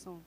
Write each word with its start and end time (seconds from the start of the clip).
Som. 0.00 0.22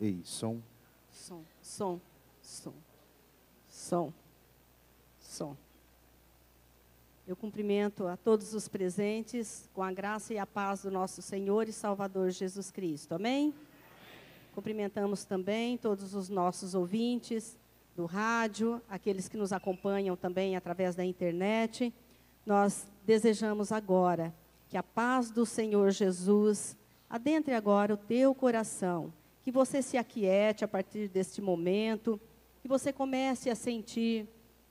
Ei, 0.00 0.22
som. 0.24 0.62
Som, 1.10 1.44
som, 1.60 2.00
som, 2.40 2.74
som, 3.68 4.14
som. 5.20 5.56
Eu 7.28 7.36
cumprimento 7.36 8.06
a 8.06 8.16
todos 8.16 8.54
os 8.54 8.66
presentes 8.66 9.68
com 9.74 9.82
a 9.82 9.92
graça 9.92 10.32
e 10.32 10.38
a 10.38 10.46
paz 10.46 10.84
do 10.84 10.90
nosso 10.90 11.20
Senhor 11.20 11.68
e 11.68 11.72
Salvador 11.72 12.30
Jesus 12.30 12.70
Cristo. 12.70 13.14
Amém? 13.14 13.52
Cumprimentamos 14.54 15.26
também 15.26 15.76
todos 15.76 16.14
os 16.14 16.30
nossos 16.30 16.74
ouvintes 16.74 17.58
do 17.94 18.06
rádio, 18.06 18.80
aqueles 18.88 19.28
que 19.28 19.36
nos 19.36 19.52
acompanham 19.52 20.16
também 20.16 20.56
através 20.56 20.96
da 20.96 21.04
internet. 21.04 21.92
Nós 22.46 22.86
desejamos 23.04 23.70
agora 23.70 24.34
que 24.70 24.78
a 24.78 24.82
paz 24.82 25.30
do 25.30 25.44
Senhor 25.44 25.90
Jesus 25.90 26.74
adentre 27.08 27.54
agora 27.54 27.94
o 27.94 27.96
teu 27.96 28.34
coração, 28.34 29.12
que 29.42 29.50
você 29.50 29.82
se 29.82 29.96
aquiete 29.96 30.64
a 30.64 30.68
partir 30.68 31.08
deste 31.08 31.40
momento, 31.40 32.20
que 32.62 32.68
você 32.68 32.92
comece 32.92 33.50
a 33.50 33.54
sentir 33.54 34.28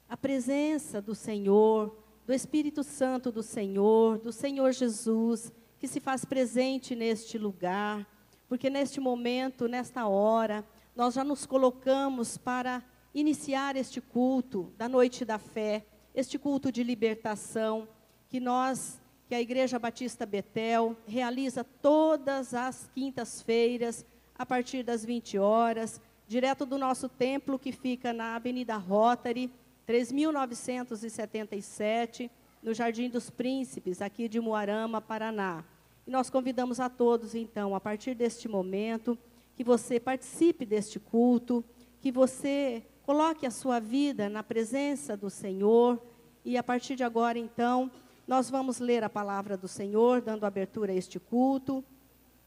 a 0.10 0.18
presença 0.18 1.02
do 1.02 1.14
Senhor, 1.14 1.98
do 2.26 2.34
Espírito 2.34 2.84
Santo 2.84 3.32
do 3.32 3.44
Senhor, 3.44 4.18
do 4.18 4.32
Senhor 4.32 4.72
Jesus, 4.72 5.52
que 5.80 5.88
se 5.88 6.00
faz 6.00 6.26
presente 6.26 6.96
neste 6.96 7.38
lugar 7.38 8.08
porque 8.54 8.70
neste 8.70 9.00
momento, 9.00 9.68
nesta 9.68 10.08
hora, 10.08 10.63
nós 10.96 11.16
já 11.16 11.24
nos 11.24 11.44
colocamos 11.44 12.38
para 12.38 12.84
iniciar 13.12 13.76
este 13.76 14.00
culto 14.00 14.72
da 14.77 14.88
noite 14.88 15.26
da 15.26 15.40
fé, 15.40 15.84
este 16.13 16.38
culto 16.38 16.72
de 16.72 16.84
libertação 16.84 17.88
que 18.30 18.40
nós, 18.40 19.02
que 19.27 19.36
a 19.36 19.41
Igreja 19.41 19.80
Batista 19.80 20.26
Betel 20.26 20.98
realiza 21.08 21.63
todas 21.63 22.54
as 22.54 22.90
quintas-feiras 22.94 24.05
a 24.38 24.46
partir 24.46 24.84
das 24.84 25.05
20 25.05 25.38
horas, 25.38 26.02
direto 26.27 26.66
do 26.66 26.77
nosso 26.77 27.07
templo 27.07 27.57
que 27.60 27.71
fica 27.71 28.12
na 28.12 28.35
Avenida 28.35 28.76
Rotary, 28.76 29.49
3977, 29.85 32.29
no 32.62 32.74
Jardim 32.74 33.10
dos 33.10 33.29
Príncipes, 33.29 34.01
aqui 34.01 34.29
de 34.29 34.40
Moarama, 34.40 35.01
Paraná. 35.01 35.63
E 36.07 36.12
nós 36.12 36.29
convidamos 36.29 36.79
a 36.79 36.90
todos, 36.90 37.35
então, 37.35 37.76
a 37.76 37.79
partir 37.79 38.16
deste 38.16 38.48
momento, 38.48 39.18
que 39.55 39.63
você 39.63 39.99
participe 39.99 40.66
deste 40.66 40.99
culto, 40.99 41.63
que 42.01 42.12
você 42.12 42.84
coloque 43.04 43.46
a 43.46 43.51
sua 43.51 43.79
vida 43.79 44.27
na 44.29 44.41
presença 44.44 45.16
do 45.16 45.29
Senhor. 45.29 46.01
E 46.44 46.57
a 46.57 46.63
partir 46.63 46.96
de 46.96 47.04
agora, 47.04 47.38
então, 47.38 47.91
nós 48.27 48.49
vamos 48.49 48.79
ler 48.79 49.04
a 49.04 49.10
palavra 49.10 49.57
do 49.57 49.68
Senhor, 49.68 50.21
dando 50.21 50.46
abertura 50.46 50.91
a 50.91 50.96
este 50.96 51.20
culto. 51.20 51.84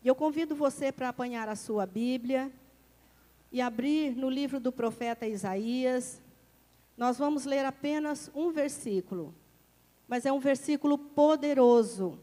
E 0.02 0.08
eu 0.08 0.14
convido 0.14 0.54
você 0.54 0.90
para 0.90 1.08
apanhar 1.08 1.48
a 1.48 1.56
sua 1.56 1.86
Bíblia 1.86 2.50
e 3.52 3.60
abrir 3.60 4.16
no 4.16 4.30
livro 4.30 4.58
do 4.58 4.72
profeta 4.72 5.26
Isaías. 5.26 6.22
Nós 6.96 7.18
vamos 7.18 7.44
ler 7.44 7.64
apenas 7.64 8.30
um 8.34 8.50
versículo, 8.50 9.34
mas 10.08 10.24
é 10.24 10.32
um 10.32 10.40
versículo 10.40 10.96
poderoso 10.96 12.18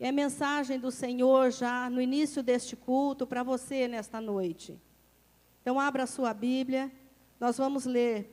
é 0.00 0.10
a 0.10 0.12
mensagem 0.12 0.78
do 0.78 0.92
Senhor 0.92 1.50
já 1.50 1.90
no 1.90 2.00
início 2.00 2.40
deste 2.40 2.76
culto 2.76 3.26
para 3.26 3.42
você 3.42 3.88
nesta 3.88 4.20
noite. 4.20 4.78
Então, 5.60 5.80
abra 5.80 6.04
a 6.04 6.06
sua 6.06 6.32
Bíblia, 6.32 6.90
nós 7.40 7.58
vamos 7.58 7.84
ler 7.84 8.32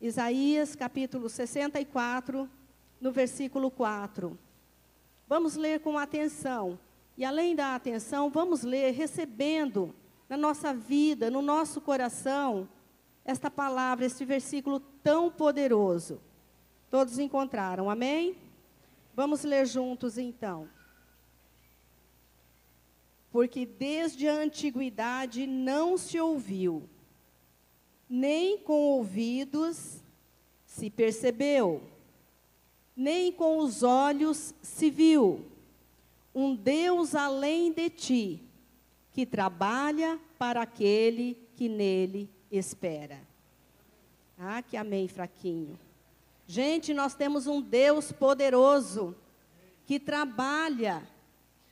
Isaías 0.00 0.76
capítulo 0.76 1.28
64, 1.28 2.48
no 3.02 3.12
versículo 3.12 3.70
4. 3.70 4.38
Vamos 5.28 5.56
ler 5.56 5.80
com 5.80 5.98
atenção. 5.98 6.78
E 7.18 7.24
além 7.24 7.54
da 7.54 7.74
atenção, 7.74 8.30
vamos 8.30 8.62
ler 8.62 8.92
recebendo 8.92 9.94
na 10.28 10.36
nossa 10.36 10.72
vida, 10.72 11.30
no 11.30 11.42
nosso 11.42 11.80
coração, 11.80 12.68
esta 13.24 13.50
palavra, 13.50 14.06
este 14.06 14.24
versículo 14.24 14.80
tão 15.02 15.30
poderoso. 15.30 16.20
Todos 16.90 17.18
encontraram, 17.18 17.90
amém? 17.90 18.36
Vamos 19.14 19.44
ler 19.44 19.66
juntos 19.66 20.16
então 20.16 20.68
porque 23.32 23.64
desde 23.64 24.28
a 24.28 24.34
antiguidade 24.34 25.46
não 25.46 25.96
se 25.96 26.20
ouviu, 26.20 26.86
nem 28.08 28.58
com 28.58 28.74
ouvidos 28.74 30.02
se 30.66 30.90
percebeu, 30.90 31.82
nem 32.96 33.32
com 33.32 33.58
os 33.58 33.82
olhos 33.82 34.54
se 34.62 34.90
viu, 34.90 35.44
um 36.34 36.54
Deus 36.54 37.14
além 37.14 37.72
de 37.72 37.90
ti, 37.90 38.42
que 39.12 39.26
trabalha 39.26 40.18
para 40.38 40.62
aquele 40.62 41.36
que 41.56 41.68
nele 41.68 42.28
espera. 42.50 43.20
Ah, 44.38 44.62
que 44.62 44.76
amém, 44.76 45.06
fraquinho. 45.08 45.78
Gente, 46.46 46.92
nós 46.92 47.14
temos 47.14 47.46
um 47.46 47.60
Deus 47.60 48.10
poderoso 48.10 49.14
que 49.86 50.00
trabalha 50.00 51.02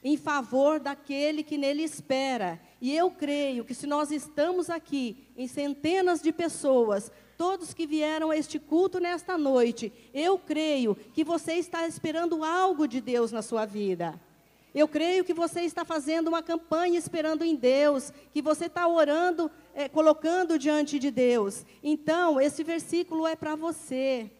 em 0.02 0.16
favor 0.16 0.80
daquele 0.80 1.42
que 1.42 1.58
nele 1.58 1.82
espera. 1.82 2.60
E 2.80 2.94
eu 2.94 3.10
creio 3.10 3.64
que 3.64 3.74
se 3.74 3.86
nós 3.86 4.10
estamos 4.10 4.70
aqui 4.70 5.26
em 5.36 5.46
centenas 5.46 6.22
de 6.22 6.32
pessoas, 6.32 7.10
todos 7.40 7.72
que 7.72 7.86
vieram 7.86 8.30
a 8.30 8.36
este 8.36 8.58
culto 8.58 9.00
nesta 9.00 9.38
noite, 9.38 9.90
eu 10.12 10.38
creio 10.38 10.94
que 10.94 11.24
você 11.24 11.54
está 11.54 11.88
esperando 11.88 12.44
algo 12.44 12.86
de 12.86 13.00
Deus 13.00 13.32
na 13.32 13.40
sua 13.40 13.64
vida. 13.64 14.20
Eu 14.74 14.86
creio 14.86 15.24
que 15.24 15.32
você 15.32 15.62
está 15.62 15.82
fazendo 15.82 16.28
uma 16.28 16.42
campanha 16.42 16.98
esperando 16.98 17.42
em 17.42 17.56
Deus, 17.56 18.12
que 18.34 18.42
você 18.42 18.66
está 18.66 18.86
orando, 18.86 19.50
é, 19.74 19.88
colocando 19.88 20.58
diante 20.58 20.98
de 20.98 21.10
Deus. 21.10 21.64
Então, 21.82 22.38
esse 22.38 22.62
versículo 22.62 23.26
é 23.26 23.34
para 23.34 23.56
você. 23.56 24.30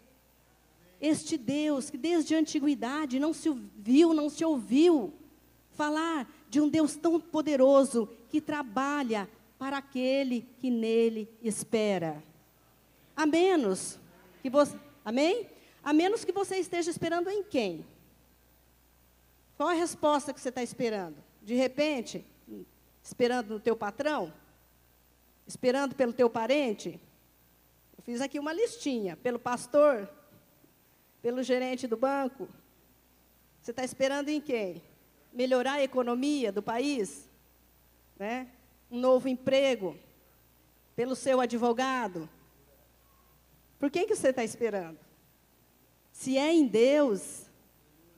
Este 1.01 1.39
Deus 1.39 1.89
que 1.89 1.97
desde 1.97 2.35
a 2.35 2.39
antiguidade 2.39 3.19
não 3.19 3.33
se 3.33 3.49
viu, 3.79 4.13
não 4.13 4.29
se 4.29 4.45
ouviu, 4.45 5.11
falar 5.71 6.31
de 6.51 6.61
um 6.61 6.69
Deus 6.69 6.97
tão 6.97 7.19
poderoso 7.19 8.11
que 8.29 8.43
trabalha 8.43 9.27
para 9.59 9.79
aquele 9.79 10.47
que 10.59 10.71
nele 10.71 11.31
espera. 11.43 12.29
A 13.21 13.27
menos 13.27 13.99
que 14.41 14.49
você, 14.49 14.79
amém? 15.05 15.47
A 15.83 15.93
menos 15.93 16.25
que 16.25 16.33
você 16.33 16.57
esteja 16.57 16.91
esperando 16.91 17.29
em 17.29 17.43
quem? 17.43 17.85
Qual 19.57 19.69
a 19.69 19.75
resposta 19.75 20.33
que 20.33 20.41
você 20.41 20.49
está 20.49 20.63
esperando? 20.63 21.17
De 21.43 21.55
repente, 21.55 22.25
esperando 23.03 23.55
no 23.55 23.61
teu 23.61 23.77
patrão? 23.77 24.33
Esperando 25.47 25.95
pelo 25.95 26.13
teu 26.13 26.31
parente? 26.31 27.01
Eu 27.99 28.03
fiz 28.03 28.23
aqui 28.23 28.39
uma 28.39 28.53
listinha. 28.53 29.17
Pelo 29.17 29.39
pastor? 29.39 30.09
Pelo 31.21 31.43
gerente 31.43 31.87
do 31.87 31.99
banco? 31.99 32.49
Você 33.61 33.73
está 33.73 33.85
esperando 33.85 34.31
em 34.31 34.41
quem? 34.41 34.83
melhorar 35.33 35.75
a 35.75 35.83
economia 35.83 36.51
do 36.51 36.63
país, 36.63 37.29
né? 38.19 38.49
um 38.91 38.99
novo 38.99 39.29
emprego, 39.29 39.97
pelo 40.97 41.15
seu 41.15 41.41
advogado. 41.41 42.29
Por 43.81 43.91
quem 43.91 44.07
que 44.07 44.15
você 44.15 44.29
está 44.29 44.45
esperando? 44.45 44.99
Se 46.13 46.37
é 46.37 46.53
em 46.53 46.67
Deus, 46.67 47.47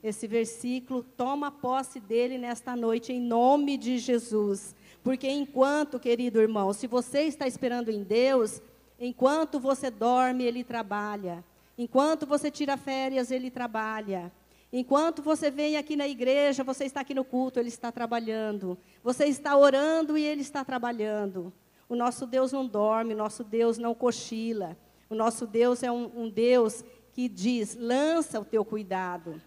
esse 0.03 0.27
versículo, 0.27 1.01
toma 1.01 1.49
posse 1.49 2.01
dele 2.01 2.37
nesta 2.37 2.75
noite, 2.75 3.13
em 3.13 3.21
nome 3.21 3.77
de 3.77 3.97
Jesus. 3.97 4.75
Porque 5.01 5.29
enquanto, 5.29 5.97
querido 5.97 6.41
irmão, 6.41 6.73
se 6.73 6.85
você 6.85 7.21
está 7.21 7.47
esperando 7.47 7.89
em 7.89 8.03
Deus, 8.03 8.61
enquanto 8.99 9.57
você 9.57 9.89
dorme, 9.89 10.43
Ele 10.43 10.65
trabalha. 10.65 11.41
Enquanto 11.77 12.25
você 12.25 12.51
tira 12.51 12.75
férias, 12.75 13.31
Ele 13.31 13.49
trabalha. 13.49 14.29
Enquanto 14.71 15.21
você 15.21 15.49
vem 15.49 15.77
aqui 15.77 15.95
na 15.95 16.07
igreja, 16.07 16.61
você 16.61 16.83
está 16.83 16.99
aqui 16.99 17.13
no 17.13 17.23
culto, 17.23 17.57
Ele 17.57 17.69
está 17.69 17.89
trabalhando. 17.89 18.77
Você 19.01 19.27
está 19.27 19.55
orando 19.55 20.17
e 20.17 20.25
Ele 20.25 20.41
está 20.41 20.65
trabalhando. 20.65 21.53
O 21.87 21.95
nosso 21.95 22.25
Deus 22.25 22.51
não 22.51 22.67
dorme, 22.67 23.13
o 23.13 23.17
nosso 23.17 23.45
Deus 23.45 23.77
não 23.77 23.95
cochila. 23.95 24.75
O 25.13 25.15
nosso 25.15 25.45
Deus 25.45 25.83
é 25.83 25.91
um, 25.91 26.23
um 26.23 26.27
Deus 26.27 26.83
que 27.13 27.29
diz: 27.29 27.75
lança 27.75 28.39
o 28.39 28.45
teu 28.45 28.65
cuidado. 28.65 29.39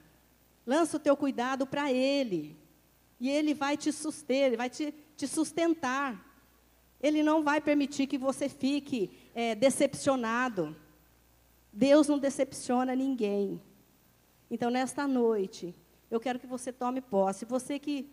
Lança 0.65 0.97
o 0.97 1.01
teu 1.01 1.17
cuidado 1.17 1.67
para 1.67 1.93
Ele. 1.93 2.57
E 3.19 3.29
Ele 3.29 3.53
vai 3.53 3.77
te 3.77 3.91
suster, 3.91 4.47
Ele 4.47 4.57
vai 4.57 4.71
te, 4.71 4.95
te 5.17 5.27
sustentar. 5.27 6.25
Ele 7.03 7.21
não 7.21 7.43
vai 7.43 7.61
permitir 7.61 8.07
que 8.07 8.17
você 8.17 8.49
fique 8.49 9.11
é, 9.35 9.57
decepcionado. 9.57 10.77
Deus 11.73 12.07
não 12.07 12.19
decepciona 12.19 12.95
ninguém. 12.95 13.61
Então, 14.49 14.71
nesta 14.71 15.05
noite, 15.09 15.75
eu 16.09 16.21
quero 16.21 16.39
que 16.39 16.47
você 16.47 16.73
tome 16.73 17.01
posse. 17.01 17.45
Você 17.45 17.77
que 17.77 18.09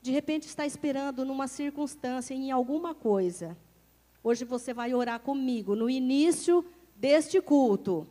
de 0.00 0.10
repente 0.10 0.46
está 0.46 0.64
esperando 0.64 1.26
numa 1.26 1.46
circunstância, 1.46 2.32
em 2.32 2.50
alguma 2.50 2.94
coisa, 2.94 3.54
hoje 4.24 4.46
você 4.46 4.72
vai 4.72 4.94
orar 4.94 5.20
comigo 5.20 5.76
no 5.76 5.90
início 5.90 6.64
deste 6.96 7.40
culto, 7.40 8.06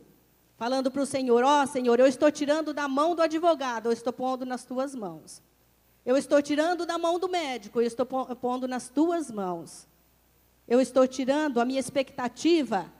falando 0.56 0.90
para 0.90 1.02
o 1.02 1.06
Senhor: 1.06 1.42
Ó 1.44 1.62
oh, 1.62 1.66
Senhor, 1.66 1.98
eu 1.98 2.06
estou 2.06 2.30
tirando 2.30 2.72
da 2.72 2.88
mão 2.88 3.14
do 3.14 3.22
advogado, 3.22 3.86
eu 3.86 3.92
estou 3.92 4.12
pondo 4.12 4.44
nas 4.46 4.64
tuas 4.64 4.94
mãos. 4.94 5.42
Eu 6.04 6.16
estou 6.16 6.40
tirando 6.40 6.86
da 6.86 6.96
mão 6.98 7.18
do 7.18 7.28
médico, 7.28 7.80
eu 7.80 7.86
estou 7.86 8.06
pondo 8.06 8.68
nas 8.68 8.88
tuas 8.88 9.30
mãos. 9.30 9.88
Eu 10.68 10.80
estou 10.80 11.06
tirando 11.06 11.60
a 11.60 11.64
minha 11.64 11.80
expectativa 11.80 12.90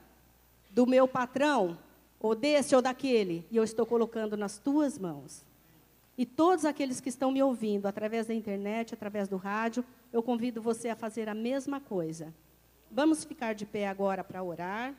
do 0.69 0.85
meu 0.85 1.07
patrão, 1.07 1.77
ou 2.19 2.35
desse 2.35 2.75
ou 2.75 2.81
daquele, 2.81 3.47
e 3.49 3.57
eu 3.57 3.63
estou 3.63 3.85
colocando 3.85 4.35
nas 4.35 4.57
tuas 4.57 4.97
mãos. 4.97 5.45
E 6.17 6.25
todos 6.25 6.65
aqueles 6.65 6.99
que 6.99 7.09
estão 7.09 7.31
me 7.31 7.41
ouvindo 7.43 7.85
através 7.85 8.27
da 8.27 8.33
internet, 8.33 8.93
através 8.93 9.27
do 9.27 9.37
rádio, 9.37 9.85
eu 10.11 10.23
convido 10.23 10.61
você 10.61 10.89
a 10.89 10.95
fazer 10.95 11.29
a 11.29 11.33
mesma 11.33 11.79
coisa. 11.79 12.33
Vamos 12.89 13.23
ficar 13.23 13.53
de 13.53 13.65
pé 13.65 13.87
agora 13.87 14.23
para 14.23 14.43
orar. 14.43 14.95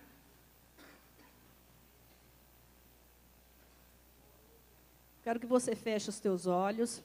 Quero 5.29 5.41
que 5.41 5.47
você 5.47 5.77
feche 5.77 6.09
os 6.09 6.19
teus 6.19 6.47
olhos, 6.47 7.03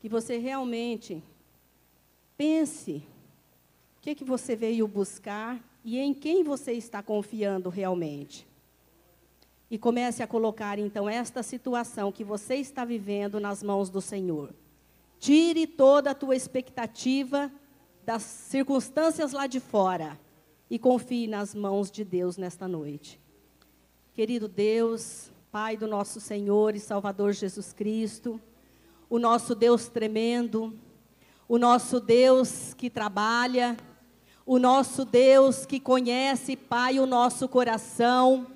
que 0.00 0.08
você 0.08 0.38
realmente 0.38 1.22
pense 2.34 3.06
o 3.98 4.00
que, 4.00 4.14
que 4.14 4.24
você 4.24 4.56
veio 4.56 4.88
buscar 4.88 5.62
e 5.84 5.98
em 5.98 6.14
quem 6.14 6.42
você 6.42 6.72
está 6.72 7.02
confiando 7.02 7.68
realmente. 7.68 8.46
E 9.70 9.76
comece 9.76 10.22
a 10.22 10.26
colocar 10.26 10.78
então 10.78 11.06
esta 11.06 11.42
situação 11.42 12.10
que 12.10 12.24
você 12.24 12.54
está 12.54 12.86
vivendo 12.86 13.38
nas 13.38 13.62
mãos 13.62 13.90
do 13.90 14.00
Senhor. 14.00 14.54
Tire 15.18 15.66
toda 15.66 16.12
a 16.12 16.14
tua 16.14 16.34
expectativa 16.34 17.52
das 18.02 18.22
circunstâncias 18.22 19.32
lá 19.32 19.46
de 19.46 19.60
fora 19.60 20.18
e 20.70 20.78
confie 20.78 21.26
nas 21.26 21.54
mãos 21.54 21.90
de 21.90 22.02
Deus 22.02 22.38
nesta 22.38 22.66
noite. 22.66 23.20
Querido 24.14 24.48
Deus, 24.48 25.31
Pai 25.52 25.76
do 25.76 25.86
nosso 25.86 26.18
Senhor 26.18 26.74
e 26.74 26.80
Salvador 26.80 27.34
Jesus 27.34 27.74
Cristo, 27.74 28.40
o 29.10 29.18
nosso 29.18 29.54
Deus 29.54 29.86
tremendo, 29.86 30.72
o 31.46 31.58
nosso 31.58 32.00
Deus 32.00 32.72
que 32.72 32.88
trabalha, 32.88 33.76
o 34.46 34.58
nosso 34.58 35.04
Deus 35.04 35.66
que 35.66 35.78
conhece, 35.78 36.56
Pai, 36.56 36.98
o 36.98 37.04
nosso 37.04 37.46
coração, 37.50 38.46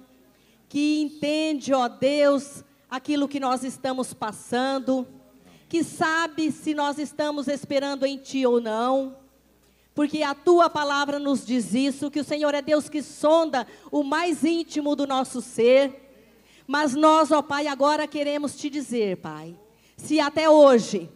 que 0.70 1.02
entende, 1.02 1.75
ó 1.75 1.87
Deus, 1.87 2.64
aquilo 2.88 3.28
que 3.28 3.38
nós 3.38 3.62
estamos 3.62 4.14
passando, 4.14 5.06
que 5.69 5.84
sabe 5.84 6.50
se 6.50 6.72
nós 6.72 6.98
estamos 6.98 7.46
esperando 7.46 8.06
em 8.06 8.16
Ti 8.16 8.46
ou 8.46 8.58
não, 8.58 9.19
porque 9.94 10.22
a 10.22 10.34
Tua 10.34 10.70
palavra 10.70 11.19
nos 11.19 11.44
diz 11.44 11.75
isso, 11.75 12.10
que 12.10 12.20
o 12.20 12.25
Senhor 12.25 12.54
é 12.54 12.62
Deus 12.62 12.88
que 12.88 13.02
sonda 13.02 13.66
o 13.93 14.02
mais 14.02 14.43
íntimo 14.44 14.96
do 14.96 15.06
nosso 15.06 15.43
ser, 15.43 16.06
mas 16.66 16.94
nós, 16.94 17.30
ó 17.30 17.42
Pai, 17.42 17.66
agora 17.66 18.06
queremos 18.06 18.56
te 18.56 18.68
dizer, 18.68 19.18
Pai, 19.18 19.56
se 19.96 20.20
até 20.20 20.48
hoje 20.50 21.10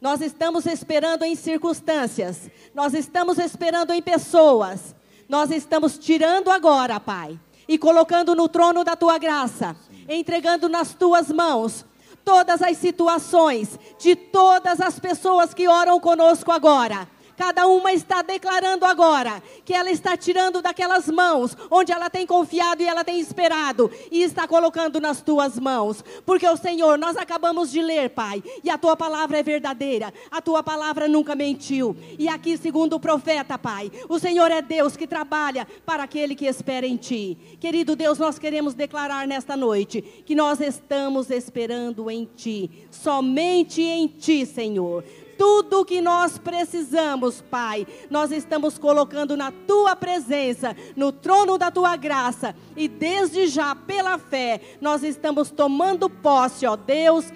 nós 0.00 0.20
estamos 0.20 0.66
esperando 0.66 1.24
em 1.24 1.34
circunstâncias, 1.34 2.50
nós 2.74 2.92
estamos 2.94 3.38
esperando 3.38 3.92
em 3.92 4.02
pessoas, 4.02 4.94
nós 5.28 5.50
estamos 5.50 5.98
tirando 5.98 6.50
agora, 6.50 7.00
Pai, 7.00 7.38
e 7.68 7.78
colocando 7.78 8.34
no 8.34 8.48
trono 8.48 8.84
da 8.84 8.94
tua 8.94 9.18
graça, 9.18 9.76
entregando 10.08 10.68
nas 10.68 10.94
tuas 10.94 11.30
mãos 11.30 11.84
todas 12.24 12.60
as 12.60 12.76
situações 12.76 13.78
de 13.98 14.16
todas 14.16 14.80
as 14.80 14.98
pessoas 14.98 15.54
que 15.54 15.68
oram 15.68 16.00
conosco 16.00 16.50
agora 16.50 17.08
Cada 17.36 17.66
uma 17.66 17.92
está 17.92 18.22
declarando 18.22 18.84
agora 18.84 19.42
que 19.64 19.74
ela 19.74 19.90
está 19.90 20.16
tirando 20.16 20.62
daquelas 20.62 21.06
mãos 21.08 21.56
onde 21.70 21.92
ela 21.92 22.08
tem 22.08 22.26
confiado 22.26 22.82
e 22.82 22.86
ela 22.86 23.04
tem 23.04 23.20
esperado 23.20 23.90
e 24.10 24.22
está 24.22 24.48
colocando 24.48 25.00
nas 25.00 25.20
tuas 25.20 25.58
mãos. 25.58 26.02
Porque 26.24 26.48
o 26.48 26.56
Senhor, 26.56 26.98
nós 26.98 27.16
acabamos 27.16 27.70
de 27.70 27.82
ler, 27.82 28.10
Pai, 28.10 28.42
e 28.64 28.70
a 28.70 28.78
tua 28.78 28.96
palavra 28.96 29.38
é 29.38 29.42
verdadeira. 29.42 30.12
A 30.30 30.40
tua 30.40 30.62
palavra 30.62 31.08
nunca 31.08 31.34
mentiu. 31.34 31.94
E 32.18 32.26
aqui, 32.28 32.56
segundo 32.56 32.94
o 32.94 33.00
profeta, 33.00 33.58
Pai, 33.58 33.92
o 34.08 34.18
Senhor 34.18 34.50
é 34.50 34.62
Deus 34.62 34.96
que 34.96 35.06
trabalha 35.06 35.66
para 35.84 36.04
aquele 36.04 36.34
que 36.34 36.46
espera 36.46 36.86
em 36.86 36.96
ti. 36.96 37.36
Querido 37.60 37.94
Deus, 37.94 38.18
nós 38.18 38.38
queremos 38.38 38.72
declarar 38.72 39.26
nesta 39.26 39.56
noite 39.56 40.00
que 40.24 40.34
nós 40.34 40.60
estamos 40.60 41.30
esperando 41.30 42.10
em 42.10 42.24
ti, 42.24 42.70
somente 42.90 43.82
em 43.82 44.06
ti, 44.06 44.46
Senhor 44.46 45.04
tudo 45.36 45.80
o 45.80 45.84
que 45.84 46.00
nós 46.00 46.38
precisamos, 46.38 47.40
Pai, 47.40 47.86
nós 48.10 48.30
estamos 48.30 48.78
colocando 48.78 49.36
na 49.36 49.50
tua 49.50 49.94
presença, 49.94 50.76
no 50.94 51.12
trono 51.12 51.58
da 51.58 51.70
tua 51.70 51.96
graça, 51.96 52.54
e 52.76 52.88
desde 52.88 53.46
já, 53.46 53.74
pela 53.74 54.18
fé, 54.18 54.60
nós 54.80 55.02
estamos 55.02 55.50
tomando 55.50 56.08
posse, 56.08 56.66
ó 56.66 56.76
Deus, 56.76 57.32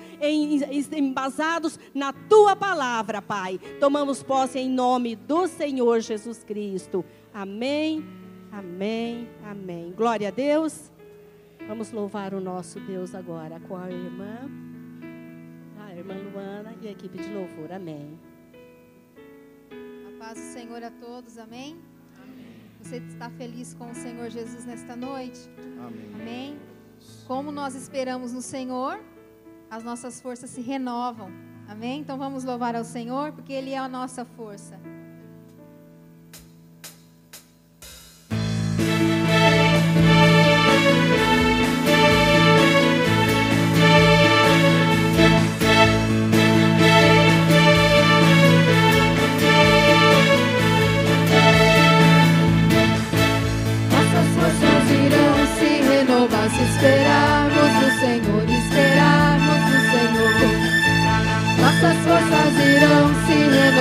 embasados 0.92 1.78
na 1.94 2.12
tua 2.12 2.54
palavra, 2.56 3.22
Pai. 3.22 3.58
Tomamos 3.78 4.22
posse 4.22 4.58
em 4.58 4.68
nome 4.68 5.16
do 5.16 5.46
Senhor 5.46 6.00
Jesus 6.00 6.44
Cristo. 6.44 7.04
Amém, 7.32 8.04
amém, 8.52 9.28
amém. 9.44 9.92
Glória 9.96 10.28
a 10.28 10.30
Deus. 10.30 10.90
Vamos 11.66 11.92
louvar 11.92 12.34
o 12.34 12.40
nosso 12.40 12.80
Deus 12.80 13.14
agora 13.14 13.60
com 13.60 13.76
a 13.76 13.90
irmã 13.90 14.70
irmã 16.12 16.30
Luana 16.32 16.74
e 16.80 16.88
a 16.88 16.90
equipe 16.90 17.18
de 17.18 17.32
louvor. 17.32 17.72
Amém. 17.72 18.18
A 20.08 20.18
paz 20.18 20.38
do 20.38 20.52
Senhor 20.52 20.82
a 20.82 20.90
todos. 20.90 21.38
Amém. 21.38 21.78
Amém. 22.22 22.46
Você 22.80 22.96
está 22.96 23.30
feliz 23.30 23.74
com 23.74 23.90
o 23.90 23.94
Senhor 23.94 24.30
Jesus 24.30 24.64
nesta 24.64 24.96
noite? 24.96 25.48
Amém. 25.78 26.10
Amém. 26.14 26.58
Como 27.26 27.50
nós 27.50 27.74
esperamos 27.74 28.32
no 28.32 28.42
Senhor, 28.42 29.00
as 29.70 29.84
nossas 29.84 30.20
forças 30.20 30.50
se 30.50 30.60
renovam. 30.60 31.30
Amém? 31.68 32.00
Então 32.00 32.18
vamos 32.18 32.44
louvar 32.44 32.74
ao 32.74 32.84
Senhor, 32.84 33.32
porque 33.32 33.52
Ele 33.52 33.70
é 33.70 33.78
a 33.78 33.88
nossa 33.88 34.24
força. 34.24 34.78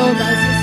Renovar 0.10 0.59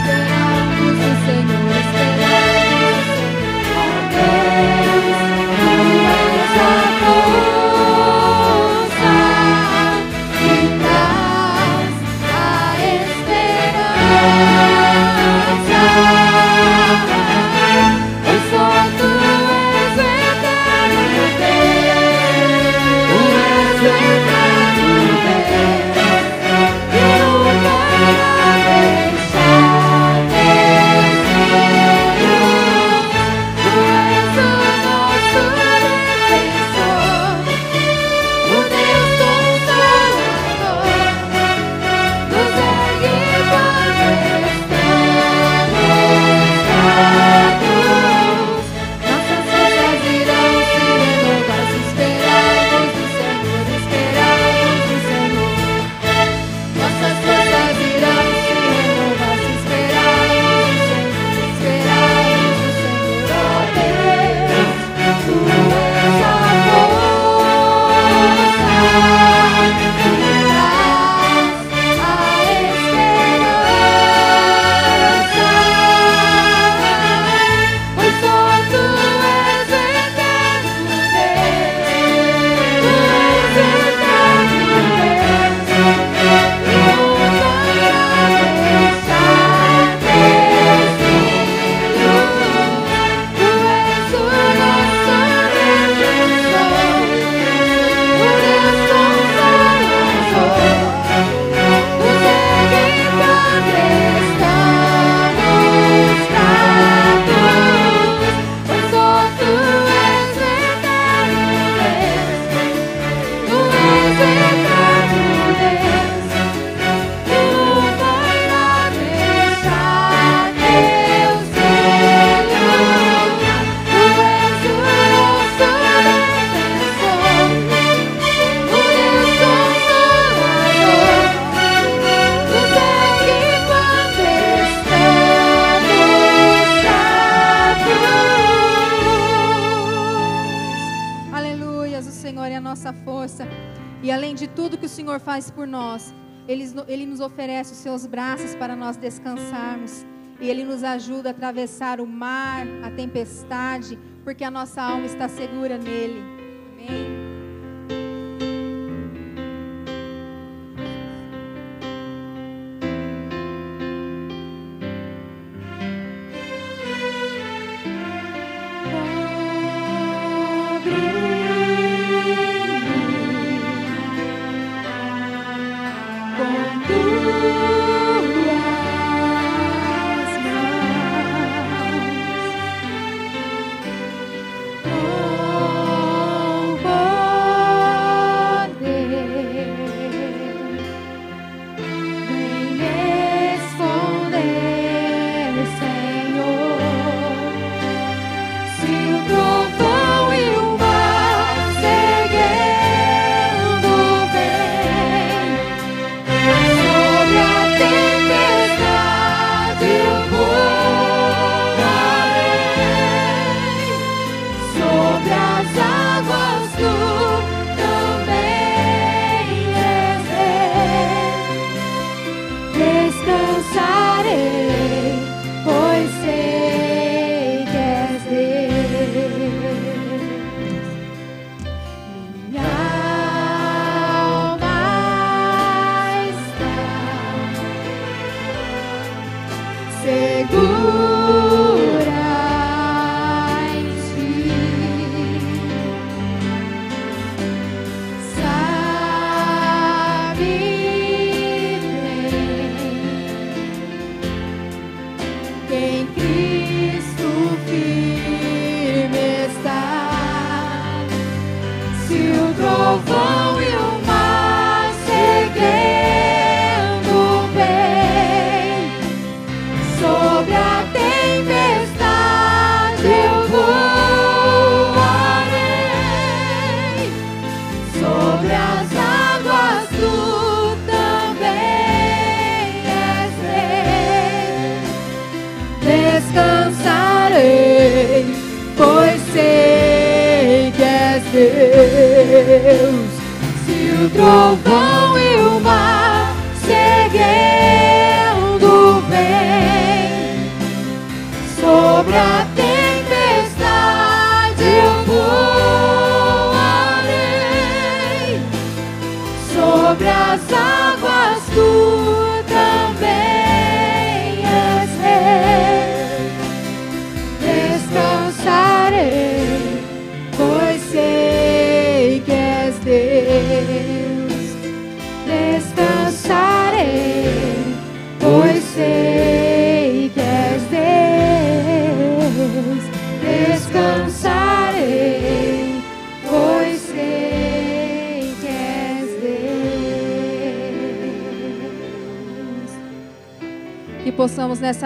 nós 148.96 148.98
descansarmos. 148.98 150.04
E 150.40 150.48
Ele 150.48 150.64
nos 150.64 150.82
ajuda 150.82 151.30
a 151.30 151.32
atravessar 151.32 152.00
o 152.00 152.06
mar, 152.06 152.66
a 152.82 152.90
tempestade, 152.90 153.98
porque 154.24 154.44
a 154.44 154.50
nossa 154.50 154.82
alma 154.82 155.06
está 155.06 155.28
segura 155.28 155.78
nele. 155.78 156.25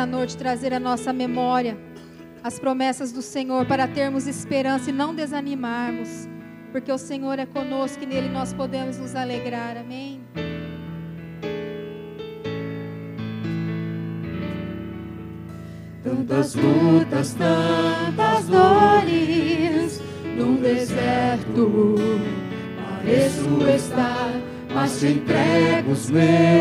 Nessa 0.00 0.06
noite 0.06 0.36
trazer 0.36 0.72
a 0.72 0.80
nossa 0.80 1.12
memória 1.12 1.76
as 2.42 2.58
promessas 2.58 3.12
do 3.12 3.20
Senhor 3.20 3.66
para 3.66 3.86
termos 3.86 4.26
esperança 4.26 4.88
e 4.88 4.94
não 4.94 5.14
desanimarmos, 5.14 6.26
porque 6.72 6.90
o 6.90 6.96
Senhor 6.96 7.38
é 7.38 7.44
conosco 7.44 8.02
e 8.02 8.06
nele 8.06 8.30
nós 8.30 8.54
podemos 8.54 8.96
nos 8.96 9.14
alegrar. 9.14 9.76
Amém. 9.76 10.22
Tantas 16.02 16.54
lutas, 16.54 17.34
tantas 17.34 18.46
dores 18.46 20.00
num 20.34 20.56
deserto, 20.56 21.96
pareço 22.78 23.68
estar, 23.76 24.30
mas 24.72 24.98
te 24.98 25.08
entrego 25.08 25.90
os 25.90 26.08
meus 26.08 26.59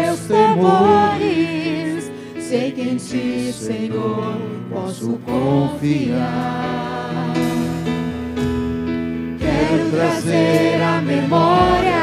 trazer 10.20 10.82
à 10.82 11.02
memória 11.02 11.96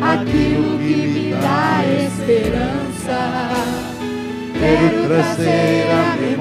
aquilo 0.00 0.78
que 0.78 1.08
me 1.08 1.32
dá 1.32 1.82
esperança. 2.06 3.50
Quero 4.58 5.08
trazer 5.08 5.90
à 5.90 6.16
memória 6.16 6.37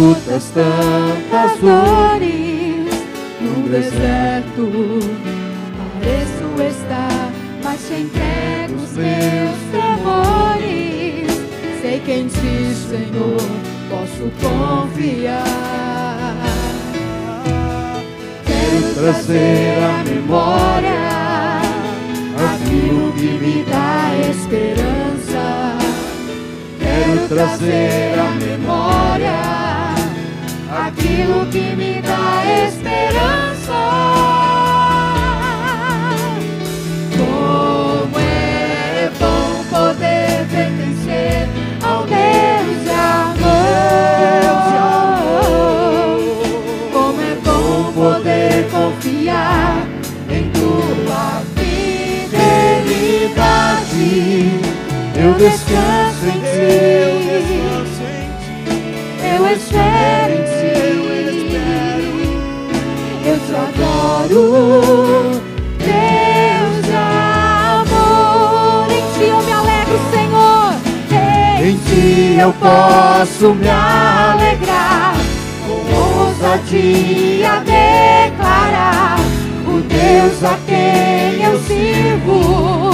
lutas, 0.00 0.52
tantas 0.54 1.58
dores. 1.60 2.90
No 3.40 3.68
deserto. 3.68 5.00
Pareço 6.02 6.62
estar, 6.68 7.30
mas 7.62 7.80
te 7.86 7.94
entrego 8.02 8.82
os 8.82 8.92
meus 8.92 9.58
temores. 9.72 11.30
Sei 11.80 12.00
que 12.00 12.12
em 12.12 12.26
ti, 12.28 12.74
Senhor, 12.88 13.40
posso 14.20 14.30
confiar. 14.40 16.36
Quero 18.44 18.94
trazer 18.94 19.78
à 19.82 20.04
memória 20.04 20.90
aquilo 22.52 23.12
que 23.12 23.30
me 23.38 23.64
dá 23.64 24.12
esperança. 24.30 25.78
Quero 26.78 27.28
trazer 27.28 28.18
à 28.18 28.30
memória 28.32 29.40
aquilo 30.86 31.46
que 31.46 31.69
Deus 64.30 65.42
de 66.86 66.94
amor. 66.94 68.86
Em 68.88 69.02
ti 69.12 69.24
eu 69.28 69.42
me 69.42 69.52
alegro, 69.52 69.98
Senhor. 70.12 70.74
Em 71.60 71.76
ti 71.78 72.36
eu 72.38 72.52
posso 72.52 73.54
me 73.54 73.68
alegrar. 73.68 75.16
Com 75.66 75.80
ousadia 76.26 77.60
declarar 77.64 79.18
o 79.66 79.80
Deus 79.80 80.44
a 80.44 80.56
quem 80.64 81.42
eu 81.42 81.58
sirvo 81.62 82.90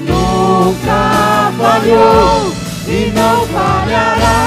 nunca 0.00 1.52
falhou 1.58 2.52
e 2.86 3.12
não 3.12 3.46
falhará. 3.48 4.46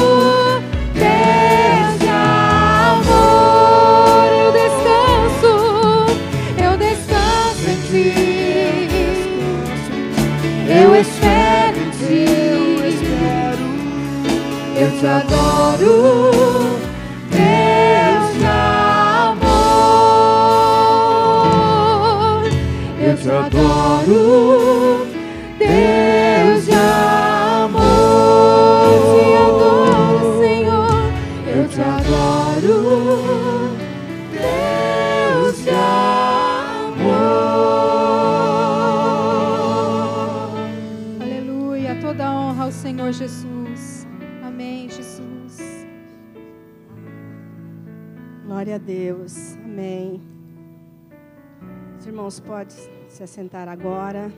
se 53.31 53.39
assentar 53.39 53.69
agora. 53.69 54.29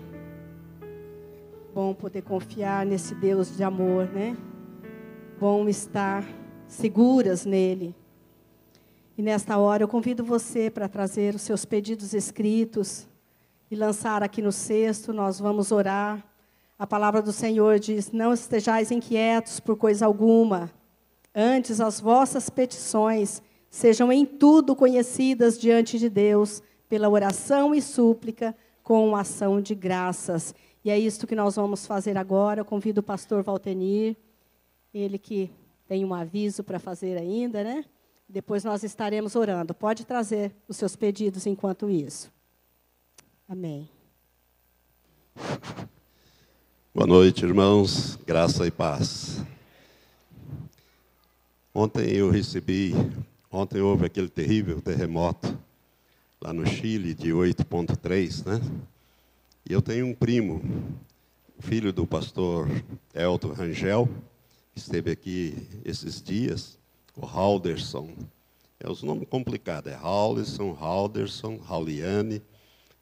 Bom 1.74 1.96
poder 1.96 2.22
confiar 2.22 2.86
nesse 2.86 3.16
Deus 3.16 3.58
de 3.58 3.64
amor, 3.64 4.08
né? 4.10 4.38
Bom 5.40 5.68
estar 5.68 6.24
seguras 6.68 7.44
nele. 7.44 7.96
E 9.18 9.24
nesta 9.24 9.58
hora 9.58 9.82
eu 9.82 9.88
convido 9.88 10.24
você 10.24 10.70
para 10.70 10.88
trazer 10.88 11.34
os 11.34 11.42
seus 11.42 11.66
pedidos 11.66 12.14
escritos 12.14 13.08
e 13.72 13.76
lançar 13.76 14.22
aqui 14.22 14.44
no 14.44 14.52
cesto. 14.52 15.12
Nós 15.12 15.40
vamos 15.40 15.72
orar. 15.72 16.24
A 16.78 16.86
palavra 16.86 17.20
do 17.20 17.34
Senhor 17.34 17.80
diz: 17.80 18.12
Não 18.12 18.32
estejais 18.32 18.92
inquietos 18.92 19.60
por 19.60 19.76
coisa 19.76 20.06
alguma, 20.06 20.70
antes 21.34 21.82
as 21.82 22.00
vossas 22.00 22.48
petições 22.48 23.42
sejam 23.72 24.12
em 24.12 24.24
tudo 24.24 24.76
conhecidas 24.76 25.60
diante 25.60 25.98
de 25.98 26.10
Deus 26.10 26.62
pela 26.88 27.10
oração 27.10 27.74
e 27.74 27.82
súplica 27.82 28.56
com 28.84 29.16
ação 29.16 29.62
de 29.62 29.74
graças. 29.74 30.54
E 30.84 30.92
é 30.92 31.00
isto 31.00 31.26
que 31.26 31.36
nós 31.36 31.56
vamos 31.56 31.88
fazer 31.88 32.18
agora. 32.18 32.62
Eu 32.62 32.66
convido 32.66 33.00
o 33.00 33.04
pastor 33.04 33.42
Valtenir, 33.42 34.16
ele 34.94 35.18
que 35.18 35.50
tem 35.88 36.04
um 36.04 36.14
aviso 36.14 36.64
para 36.64 36.78
fazer 36.80 37.18
ainda, 37.18 37.64
né? 37.64 37.86
Depois 38.28 38.64
nós 38.64 38.84
estaremos 38.84 39.36
orando. 39.36 39.74
Pode 39.74 40.06
trazer 40.06 40.54
os 40.68 40.78
seus 40.78 40.96
pedidos 40.96 41.46
enquanto 41.46 41.90
isso. 41.90 42.32
Amém. 43.48 43.90
Boa 46.94 47.08
noite, 47.08 47.46
irmãos. 47.46 48.18
Graça 48.26 48.68
e 48.68 48.72
paz. 48.72 49.44
Ontem 51.74 52.16
eu 52.16 52.30
recebi 52.30 52.94
Ontem 53.54 53.82
houve 53.82 54.08
aquele 54.08 54.30
terrível 54.30 54.82
terremoto 54.82 55.56
lá 56.44 56.52
no 56.52 56.68
Chile 56.68 57.14
de 57.14 57.30
8.3, 57.30 58.46
né? 58.46 58.60
E 59.66 59.72
eu 59.72 59.82
tenho 59.82 60.06
um 60.06 60.14
primo, 60.14 60.62
filho 61.58 61.94
do 61.94 62.06
pastor 62.06 62.68
Elton 63.14 63.54
Rangel, 63.54 64.10
que 64.74 64.80
esteve 64.80 65.10
aqui 65.10 65.56
esses 65.86 66.22
dias, 66.22 66.78
o 67.16 67.26
Halderson. 67.26 68.10
É 68.78 68.92
os 68.92 69.02
nomes 69.04 69.26
complicados, 69.30 69.90
é 69.90 69.96
Halderson, 69.96 70.76
Halderson, 70.78 71.62
Hauliane. 71.66 72.42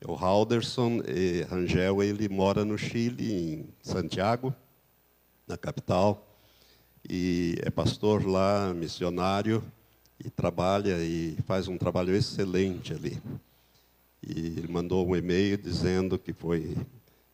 O 0.06 0.13
Halderson 0.13 1.01
e 1.08 1.41
Rangel, 1.49 2.04
ele 2.04 2.30
mora 2.30 2.63
no 2.63 2.77
Chile, 2.77 3.34
em 3.34 3.65
Santiago, 3.82 4.54
na 5.47 5.58
capital, 5.58 6.27
e 7.10 7.56
é 7.63 7.71
pastor 7.71 8.23
lá, 8.23 8.71
missionário, 8.71 9.63
e 10.24 10.30
trabalha 10.30 10.98
e 11.04 11.36
faz 11.46 11.68
um 11.68 11.78
trabalho 11.78 12.16
excelente 12.16 12.94
ali. 12.94 13.22
E 14.22 14.40
ele 14.58 14.68
mandou 14.68 15.08
um 15.08 15.16
e-mail 15.16 15.58
dizendo 15.58 16.18
que 16.18 16.32
foi 16.32 16.78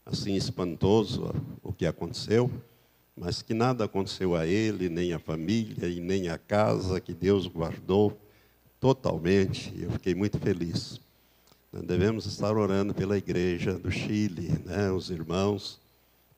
assim 0.06 0.36
espantoso 0.36 1.34
o 1.62 1.74
que 1.74 1.86
aconteceu, 1.86 2.50
mas 3.16 3.42
que 3.42 3.54
nada 3.54 3.84
aconteceu 3.84 4.36
a 4.36 4.46
ele, 4.48 4.88
nem 4.88 5.12
a 5.12 5.20
família 5.20 5.90
e 5.90 6.00
nem 6.00 6.30
a 6.30 6.38
casa, 6.38 7.02
que 7.02 7.14
Deus 7.14 7.46
guardou 7.46 8.18
totalmente. 8.80 9.74
Eu 9.78 9.92
fiquei 9.92 10.16
muito 10.16 10.40
feliz. 10.40 11.02
Devemos 11.84 12.26
estar 12.26 12.56
orando 12.56 12.94
pela 12.94 13.18
igreja 13.18 13.78
do 13.78 13.92
Chile, 13.92 14.50
né, 14.66 14.90
os 14.90 15.10
irmãos, 15.10 15.80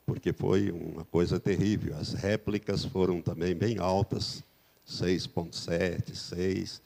porque 0.04 0.32
foi 0.32 0.70
uma 0.72 1.04
coisa 1.04 1.38
terrível. 1.38 1.96
As 1.96 2.12
réplicas 2.12 2.84
foram 2.84 3.22
também 3.22 3.54
bem 3.54 3.78
altas 3.78 4.42
6.7, 4.90 6.14
6, 6.14 6.82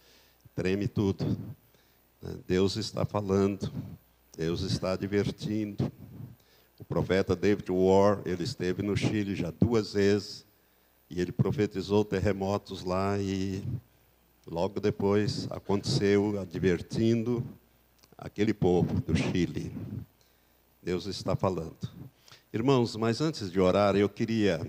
treme 0.54 0.86
tudo. 0.86 1.24
Né? 2.20 2.36
Deus 2.46 2.76
está 2.76 3.04
falando, 3.04 3.72
Deus 4.36 4.60
está 4.60 4.92
advertindo. 4.92 5.90
O 6.78 6.84
profeta 6.84 7.34
David 7.34 7.70
War, 7.70 8.20
ele 8.26 8.44
esteve 8.44 8.82
no 8.82 8.96
Chile 8.96 9.34
já 9.34 9.50
duas 9.50 9.94
vezes 9.94 10.44
e 11.08 11.20
ele 11.20 11.32
profetizou 11.32 12.04
terremotos 12.04 12.84
lá 12.84 13.18
e 13.18 13.62
logo 14.46 14.80
depois 14.80 15.46
aconteceu 15.50 16.38
advertindo 16.40 17.44
aquele 18.18 18.52
povo 18.52 19.00
do 19.00 19.16
Chile. 19.16 19.72
Deus 20.82 21.06
está 21.06 21.34
falando. 21.34 21.76
Irmãos, 22.52 22.94
mas 22.96 23.20
antes 23.20 23.50
de 23.50 23.58
orar, 23.58 23.96
eu 23.96 24.08
queria 24.08 24.60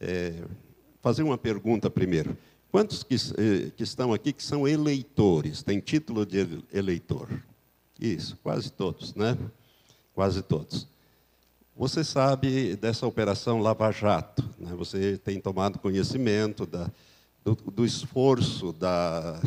é, 0.00 0.42
fazer 1.00 1.22
uma 1.22 1.38
pergunta 1.38 1.88
primeiro. 1.88 2.36
Quantos 2.76 3.02
que, 3.02 3.14
eh, 3.14 3.70
que, 3.74 3.82
estão 3.82 4.12
aqui 4.12 4.34
que 4.34 4.42
são 4.42 4.68
eleitores, 4.68 5.62
têm 5.62 5.80
título 5.80 6.26
de 6.26 6.62
eleitor? 6.70 7.26
Isso, 7.98 8.36
quase 8.42 8.70
todos, 8.70 9.14
né? 9.14 9.34
Quase 10.14 10.42
todos. 10.42 10.86
Você 11.74 12.04
sabe 12.04 12.76
dessa 12.76 13.06
operação 13.06 13.62
Lava 13.62 13.90
Jato, 13.90 14.44
né? 14.58 14.74
você 14.76 15.16
tem 15.16 15.40
tomado 15.40 15.78
conhecimento 15.78 16.66
da, 16.66 16.90
do, 17.42 17.54
do 17.54 17.82
esforço 17.82 18.74
da, 18.74 19.40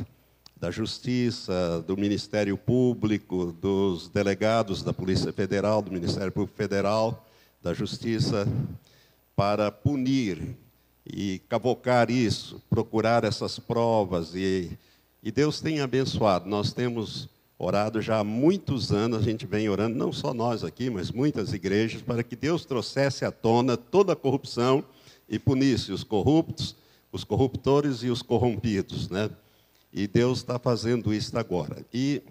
da 0.59 0.71
Justiça, 0.71 1.83
do 1.85 1.95
Ministério 1.95 2.57
Público, 2.57 3.55
dos 3.61 4.09
delegados 4.09 4.81
da 4.81 4.91
Polícia 4.91 5.31
Federal, 5.31 5.83
do 5.83 5.91
Ministério 5.91 6.31
Público 6.31 6.57
Federal, 6.57 7.27
da 7.61 7.75
Justiça, 7.75 8.47
para 9.35 9.71
punir 9.71 10.57
e 11.13 11.39
cavocar 11.49 12.09
isso, 12.09 12.61
procurar 12.69 13.23
essas 13.23 13.59
provas. 13.59 14.35
E, 14.35 14.71
e 15.23 15.31
Deus 15.31 15.59
tem 15.59 15.81
abençoado. 15.81 16.49
Nós 16.49 16.71
temos 16.71 17.29
orado 17.57 18.01
já 18.01 18.19
há 18.19 18.23
muitos 18.23 18.91
anos, 18.91 19.19
a 19.19 19.21
gente 19.21 19.45
vem 19.45 19.67
orando, 19.67 19.97
não 19.97 20.13
só 20.13 20.33
nós 20.33 20.63
aqui, 20.63 20.89
mas 20.89 21.11
muitas 21.11 21.51
igrejas, 21.51 22.01
para 22.01 22.23
que 22.23 22.35
Deus 22.35 22.63
trouxesse 22.63 23.25
à 23.25 23.31
tona 23.31 23.75
toda 23.75 24.13
a 24.13 24.15
corrupção 24.15 24.83
e 25.27 25.37
punisse 25.37 25.91
os 25.91 26.03
corruptos, 26.03 26.75
os 27.11 27.25
corruptores 27.25 28.01
e 28.01 28.07
os 28.07 28.21
corrompidos. 28.21 29.09
Né? 29.09 29.29
E 29.91 30.07
Deus 30.07 30.39
está 30.39 30.57
fazendo 30.57 31.13
isso 31.13 31.37
agora. 31.37 31.85
E 31.93 32.21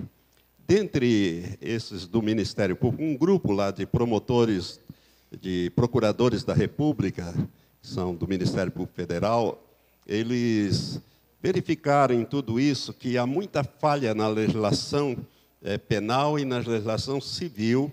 dentre 0.67 1.59
esses 1.61 2.07
do 2.07 2.23
Ministério 2.23 2.77
Público, 2.77 3.03
um 3.03 3.17
grupo 3.17 3.53
lá 3.53 3.71
de 3.71 3.85
promotores, 3.85 4.81
de 5.41 5.71
procuradores 5.77 6.43
da 6.43 6.55
República, 6.55 7.35
são 7.89 8.15
do 8.15 8.29
Ministério 8.29 8.71
Público 8.71 8.95
Federal, 8.95 9.63
eles 10.07 11.01
verificaram 11.43 12.15
em 12.15 12.25
tudo 12.25 12.59
isso 12.59 12.93
que 12.93 13.17
há 13.17 13.27
muita 13.27 13.63
falha 13.63 14.15
na 14.15 14.29
legislação 14.29 15.17
é, 15.63 15.79
penal 15.79 16.39
e 16.39 16.45
na 16.45 16.59
legislação 16.59 17.21
civil, 17.21 17.91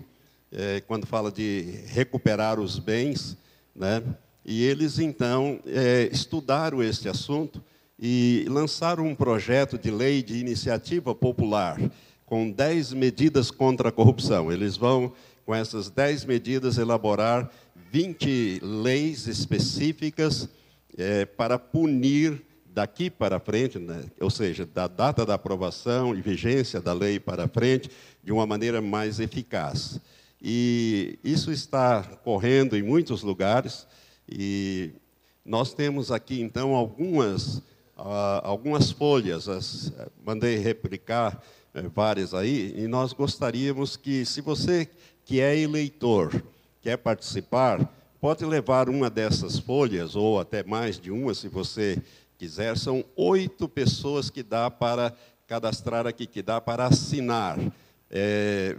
é, 0.52 0.80
quando 0.86 1.06
fala 1.06 1.30
de 1.30 1.80
recuperar 1.86 2.60
os 2.60 2.78
bens, 2.78 3.36
né? 3.74 4.02
E 4.44 4.62
eles 4.62 4.98
então 4.98 5.58
é, 5.66 6.08
estudaram 6.12 6.82
este 6.82 7.08
assunto 7.08 7.60
e 7.98 8.46
lançaram 8.48 9.06
um 9.06 9.14
projeto 9.14 9.76
de 9.76 9.90
lei 9.90 10.22
de 10.22 10.38
iniciativa 10.38 11.14
popular 11.14 11.80
com 12.24 12.50
10 12.50 12.92
medidas 12.92 13.50
contra 13.50 13.88
a 13.88 13.92
corrupção. 13.92 14.52
Eles 14.52 14.76
vão, 14.76 15.12
com 15.44 15.54
essas 15.54 15.90
10 15.90 16.24
medidas, 16.24 16.78
elaborar 16.78 17.50
20 17.96 18.60
leis 18.62 19.26
específicas 19.26 20.50
é, 20.98 21.24
para 21.24 21.58
punir 21.58 22.42
daqui 22.66 23.08
para 23.08 23.40
frente, 23.40 23.78
né, 23.78 24.04
ou 24.20 24.28
seja, 24.28 24.66
da 24.66 24.86
data 24.86 25.24
da 25.24 25.32
aprovação 25.32 26.14
e 26.14 26.20
vigência 26.20 26.78
da 26.78 26.92
lei 26.92 27.18
para 27.18 27.48
frente, 27.48 27.90
de 28.22 28.30
uma 28.30 28.44
maneira 28.46 28.82
mais 28.82 29.18
eficaz. 29.18 29.98
E 30.42 31.18
isso 31.24 31.50
está 31.50 32.02
correndo 32.22 32.76
em 32.76 32.82
muitos 32.82 33.22
lugares, 33.22 33.86
e 34.28 34.90
nós 35.42 35.72
temos 35.72 36.12
aqui, 36.12 36.42
então, 36.42 36.74
algumas, 36.74 37.56
uh, 37.96 38.42
algumas 38.42 38.90
folhas, 38.90 39.48
as, 39.48 39.90
mandei 40.22 40.58
replicar 40.58 41.42
uh, 41.74 41.88
várias 41.88 42.34
aí, 42.34 42.74
e 42.76 42.86
nós 42.86 43.14
gostaríamos 43.14 43.96
que, 43.96 44.26
se 44.26 44.42
você 44.42 44.86
que 45.24 45.40
é 45.40 45.58
eleitor, 45.58 46.30
quer 46.86 46.98
participar, 46.98 47.92
pode 48.20 48.44
levar 48.44 48.88
uma 48.88 49.10
dessas 49.10 49.58
folhas, 49.58 50.14
ou 50.14 50.38
até 50.38 50.62
mais 50.62 51.00
de 51.00 51.10
uma, 51.10 51.34
se 51.34 51.48
você 51.48 52.00
quiser. 52.38 52.78
São 52.78 53.04
oito 53.16 53.68
pessoas 53.68 54.30
que 54.30 54.40
dá 54.40 54.70
para 54.70 55.12
cadastrar 55.48 56.06
aqui, 56.06 56.28
que 56.28 56.40
dá 56.42 56.60
para 56.60 56.86
assinar, 56.86 57.58
é, 58.08 58.76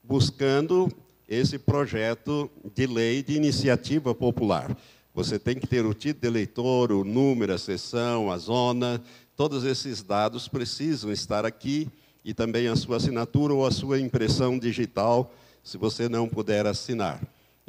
buscando 0.00 0.88
esse 1.28 1.58
projeto 1.58 2.48
de 2.72 2.86
lei 2.86 3.20
de 3.20 3.34
iniciativa 3.34 4.14
popular. 4.14 4.76
Você 5.12 5.36
tem 5.36 5.56
que 5.58 5.66
ter 5.66 5.84
o 5.84 5.92
título 5.92 6.20
de 6.20 6.28
eleitor, 6.28 6.92
o 6.92 7.02
número, 7.02 7.52
a 7.52 7.58
seção, 7.58 8.30
a 8.30 8.38
zona, 8.38 9.02
todos 9.34 9.64
esses 9.64 10.04
dados 10.04 10.46
precisam 10.46 11.10
estar 11.10 11.44
aqui 11.44 11.88
e 12.24 12.32
também 12.32 12.68
a 12.68 12.76
sua 12.76 12.98
assinatura 12.98 13.52
ou 13.52 13.66
a 13.66 13.72
sua 13.72 13.98
impressão 13.98 14.56
digital, 14.56 15.34
se 15.64 15.76
você 15.76 16.08
não 16.08 16.28
puder 16.28 16.64
assinar. 16.64 17.20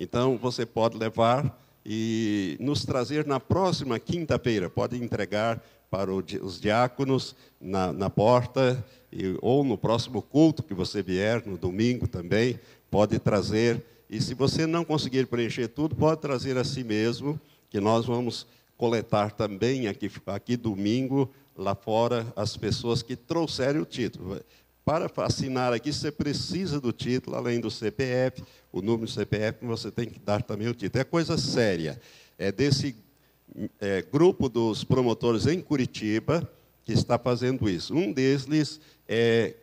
Então, 0.03 0.35
você 0.35 0.65
pode 0.65 0.97
levar 0.97 1.61
e 1.85 2.57
nos 2.59 2.83
trazer 2.83 3.23
na 3.23 3.39
próxima 3.39 3.99
quinta-feira. 3.99 4.67
Pode 4.67 4.97
entregar 4.97 5.63
para 5.91 6.11
os 6.11 6.59
diáconos 6.59 7.35
na, 7.59 7.93
na 7.93 8.09
porta, 8.09 8.83
e, 9.13 9.37
ou 9.43 9.63
no 9.63 9.77
próximo 9.77 10.19
culto 10.19 10.63
que 10.63 10.73
você 10.73 11.03
vier, 11.03 11.45
no 11.45 11.55
domingo 11.55 12.07
também, 12.07 12.59
pode 12.89 13.19
trazer. 13.19 13.85
E 14.09 14.19
se 14.19 14.33
você 14.33 14.65
não 14.65 14.83
conseguir 14.83 15.27
preencher 15.27 15.67
tudo, 15.67 15.95
pode 15.95 16.19
trazer 16.19 16.57
a 16.57 16.63
si 16.63 16.83
mesmo, 16.83 17.39
que 17.69 17.79
nós 17.79 18.03
vamos 18.03 18.47
coletar 18.75 19.31
também 19.31 19.87
aqui, 19.87 20.09
aqui 20.25 20.57
domingo, 20.57 21.29
lá 21.55 21.75
fora, 21.75 22.25
as 22.35 22.57
pessoas 22.57 23.03
que 23.03 23.15
trouxerem 23.15 23.79
o 23.79 23.85
título. 23.85 24.41
Para 24.91 25.25
assinar 25.25 25.71
aqui, 25.71 25.93
você 25.93 26.11
precisa 26.11 26.81
do 26.81 26.91
título, 26.91 27.37
além 27.37 27.61
do 27.61 27.71
CPF, 27.71 28.43
o 28.73 28.81
número 28.81 29.05
do 29.05 29.11
CPF, 29.11 29.65
você 29.65 29.89
tem 29.89 30.09
que 30.09 30.19
dar 30.19 30.43
também 30.43 30.67
o 30.67 30.73
título. 30.73 30.99
É 30.99 31.05
coisa 31.05 31.37
séria. 31.37 31.97
É 32.37 32.51
desse 32.51 32.97
é, 33.79 34.01
grupo 34.01 34.49
dos 34.49 34.83
promotores 34.83 35.47
em 35.47 35.61
Curitiba 35.61 36.45
que 36.83 36.91
está 36.91 37.17
fazendo 37.17 37.69
isso. 37.69 37.95
Um 37.95 38.11
deles 38.11 38.81
é 39.07 39.55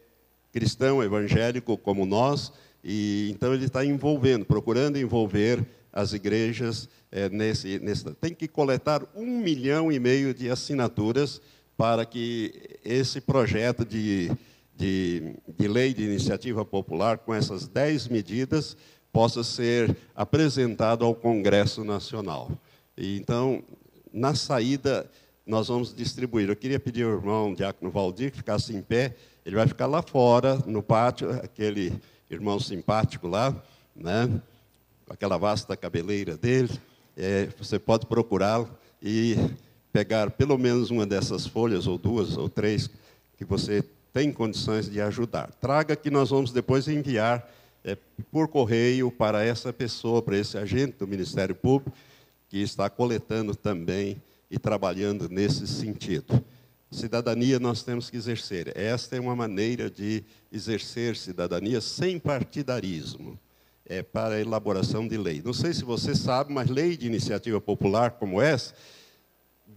cristão 0.51 1.03
evangélico 1.03 1.77
como 1.77 2.07
nós, 2.07 2.51
e 2.83 3.29
então 3.31 3.53
ele 3.53 3.67
está 3.67 3.85
envolvendo, 3.85 4.47
procurando 4.47 4.97
envolver 4.97 5.63
as 5.93 6.15
igrejas 6.15 6.89
é, 7.13 7.29
nesse, 7.29 7.79
nesse. 7.81 8.03
Tem 8.15 8.33
que 8.33 8.49
coletar 8.49 9.03
um 9.15 9.27
milhão 9.43 9.93
e 9.93 10.01
meio 10.01 10.33
de 10.33 10.49
assinaturas 10.49 11.39
para 11.77 12.07
que 12.07 12.79
esse 12.83 13.21
projeto 13.21 13.85
de 13.85 14.31
de, 14.79 15.35
de 15.59 15.67
lei 15.67 15.93
de 15.93 16.05
iniciativa 16.05 16.65
popular, 16.65 17.19
com 17.19 17.35
essas 17.35 17.67
dez 17.67 18.07
medidas, 18.07 18.77
possa 19.13 19.43
ser 19.43 19.97
apresentado 20.15 21.05
ao 21.05 21.17
Congresso 21.17 21.83
Nacional. 21.83 22.49
E, 22.97 23.19
então, 23.19 23.61
na 24.13 24.37
saída, 24.37 25.11
nós 25.45 25.67
vamos 25.67 25.93
distribuir. 25.93 26.49
Eu 26.49 26.55
queria 26.55 26.79
pedir 26.79 27.05
ao 27.05 27.11
irmão 27.11 27.55
Diácono 27.55 27.91
Valdir 27.91 28.31
que 28.31 28.37
ficasse 28.37 28.73
em 28.73 28.81
pé. 28.81 29.17
Ele 29.45 29.57
vai 29.57 29.67
ficar 29.67 29.87
lá 29.87 30.01
fora, 30.01 30.63
no 30.65 30.81
pátio, 30.81 31.31
aquele 31.31 31.93
irmão 32.31 32.61
simpático 32.61 33.27
lá, 33.27 33.61
né? 33.97 34.41
aquela 35.11 35.37
vasta 35.37 35.77
cabeleira 35.77 36.37
dele. 36.37 36.71
É, 37.17 37.49
você 37.59 37.81
pode 37.81 38.07
procurá-lo 38.07 38.71
e 39.03 39.35
pegar 39.93 40.31
pelo 40.31 40.57
menos 40.57 40.91
uma 40.91 41.05
dessas 41.05 41.49
folhas, 41.49 41.89
ou 41.89 41.99
duas, 41.99 42.37
ou 42.37 42.49
três, 42.49 42.89
que 43.37 43.45
você 43.45 43.83
tem 44.13 44.33
condições 44.33 44.91
de 44.91 45.01
ajudar. 45.01 45.51
Traga 45.61 45.95
que 45.97 46.11
nós 46.11 46.31
vamos 46.31 46.53
depois 46.53 46.89
enviar 46.89 47.49
é, 47.85 47.97
por 48.31 48.49
correio 48.49 49.11
para 49.11 49.45
essa 49.45 49.73
pessoa, 49.73 50.23
para 50.23 50.37
esse 50.37 50.59
agente 50.59 50.99
do 50.99 51.07
Ministério 51.07 51.55
Público, 51.55 51.97
que 52.49 52.59
está 52.59 52.89
coletando 52.89 53.55
também 53.55 54.21
e 54.51 54.59
trabalhando 54.59 55.29
nesse 55.29 55.67
sentido. 55.67 56.43
Cidadania 56.91 57.59
nós 57.59 57.83
temos 57.83 58.09
que 58.09 58.17
exercer. 58.17 58.73
Esta 58.75 59.17
é 59.17 59.21
uma 59.21 59.37
maneira 59.37 59.91
de 59.91 60.25
exercer 60.51 61.17
cidadania 61.17 61.81
sem 61.81 62.19
partidarismo. 62.19 63.39
É 63.85 64.03
para 64.03 64.37
a 64.37 64.41
elaboração 64.41 65.07
de 65.07 65.17
lei. 65.17 65.43
Não 65.45 65.53
sei 65.53 65.73
se 65.73 65.85
você 65.85 66.15
sabe, 66.15 66.53
mas 66.53 66.69
lei 66.69 66.97
de 66.97 67.07
iniciativa 67.07 67.61
popular 67.61 68.13
como 68.13 68.41
essa 68.41 68.75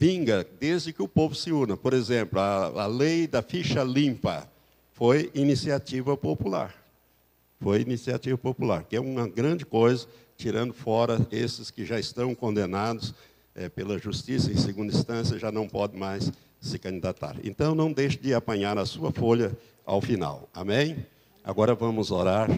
vinga 0.02 0.44
desde 0.60 0.92
que 0.92 1.04
o 1.04 1.08
povo 1.08 1.36
se 1.36 1.52
una. 1.52 1.78
Por 1.78 1.94
exemplo, 1.94 2.40
a, 2.40 2.86
a 2.86 2.88
lei 2.88 3.28
da 3.28 3.44
ficha 3.44 3.84
limpa 3.84 4.50
foi 4.94 5.30
iniciativa 5.36 6.18
popular. 6.18 6.74
Foi 7.60 7.82
iniciativa 7.82 8.36
popular, 8.36 8.84
que 8.84 8.96
é 8.96 9.00
uma 9.00 9.28
grande 9.28 9.64
coisa, 9.64 10.08
tirando 10.36 10.74
fora 10.74 11.20
esses 11.32 11.70
que 11.70 11.86
já 11.86 12.00
estão 12.00 12.34
condenados 12.34 13.14
é, 13.54 13.70
pela 13.70 14.00
justiça 14.00 14.52
em 14.52 14.58
segunda 14.58 14.92
instância, 14.92 15.38
já 15.38 15.52
não 15.52 15.68
pode 15.68 15.96
mais 15.96 16.32
se 16.60 16.80
candidatar. 16.80 17.36
Então, 17.44 17.76
não 17.76 17.94
deixe 17.94 18.18
de 18.18 18.34
apanhar 18.34 18.80
a 18.80 18.88
sua 18.88 19.12
folha 19.12 19.56
ao 19.86 20.02
final. 20.02 20.50
Amém? 20.52 21.06
Agora 21.44 21.76
vamos 21.76 22.10
orar 22.10 22.50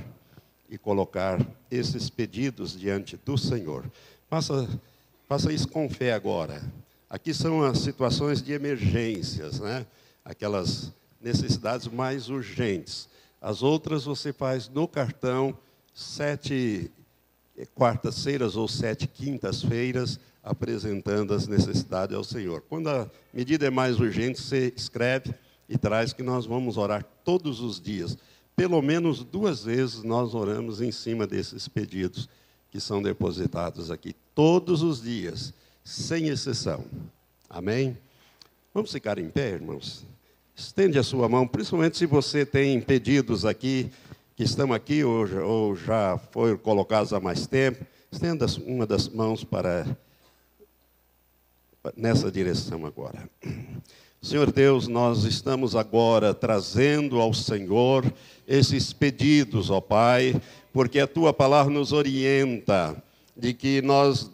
e 0.70 0.78
colocar 0.78 1.46
esses 1.70 2.10
pedidos 2.10 2.80
diante 2.80 3.18
do 3.18 3.38
Senhor. 3.38 3.84
Faça, 4.30 4.70
faça 5.28 5.52
isso 5.52 5.68
com 5.68 5.90
fé 5.90 6.14
agora. 6.14 6.64
Aqui 7.14 7.32
são 7.32 7.62
as 7.62 7.78
situações 7.78 8.42
de 8.42 8.54
emergências, 8.54 9.60
né? 9.60 9.86
aquelas 10.26 10.92
necessidades 11.22 11.88
mais 11.88 12.28
urgentes. 12.28 13.08
As 13.40 13.62
outras 13.62 14.06
você 14.06 14.34
faz 14.34 14.68
no 14.68 14.88
cartão 14.88 15.56
sete 15.94 16.90
quartas-feiras 17.76 18.56
ou 18.56 18.68
sete 18.68 19.06
quintas-feiras, 19.06 20.20
apresentando 20.42 21.36
as 21.36 21.46
necessidades 21.46 22.16
ao 22.16 22.24
Senhor. 22.24 22.64
Quando 22.68 22.90
a 22.90 23.08
medida 23.32 23.68
é 23.68 23.70
mais 23.70 24.00
urgente, 24.00 24.42
você 24.42 24.74
escreve 24.76 25.36
e 25.70 25.78
traz 25.78 26.14
que 26.14 26.24
nós 26.24 26.48
vamos 26.48 26.78
orar 26.78 27.06
todos 27.24 27.60
os 27.60 27.80
dias. 27.80 28.18
Pelo 28.56 28.82
menos 28.82 29.24
duas 29.24 29.64
vezes 29.64 30.02
nós 30.02 30.34
oramos 30.34 30.82
em 30.82 30.92
cima 30.92 31.28
desses 31.28 31.68
pedidos 31.68 32.28
que 32.72 32.80
são 32.80 33.04
depositados 33.04 33.92
aqui, 33.92 34.16
todos 34.34 34.82
os 34.82 35.00
dias, 35.00 35.54
sem 35.84 36.28
exceção. 36.28 36.86
Amém? 37.50 37.98
Vamos 38.74 38.92
ficar 38.92 39.20
em 39.20 39.30
pé, 39.30 39.50
irmãos? 39.52 40.06
Estende 40.56 40.98
a 40.98 41.04
sua 41.04 41.28
mão, 41.28 41.48
principalmente 41.48 41.98
se 41.98 42.06
você 42.06 42.46
tem 42.46 42.80
pedidos 42.80 43.46
aqui, 43.46 43.92
que 44.36 44.44
estão 44.44 44.72
aqui 44.72 45.04
ou, 45.04 45.28
ou 45.44 45.76
já 45.76 46.18
foram 46.32 46.58
colocados 46.58 47.14
há 47.14 47.20
mais 47.20 47.46
tempo. 47.48 47.86
Estenda 48.12 48.46
uma 48.66 48.86
das 48.86 49.10
mãos 49.10 49.44
para 49.44 49.86
nessa 51.98 52.32
direção 52.32 52.86
agora. 52.86 53.30
Senhor 54.22 54.52
Deus, 54.52 54.88
nós 54.88 55.26
estamos 55.26 55.76
agora 55.76 56.34
trazendo 56.34 57.20
ao 57.20 57.34
Senhor 57.34 58.12
esses 58.48 58.94
pedidos, 58.94 59.70
ó 59.70 59.82
Pai, 59.82 60.42
porque 60.72 61.00
a 61.00 61.08
tua 61.08 61.34
palavra 61.34 61.74
nos 61.74 61.92
orienta 61.92 62.96
de 63.36 63.54
que 63.54 63.82
nós 63.82 64.32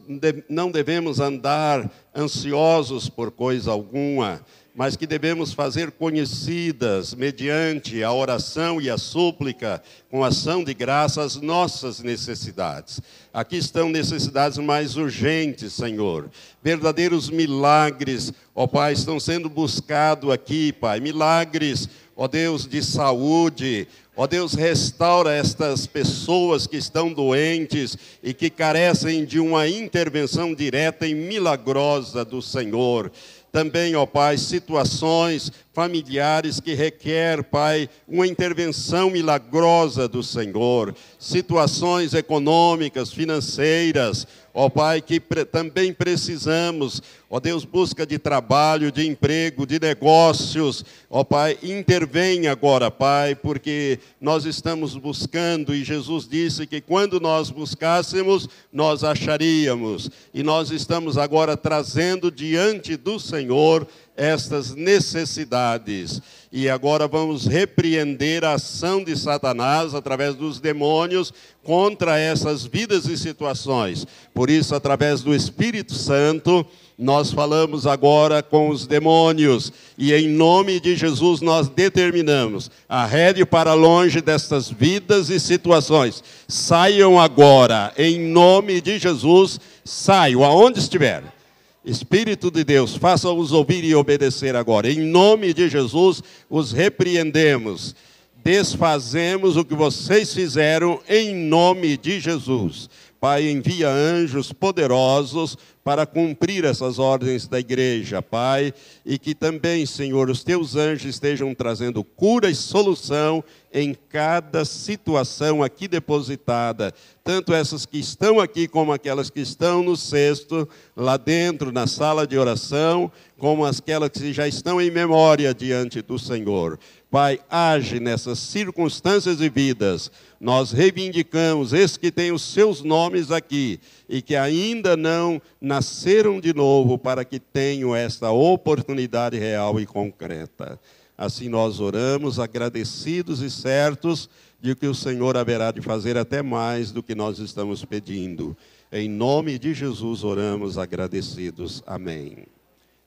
não 0.50 0.70
devemos 0.70 1.20
andar 1.20 1.90
ansiosos 2.16 3.10
por 3.10 3.32
coisa 3.32 3.72
alguma, 3.72 4.42
mas 4.76 4.96
que 4.96 5.08
devemos 5.08 5.52
fazer 5.52 5.92
conhecidas, 5.92 7.14
mediante 7.14 8.02
a 8.04 8.14
oração 8.14 8.80
e 8.80 8.90
a 8.90 8.98
súplica, 8.98 9.82
com 10.10 10.24
ação 10.24 10.64
de 10.64 10.74
graça, 10.74 11.22
as 11.22 11.36
nossas 11.36 12.00
necessidades. 12.02 13.02
Aqui 13.34 13.58
estão 13.58 13.90
necessidades 13.90 14.58
mais 14.58 14.96
urgentes, 14.96 15.74
Senhor. 15.74 16.30
Verdadeiros 16.64 17.30
milagres, 17.30 18.32
ó 18.56 18.68
Pai, 18.68 18.94
estão 18.94 19.20
sendo 19.20 19.50
buscados 19.50 20.32
aqui, 20.32 20.72
Pai. 20.72 21.00
Milagres, 21.00 21.90
ó 22.16 22.28
Deus, 22.28 22.66
de 22.66 22.82
saúde, 22.82 23.88
Ó 24.22 24.28
Deus, 24.28 24.54
restaura 24.54 25.34
estas 25.34 25.88
pessoas 25.88 26.68
que 26.68 26.76
estão 26.76 27.14
doentes 27.14 27.98
e 28.22 28.34
que 28.34 28.50
carecem 28.50 29.24
de 29.24 29.40
uma 29.40 29.66
intervenção 29.66 30.54
direta 30.54 31.08
e 31.08 31.16
milagrosa 31.16 32.26
do 32.26 32.42
Senhor. 32.42 33.14
Também, 33.50 33.96
ó 33.96 34.06
Pai, 34.06 34.38
situações 34.38 35.50
familiares 35.72 36.60
que 36.60 36.74
requer, 36.74 37.46
Pai, 37.46 37.90
uma 38.06 38.28
intervenção 38.28 39.10
milagrosa 39.10 40.06
do 40.06 40.22
Senhor, 40.22 40.94
situações 41.18 42.14
econômicas, 42.14 43.14
financeiras, 43.14 44.28
ó 44.60 44.68
Pai, 44.68 45.02
que 45.02 45.22
pre 45.22 45.46
também 45.46 45.94
precisamos, 45.94 47.02
ó 47.30 47.40
Deus, 47.40 47.64
busca 47.64 48.06
de 48.06 48.20
trabalho, 48.20 48.92
de 48.92 49.08
emprego, 49.08 49.66
de 49.66 49.80
negócios, 49.80 50.84
ó 51.10 51.24
Pai, 51.24 51.58
intervém 51.64 52.46
agora, 52.50 52.92
Pai, 52.92 53.36
porque 53.36 54.00
nós 54.20 54.44
estamos 54.44 54.98
buscando 54.98 55.74
e 55.74 55.82
Jesus 55.82 56.28
disse 56.28 56.68
que 56.68 56.82
quando 56.82 57.22
nós 57.22 57.50
buscássemos, 57.50 58.50
nós 58.70 59.02
acharíamos, 59.02 60.12
e 60.34 60.44
nós 60.44 60.72
estamos 60.72 61.18
agora 61.18 61.56
trazendo 61.56 62.30
diante 62.30 62.98
do 62.98 63.18
Senhor 63.18 63.88
estas 64.20 64.76
necessidades. 64.76 66.22
E 66.52 66.68
agora 66.68 67.08
vamos 67.08 67.46
repreender 67.46 68.44
a 68.44 68.54
ação 68.54 69.04
de 69.04 69.16
Satanás 69.16 69.94
através 69.96 70.36
dos 70.36 70.60
demônios 70.60 71.32
contra 71.64 72.20
essas 72.20 72.66
vidas 72.66 73.06
e 73.06 73.18
situações. 73.18 74.06
Por 74.34 74.50
isso, 74.50 74.76
através 74.76 75.22
do 75.22 75.34
Espírito 75.34 75.94
Santo, 75.94 76.66
nós 76.98 77.32
falamos 77.32 77.88
agora 77.88 78.44
com 78.44 78.70
os 78.70 78.86
demônios 78.86 79.72
e 79.98 80.14
em 80.14 80.28
nome 80.28 80.82
de 80.82 80.98
Jesus 80.98 81.40
nós 81.40 81.70
determinamos: 81.70 82.70
arrede 82.90 83.46
para 83.46 83.74
longe 83.74 84.20
destas 84.20 84.70
vidas 84.70 85.30
e 85.30 85.40
situações. 85.40 86.22
Saiam 86.46 87.18
agora, 87.18 87.94
em 87.98 88.20
nome 88.20 88.82
de 88.82 89.00
Jesus, 89.00 89.60
saiam 89.86 90.44
aonde 90.44 90.80
estiver 90.80 91.39
Espírito 91.84 92.52
de 92.52 92.64
Deus, 92.64 92.96
faça-os 92.96 93.52
ouvir 93.52 93.84
e 93.84 93.96
obedecer 93.96 94.56
agora. 94.56 94.92
Em 94.92 95.00
nome 95.00 95.54
de 95.54 95.70
Jesus, 95.70 96.22
os 96.50 96.72
repreendemos. 96.72 97.96
Desfazemos 98.44 99.58
o 99.58 99.66
que 99.66 99.74
vocês 99.74 100.34
fizeram 100.34 101.00
em 101.08 101.34
nome 101.36 101.98
de 101.98 102.20
Jesus. 102.20 102.90
Pai, 103.20 103.50
envia 103.50 103.90
anjos 103.90 104.54
poderosos 104.54 105.58
para 105.84 106.06
cumprir 106.06 106.64
essas 106.64 107.00
ordens 107.00 107.48
da 107.48 107.60
igreja, 107.60 108.22
Pai, 108.22 108.74
e 109.06 109.18
que 109.18 109.36
também, 109.36 109.86
Senhor, 109.86 110.30
os 110.30 110.44
teus 110.44 110.76
anjos 110.76 111.06
estejam 111.16 111.54
trazendo 111.54 112.04
cura 112.04 112.50
e 112.50 112.56
solução 112.56 113.44
em 113.74 113.96
cada 114.08 114.64
situação 114.66 115.62
aqui 115.62 115.88
depositada, 115.88 116.94
tanto 117.24 117.54
essas 117.54 117.86
que 117.86 118.00
estão 118.00 118.40
aqui 118.40 118.68
como 118.68 118.94
aquelas 118.94 119.30
que 119.30 119.42
estão 119.42 119.84
no 119.84 119.98
cesto, 119.98 120.68
lá 120.96 121.18
dentro, 121.18 121.72
na 121.72 121.88
sala 121.88 122.26
de 122.26 122.38
oração, 122.38 123.12
como 123.38 123.66
aquelas 123.66 124.10
que 124.10 124.32
já 124.32 124.48
estão 124.48 124.82
em 124.82 124.90
memória 124.90 125.54
diante 125.54 126.02
do 126.02 126.18
Senhor. 126.18 126.80
Pai, 127.12 127.40
age 127.50 128.00
nessas 128.00 128.38
circunstâncias 128.38 129.40
de 129.40 129.50
vidas. 129.50 130.12
Nós 130.40 130.72
reivindicamos 130.72 131.74
esses 131.74 131.98
que 131.98 132.12
têm 132.12 132.32
os 132.32 132.44
seus 132.44 132.84
nomes 132.84 133.32
aqui 133.32 133.80
e 134.08 134.22
que 134.22 134.36
ainda 134.36 134.96
não 134.96 135.42
nasceram 135.60 136.40
de 136.40 136.54
novo 136.54 137.00
para 137.00 137.26
que 137.26 137.40
tenham 137.40 137.96
esta 137.96 138.30
oportunidade 138.30 139.40
real 139.40 139.80
e 139.80 139.88
concreta. 139.88 140.80
Assim 141.18 141.50
nós 141.50 141.80
oramos, 141.80 142.40
agradecidos 142.40 143.42
e 143.42 143.50
certos 143.50 144.30
de 144.62 144.76
que 144.76 144.86
o 144.86 144.94
Senhor 144.94 145.36
haverá 145.36 145.72
de 145.72 145.82
fazer 145.82 146.16
até 146.16 146.44
mais 146.44 146.92
do 146.92 147.02
que 147.02 147.16
nós 147.16 147.40
estamos 147.40 147.84
pedindo. 147.84 148.56
Em 148.92 149.10
nome 149.10 149.58
de 149.58 149.74
Jesus 149.74 150.24
oramos 150.24 150.78
agradecidos. 150.78 151.82
Amém. 151.88 152.46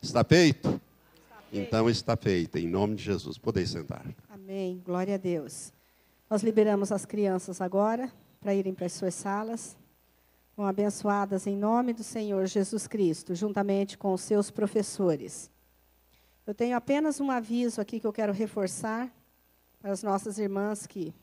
Está 0.02 0.24
feito? 0.24 0.80
Então 1.54 1.90
está 1.90 2.16
feito, 2.16 2.56
em 2.56 2.66
nome 2.66 2.94
de 2.94 3.02
Jesus. 3.02 3.36
Podeis 3.36 3.68
sentar. 3.68 4.06
Amém. 4.30 4.80
Glória 4.82 5.16
a 5.16 5.18
Deus. 5.18 5.70
Nós 6.30 6.42
liberamos 6.42 6.90
as 6.90 7.04
crianças 7.04 7.60
agora 7.60 8.10
para 8.40 8.54
irem 8.54 8.72
para 8.72 8.86
as 8.86 8.94
suas 8.94 9.14
salas. 9.14 9.76
Vão 10.56 10.64
abençoadas 10.64 11.46
em 11.46 11.54
nome 11.54 11.92
do 11.92 12.02
Senhor 12.02 12.46
Jesus 12.46 12.86
Cristo, 12.86 13.34
juntamente 13.34 13.98
com 13.98 14.14
os 14.14 14.22
seus 14.22 14.50
professores. 14.50 15.50
Eu 16.46 16.54
tenho 16.54 16.74
apenas 16.74 17.20
um 17.20 17.30
aviso 17.30 17.82
aqui 17.82 18.00
que 18.00 18.06
eu 18.06 18.14
quero 18.14 18.32
reforçar 18.32 19.12
para 19.78 19.92
as 19.92 20.02
nossas 20.02 20.38
irmãs 20.38 20.86
que 20.86 21.14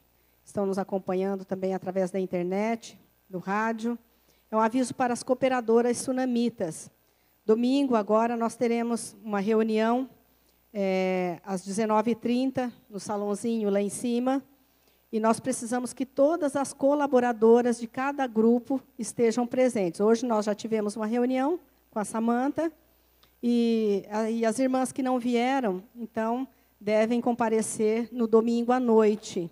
estão 0.46 0.64
nos 0.64 0.78
acompanhando 0.78 1.44
também 1.44 1.74
através 1.74 2.12
da 2.12 2.20
internet, 2.20 3.00
do 3.28 3.40
rádio. 3.40 3.98
É 4.52 4.56
um 4.56 4.60
aviso 4.60 4.94
para 4.94 5.12
as 5.12 5.24
cooperadoras 5.24 5.98
sunamitas. 5.98 6.92
Domingo, 7.48 7.96
agora, 7.96 8.38
nós 8.38 8.56
teremos 8.56 9.18
uma 9.24 9.40
reunião 9.40 10.08
é, 10.74 11.40
às 11.44 11.68
19h30, 11.68 12.72
no 12.90 13.00
salãozinho 13.00 13.70
lá 13.70 13.82
em 13.82 13.90
cima. 13.90 14.44
E 15.12 15.20
nós 15.20 15.40
precisamos 15.40 15.92
que 15.92 16.06
todas 16.06 16.56
as 16.56 16.72
colaboradoras 16.72 17.80
de 17.80 17.88
cada 17.88 18.28
grupo 18.28 18.82
estejam 18.98 19.48
presentes. 19.48 20.00
Hoje 20.00 20.26
nós 20.26 20.46
já 20.46 20.54
tivemos 20.54 20.96
uma 20.96 21.08
reunião 21.08 21.60
com 21.90 22.00
a 22.00 22.06
Samanta 22.06 22.72
e, 23.42 24.04
e 24.32 24.46
as 24.46 24.60
irmãs 24.60 24.92
que 24.92 25.02
não 25.02 25.18
vieram, 25.18 25.82
então, 25.96 26.48
devem 26.80 27.20
comparecer 27.22 28.08
no 28.12 28.28
domingo 28.28 28.72
à 28.72 28.80
noite. 28.80 29.50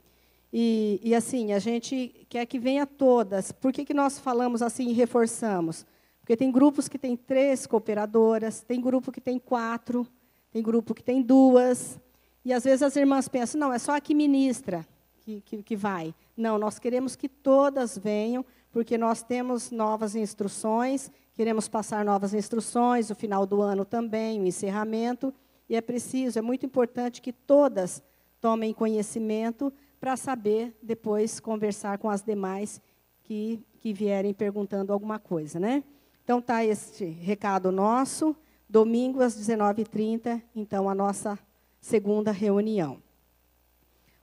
E, 0.52 1.00
e, 1.04 1.14
assim, 1.16 1.54
a 1.54 1.60
gente 1.60 2.26
quer 2.30 2.46
que 2.46 2.60
venha 2.60 2.86
todas. 2.86 3.52
Por 3.52 3.74
que, 3.74 3.84
que 3.84 3.94
nós 3.94 4.18
falamos 4.20 4.62
assim 4.62 4.90
e 4.90 4.94
reforçamos? 4.94 5.86
Porque 6.22 6.38
tem 6.38 6.52
grupos 6.52 6.88
que 6.88 6.98
têm 6.98 7.16
três 7.16 7.66
cooperadoras, 7.66 8.62
tem 8.62 8.80
grupo 8.80 9.12
que 9.12 9.22
tem 9.22 9.40
quatro, 9.40 10.08
tem 10.52 10.62
grupo 10.62 10.94
que 10.94 11.04
tem 11.04 11.22
duas. 11.22 12.00
E 12.44 12.54
às 12.54 12.64
vezes 12.64 12.82
as 12.82 12.96
irmãs 12.96 13.28
pensam, 13.28 13.60
não, 13.60 13.74
é 13.74 13.80
só 13.80 13.96
a 13.96 14.02
que 14.02 14.14
ministra 14.14 14.86
que, 15.20 15.42
que, 15.42 15.64
que 15.64 15.76
vai. 15.76 16.14
Não, 16.36 16.58
nós 16.58 16.80
queremos 16.80 17.16
que 17.16 17.28
todas 17.28 17.98
venham, 17.98 18.46
porque 18.72 18.98
nós 18.98 19.24
temos 19.24 19.72
novas 19.72 20.16
instruções 20.16 21.12
Queremos 21.38 21.68
passar 21.68 22.04
novas 22.04 22.34
instruções, 22.34 23.12
o 23.12 23.16
final 23.16 23.46
do 23.46 23.62
ano 23.62 23.86
também, 23.86 24.42
o 24.42 24.48
encerramento, 24.48 25.32
e 25.70 25.76
é 25.76 25.82
preciso, 25.82 26.40
é 26.40 26.42
muito 26.42 26.66
importante 26.66 27.22
que 27.22 27.32
todas 27.32 28.02
tomem 28.42 28.74
conhecimento 28.74 29.72
para 30.00 30.18
saber 30.18 30.76
depois 30.82 31.40
conversar 31.40 32.00
com 32.00 32.10
as 32.10 32.24
demais 32.24 32.82
que, 33.24 33.64
que 33.78 33.94
vierem 33.94 34.34
perguntando 34.34 34.92
alguma 34.92 35.20
coisa, 35.20 35.60
né? 35.60 35.84
Então 36.24 36.42
tá 36.42 36.66
este 36.66 37.06
recado 37.06 37.72
nosso, 37.72 38.36
domingo 38.70 39.22
às 39.22 39.36
19h30, 39.38 40.42
então 40.56 40.90
a 40.90 40.96
nossa 40.96 41.40
segunda 41.80 42.32
reunião. 42.32 43.02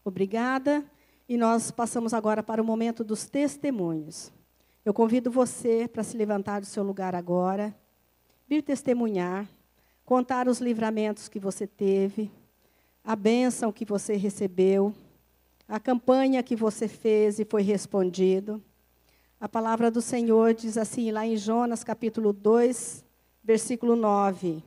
Obrigada. 0.04 0.84
E 1.26 1.38
nós 1.38 1.70
passamos 1.70 2.12
agora 2.12 2.42
para 2.42 2.60
o 2.60 2.64
momento 2.64 3.02
dos 3.02 3.24
testemunhos. 3.24 4.30
Eu 4.84 4.92
convido 4.92 5.30
você 5.30 5.88
para 5.88 6.02
se 6.02 6.16
levantar 6.16 6.60
do 6.60 6.66
seu 6.66 6.82
lugar 6.82 7.14
agora, 7.14 7.74
vir 8.46 8.62
testemunhar, 8.62 9.48
contar 10.04 10.46
os 10.46 10.60
livramentos 10.60 11.26
que 11.26 11.38
você 11.38 11.66
teve, 11.66 12.30
a 13.02 13.16
bênção 13.16 13.72
que 13.72 13.86
você 13.86 14.16
recebeu, 14.16 14.94
a 15.66 15.80
campanha 15.80 16.42
que 16.42 16.54
você 16.54 16.86
fez 16.86 17.38
e 17.38 17.44
foi 17.46 17.62
respondido. 17.62 18.62
A 19.40 19.48
palavra 19.48 19.90
do 19.90 20.02
Senhor 20.02 20.52
diz 20.52 20.76
assim, 20.76 21.10
lá 21.10 21.26
em 21.26 21.38
Jonas 21.38 21.82
capítulo 21.82 22.34
2, 22.34 23.03
versículo 23.44 23.94
9: 23.94 24.64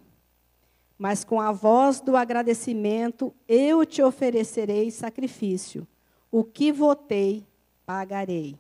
Mas 0.98 1.24
com 1.24 1.42
a 1.42 1.52
voz 1.52 2.00
do 2.00 2.16
agradecimento 2.16 3.34
eu 3.48 3.86
te 3.86 4.02
oferecerei 4.02 4.92
sacrifício 4.92 5.86
o 6.32 6.44
que 6.44 6.72
votei, 6.72 7.46
pagarei. 7.86 8.60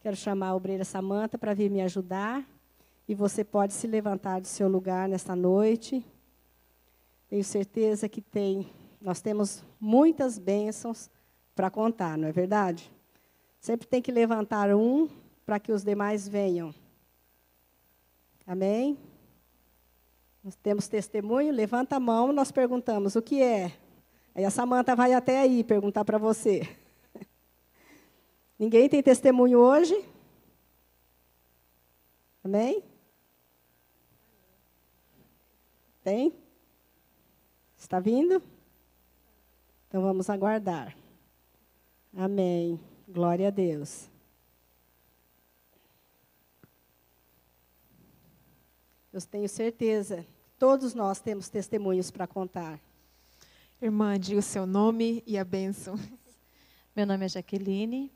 Quero 0.00 0.14
chamar 0.14 0.48
a 0.48 0.54
obreira 0.54 0.84
Samanta 0.84 1.38
para 1.38 1.54
vir 1.54 1.70
me 1.70 1.80
ajudar. 1.80 2.46
E 3.08 3.14
você 3.14 3.42
pode 3.44 3.72
se 3.72 3.86
levantar 3.86 4.40
do 4.40 4.46
seu 4.46 4.68
lugar 4.68 5.08
nesta 5.08 5.34
noite. 5.34 6.04
Tenho 7.28 7.44
certeza 7.44 8.08
que 8.08 8.20
tem, 8.20 8.70
nós 9.00 9.20
temos 9.20 9.64
muitas 9.80 10.38
bênçãos 10.38 11.10
para 11.54 11.70
contar, 11.70 12.18
não 12.18 12.28
é 12.28 12.32
verdade? 12.32 12.92
Sempre 13.60 13.86
tem 13.86 14.02
que 14.02 14.12
levantar 14.12 14.74
um 14.74 15.08
para 15.44 15.58
que 15.58 15.72
os 15.72 15.82
demais 15.82 16.28
venham. 16.28 16.74
Amém? 18.46 18.98
Nós 20.46 20.54
temos 20.54 20.86
testemunho, 20.86 21.52
levanta 21.52 21.96
a 21.96 21.98
mão, 22.00 22.32
nós 22.32 22.52
perguntamos 22.52 23.16
o 23.16 23.20
que 23.20 23.42
é. 23.42 23.76
Aí 24.32 24.44
a 24.44 24.50
Samanta 24.50 24.94
vai 24.94 25.12
até 25.12 25.40
aí 25.40 25.64
perguntar 25.64 26.04
para 26.04 26.18
você. 26.18 26.62
Ninguém 28.56 28.88
tem 28.88 29.02
testemunho 29.02 29.58
hoje? 29.58 30.08
Amém? 32.44 32.80
Tem? 36.04 36.32
Está 37.76 37.98
vindo? 37.98 38.40
Então 39.88 40.00
vamos 40.00 40.30
aguardar. 40.30 40.96
Amém. 42.16 42.78
Glória 43.08 43.48
a 43.48 43.50
Deus. 43.50 44.08
Eu 49.12 49.20
tenho 49.22 49.48
certeza, 49.48 50.24
todos 50.58 50.94
nós 50.94 51.20
temos 51.20 51.48
testemunhos 51.48 52.10
para 52.10 52.26
contar. 52.26 52.80
Irmã, 53.80 54.18
diga 54.18 54.38
o 54.38 54.42
seu 54.42 54.66
nome 54.66 55.22
e 55.26 55.36
a 55.36 55.44
bênção. 55.44 55.98
Meu 56.96 57.06
nome 57.06 57.26
é 57.26 57.28
Jaqueline, 57.28 58.10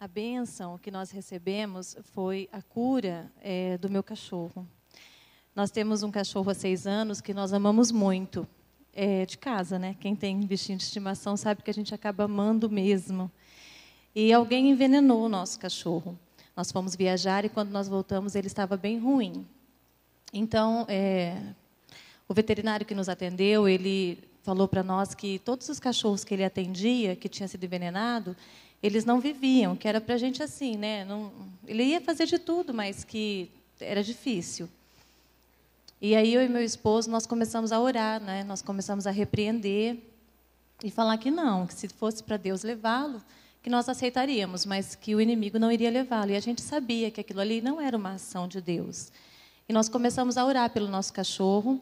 a 0.00 0.08
bênção 0.08 0.78
que 0.78 0.90
nós 0.90 1.10
recebemos 1.10 1.96
foi 2.12 2.48
a 2.50 2.62
cura 2.62 3.30
é, 3.42 3.76
do 3.76 3.90
meu 3.90 4.02
cachorro. 4.02 4.66
Nós 5.54 5.70
temos 5.70 6.02
um 6.02 6.10
cachorro 6.10 6.50
há 6.50 6.54
seis 6.54 6.86
anos 6.86 7.20
que 7.20 7.34
nós 7.34 7.52
amamos 7.52 7.92
muito, 7.92 8.48
é, 8.94 9.26
de 9.26 9.36
casa, 9.36 9.78
né? 9.78 9.94
Quem 10.00 10.16
tem 10.16 10.40
bichinho 10.40 10.78
de 10.78 10.84
estimação 10.84 11.36
sabe 11.36 11.62
que 11.62 11.70
a 11.70 11.74
gente 11.74 11.94
acaba 11.94 12.24
amando 12.24 12.70
mesmo. 12.70 13.30
E 14.14 14.32
alguém 14.32 14.70
envenenou 14.70 15.26
o 15.26 15.28
nosso 15.28 15.58
cachorro. 15.58 16.18
Nós 16.56 16.72
fomos 16.72 16.96
viajar 16.96 17.44
e 17.44 17.50
quando 17.50 17.70
nós 17.70 17.86
voltamos 17.86 18.34
ele 18.34 18.46
estava 18.46 18.78
bem 18.78 18.98
ruim. 18.98 19.46
Então, 20.32 20.86
é, 20.88 21.54
o 22.28 22.34
veterinário 22.34 22.84
que 22.84 22.94
nos 22.94 23.08
atendeu, 23.08 23.68
ele 23.68 24.18
falou 24.42 24.68
para 24.68 24.82
nós 24.82 25.14
que 25.14 25.38
todos 25.40 25.68
os 25.68 25.80
cachorros 25.80 26.24
que 26.24 26.34
ele 26.34 26.44
atendia, 26.44 27.16
que 27.16 27.28
tinha 27.28 27.48
sido 27.48 27.64
envenenado, 27.64 28.36
eles 28.82 29.04
não 29.04 29.20
viviam, 29.20 29.74
que 29.74 29.88
era 29.88 30.00
para 30.00 30.14
a 30.14 30.18
gente 30.18 30.42
assim, 30.42 30.76
né? 30.76 31.04
Não, 31.04 31.32
ele 31.66 31.82
ia 31.82 32.00
fazer 32.00 32.26
de 32.26 32.38
tudo, 32.38 32.72
mas 32.72 33.04
que 33.04 33.50
era 33.80 34.02
difícil. 34.02 34.68
E 36.00 36.14
aí 36.14 36.34
eu 36.34 36.42
e 36.42 36.48
meu 36.48 36.62
esposo 36.62 37.10
nós 37.10 37.26
começamos 37.26 37.72
a 37.72 37.80
orar, 37.80 38.20
né? 38.20 38.44
Nós 38.44 38.62
começamos 38.62 39.06
a 39.06 39.10
repreender 39.10 39.96
e 40.84 40.90
falar 40.90 41.16
que 41.18 41.30
não, 41.30 41.66
que 41.66 41.74
se 41.74 41.88
fosse 41.88 42.22
para 42.22 42.36
Deus 42.36 42.62
levá-lo, 42.62 43.22
que 43.62 43.70
nós 43.70 43.88
aceitaríamos, 43.88 44.66
mas 44.66 44.94
que 44.94 45.14
o 45.14 45.20
inimigo 45.20 45.58
não 45.58 45.72
iria 45.72 45.90
levá-lo. 45.90 46.30
E 46.30 46.36
a 46.36 46.40
gente 46.40 46.60
sabia 46.60 47.10
que 47.10 47.20
aquilo 47.20 47.40
ali 47.40 47.60
não 47.60 47.80
era 47.80 47.96
uma 47.96 48.12
ação 48.12 48.46
de 48.46 48.60
Deus. 48.60 49.10
E 49.68 49.72
nós 49.72 49.88
começamos 49.88 50.36
a 50.36 50.44
orar 50.44 50.70
pelo 50.70 50.86
nosso 50.86 51.12
cachorro. 51.12 51.80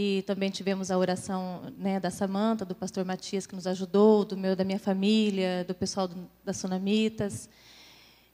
E 0.00 0.22
também 0.22 0.48
tivemos 0.48 0.92
a 0.92 0.96
oração 0.96 1.60
né, 1.76 1.98
da 1.98 2.08
Samanta, 2.08 2.64
do 2.64 2.72
pastor 2.72 3.04
Matias, 3.04 3.48
que 3.48 3.54
nos 3.56 3.66
ajudou, 3.66 4.24
do 4.24 4.36
meu, 4.36 4.54
da 4.54 4.62
minha 4.62 4.78
família, 4.78 5.64
do 5.66 5.74
pessoal 5.74 6.06
do, 6.06 6.14
das 6.44 6.56
Sunamitas. 6.56 7.48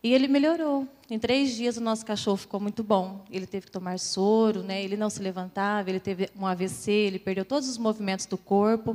E 0.03 0.13
ele 0.13 0.29
melhorou. 0.29 0.87
Em 1.09 1.19
três 1.19 1.55
dias 1.57 1.79
o 1.79 1.81
nosso 1.81 2.05
cachorro 2.05 2.37
ficou 2.37 2.61
muito 2.61 2.85
bom. 2.85 3.25
Ele 3.31 3.47
teve 3.47 3.65
que 3.65 3.73
tomar 3.73 3.99
soro, 3.99 4.63
né? 4.63 4.85
ele 4.85 4.95
não 4.95 5.09
se 5.09 5.23
levantava, 5.23 5.89
ele 5.89 6.01
teve 6.01 6.29
um 6.39 6.47
AVC, 6.47 6.91
ele 6.91 7.19
perdeu 7.19 7.47
todos 7.47 7.67
os 7.67 7.79
movimentos 7.79 8.27
do 8.27 8.37
corpo. 8.37 8.95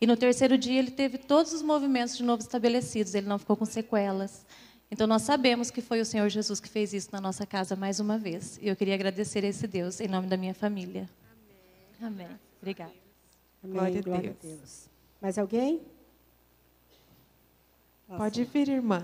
E 0.00 0.06
no 0.06 0.16
terceiro 0.16 0.56
dia 0.56 0.78
ele 0.78 0.92
teve 0.92 1.18
todos 1.18 1.52
os 1.52 1.60
movimentos 1.60 2.16
de 2.16 2.22
novo 2.22 2.40
estabelecidos, 2.40 3.16
ele 3.16 3.26
não 3.26 3.36
ficou 3.36 3.56
com 3.56 3.64
sequelas. 3.64 4.46
Então 4.92 5.08
nós 5.08 5.22
sabemos 5.22 5.72
que 5.72 5.80
foi 5.80 6.00
o 6.00 6.04
Senhor 6.04 6.28
Jesus 6.28 6.60
que 6.60 6.68
fez 6.68 6.94
isso 6.94 7.08
na 7.10 7.20
nossa 7.20 7.44
casa 7.44 7.74
mais 7.74 7.98
uma 7.98 8.16
vez. 8.16 8.60
E 8.62 8.68
eu 8.68 8.76
queria 8.76 8.94
agradecer 8.94 9.44
a 9.44 9.48
esse 9.48 9.66
Deus 9.66 9.98
em 9.98 10.06
nome 10.06 10.28
da 10.28 10.36
minha 10.36 10.54
família. 10.54 11.10
Amém. 12.04 12.28
Obrigada. 12.60 12.92
Amém. 13.62 13.76
Glória, 13.76 14.02
Glória 14.02 14.36
a, 14.38 14.42
Deus. 14.42 14.54
a 14.54 14.58
Deus. 14.58 14.90
Mais 15.22 15.38
alguém? 15.38 15.80
Nossa. 18.06 18.22
Pode 18.22 18.44
vir, 18.44 18.68
irmã. 18.68 19.02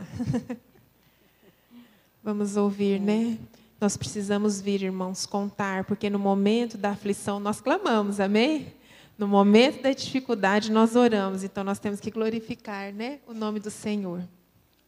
Vamos 2.22 2.58
ouvir, 2.58 3.00
né? 3.00 3.38
Nós 3.80 3.96
precisamos 3.96 4.60
vir, 4.60 4.82
irmãos, 4.82 5.24
contar, 5.24 5.84
porque 5.84 6.10
no 6.10 6.18
momento 6.18 6.76
da 6.76 6.90
aflição 6.90 7.40
nós 7.40 7.58
clamamos, 7.58 8.20
amém? 8.20 8.74
No 9.16 9.26
momento 9.26 9.82
da 9.82 9.92
dificuldade 9.92 10.70
nós 10.70 10.94
oramos, 10.94 11.42
então 11.42 11.64
nós 11.64 11.78
temos 11.78 12.00
que 12.00 12.10
glorificar, 12.10 12.92
né, 12.92 13.20
o 13.26 13.32
nome 13.32 13.60
do 13.60 13.70
Senhor. 13.70 14.22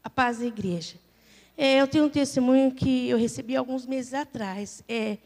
A 0.04 0.10
paz 0.10 0.40
da 0.40 0.44
igreja. 0.44 0.96
É, 1.56 1.80
eu 1.80 1.88
tenho 1.88 2.04
um 2.04 2.10
testemunho 2.10 2.72
que 2.72 3.08
eu 3.08 3.16
recebi 3.16 3.56
alguns 3.56 3.86
meses 3.86 4.12
atrás. 4.12 4.84
É, 4.86 5.16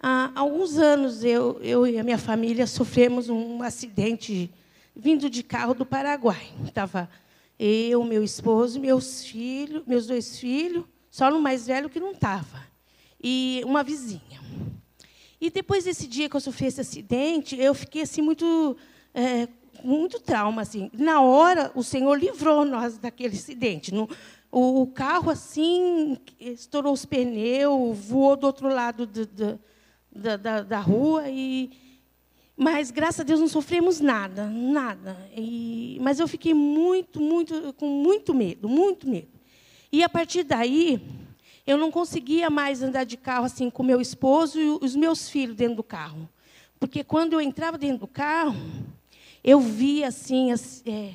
Há 0.00 0.30
alguns 0.36 0.78
anos, 0.78 1.24
eu, 1.24 1.58
eu 1.60 1.84
e 1.84 1.98
a 1.98 2.04
minha 2.04 2.18
família 2.18 2.66
sofremos 2.68 3.28
um 3.28 3.62
acidente 3.62 4.48
vindo 4.94 5.28
de 5.28 5.42
carro 5.42 5.74
do 5.74 5.84
Paraguai. 5.84 6.52
Estava 6.64 7.10
eu, 7.58 8.04
meu 8.04 8.22
esposo, 8.22 8.78
meus 8.78 9.24
filhos, 9.24 9.82
meus 9.86 10.06
dois 10.06 10.38
filhos, 10.38 10.84
só 11.10 11.30
no 11.30 11.40
mais 11.40 11.66
velho 11.66 11.90
que 11.90 11.98
não 11.98 12.12
estava, 12.12 12.64
e 13.20 13.60
uma 13.64 13.82
vizinha. 13.82 14.40
E 15.40 15.50
depois 15.50 15.84
desse 15.84 16.06
dia 16.06 16.28
que 16.28 16.36
eu 16.36 16.40
sofri 16.40 16.66
esse 16.66 16.80
acidente, 16.80 17.56
eu 17.56 17.74
fiquei 17.74 18.02
assim 18.02 18.22
muito, 18.22 18.76
é, 19.12 19.48
muito 19.82 20.20
trauma 20.20 20.62
assim. 20.62 20.90
Na 20.92 21.20
hora, 21.20 21.72
o 21.74 21.82
Senhor 21.82 22.14
livrou 22.14 22.64
nós 22.64 22.98
daquele 22.98 23.34
acidente. 23.36 23.92
No, 23.92 24.08
o, 24.50 24.82
o, 24.82 24.86
carro 24.86 25.30
assim 25.30 26.18
estourou 26.38 26.92
os 26.92 27.04
pneus, 27.04 27.98
voou 27.98 28.36
do 28.36 28.46
outro 28.46 28.68
lado 28.68 29.04
do, 29.04 29.26
do 29.26 29.60
da, 30.18 30.36
da, 30.36 30.62
da 30.62 30.80
rua 30.80 31.28
e 31.28 31.70
mas 32.60 32.90
graças 32.90 33.20
a 33.20 33.22
Deus 33.22 33.38
não 33.38 33.46
sofremos 33.46 34.00
nada, 34.00 34.48
nada. 34.48 35.16
E, 35.36 35.96
mas 36.00 36.18
eu 36.18 36.26
fiquei 36.26 36.52
muito, 36.52 37.20
muito, 37.20 37.72
com 37.74 37.86
muito 37.86 38.34
medo, 38.34 38.68
muito 38.68 39.08
medo. 39.08 39.28
E 39.92 40.02
a 40.02 40.08
partir 40.08 40.42
daí, 40.42 41.00
eu 41.64 41.76
não 41.76 41.88
conseguia 41.88 42.50
mais 42.50 42.82
andar 42.82 43.04
de 43.04 43.16
carro 43.16 43.44
assim 43.44 43.70
com 43.70 43.84
meu 43.84 44.00
esposo 44.00 44.58
e 44.58 44.70
os 44.84 44.96
meus 44.96 45.28
filhos 45.28 45.54
dentro 45.54 45.76
do 45.76 45.82
carro, 45.84 46.28
porque 46.80 47.04
quando 47.04 47.34
eu 47.34 47.40
entrava 47.40 47.78
dentro 47.78 47.98
do 47.98 48.06
carro, 48.08 48.56
eu 49.44 49.60
via 49.60 50.08
assim, 50.08 50.50
é, 50.84 51.12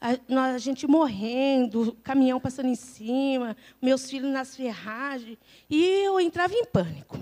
a, 0.00 0.44
a, 0.54 0.58
gente 0.58 0.86
morrendo, 0.86 1.96
caminhão 2.02 2.40
passando 2.40 2.68
em 2.68 2.74
cima, 2.74 3.56
meus 3.82 4.08
filhos 4.08 4.32
nas 4.32 4.56
ferragens, 4.56 5.36
e 5.68 5.84
eu 6.04 6.18
entrava 6.18 6.54
em 6.54 6.64
pânico. 6.64 7.18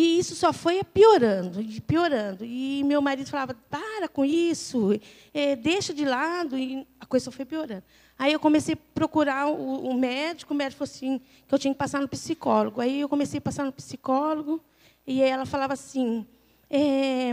E 0.00 0.20
isso 0.20 0.36
só 0.36 0.52
foi 0.52 0.84
piorando, 0.84 1.58
piorando. 1.82 2.44
E 2.44 2.84
meu 2.84 3.02
marido 3.02 3.28
falava: 3.28 3.52
para 3.68 4.06
com 4.06 4.24
isso, 4.24 4.90
é, 5.34 5.56
deixa 5.56 5.92
de 5.92 6.04
lado. 6.04 6.56
E 6.56 6.86
a 7.00 7.04
coisa 7.04 7.24
só 7.24 7.32
foi 7.32 7.44
piorando. 7.44 7.82
Aí 8.16 8.32
eu 8.32 8.38
comecei 8.38 8.74
a 8.74 8.78
procurar 8.94 9.48
o, 9.48 9.90
o 9.90 9.94
médico, 9.98 10.54
o 10.54 10.56
médico 10.56 10.78
falou 10.78 10.92
assim, 10.94 11.20
que 11.48 11.52
eu 11.52 11.58
tinha 11.58 11.74
que 11.74 11.78
passar 11.78 12.00
no 12.00 12.06
psicólogo. 12.06 12.80
Aí 12.80 13.00
eu 13.00 13.08
comecei 13.08 13.38
a 13.38 13.40
passar 13.40 13.64
no 13.64 13.72
psicólogo, 13.72 14.62
e 15.04 15.20
ela 15.20 15.44
falava 15.44 15.72
assim: 15.72 16.24
é, 16.70 17.30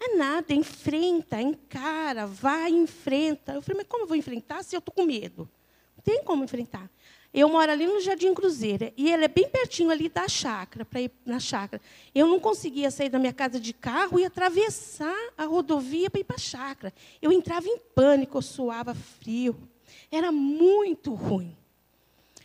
é 0.00 0.14
nada, 0.14 0.54
enfrenta, 0.54 1.42
encara, 1.42 2.24
vai, 2.24 2.70
enfrenta. 2.70 3.54
Eu 3.54 3.62
falei, 3.62 3.78
mas 3.78 3.88
como 3.88 4.04
eu 4.04 4.08
vou 4.08 4.16
enfrentar 4.16 4.62
se 4.62 4.76
eu 4.76 4.78
estou 4.78 4.94
com 4.94 5.02
medo? 5.02 5.50
Não 5.96 6.04
tem 6.04 6.22
como 6.22 6.44
enfrentar. 6.44 6.88
Eu 7.32 7.48
moro 7.48 7.72
ali 7.72 7.86
no 7.86 7.98
Jardim 8.00 8.34
Cruzeiro 8.34 8.92
e 8.94 9.10
ele 9.10 9.24
é 9.24 9.28
bem 9.28 9.48
pertinho 9.48 9.90
ali 9.90 10.08
da 10.08 10.28
chácara, 10.28 10.84
para 10.84 11.00
ir 11.00 11.10
na 11.24 11.40
chácara. 11.40 11.80
Eu 12.14 12.26
não 12.26 12.38
conseguia 12.38 12.90
sair 12.90 13.08
da 13.08 13.18
minha 13.18 13.32
casa 13.32 13.58
de 13.58 13.72
carro 13.72 14.20
e 14.20 14.24
atravessar 14.24 15.16
a 15.36 15.46
rodovia 15.46 16.10
para 16.10 16.20
ir 16.20 16.24
para 16.24 16.36
a 16.36 16.38
chácara. 16.38 16.92
Eu 17.22 17.32
entrava 17.32 17.66
em 17.66 17.78
pânico, 17.94 18.36
eu 18.36 18.42
suava 18.42 18.94
frio. 18.94 19.56
Era 20.10 20.30
muito 20.30 21.14
ruim. 21.14 21.56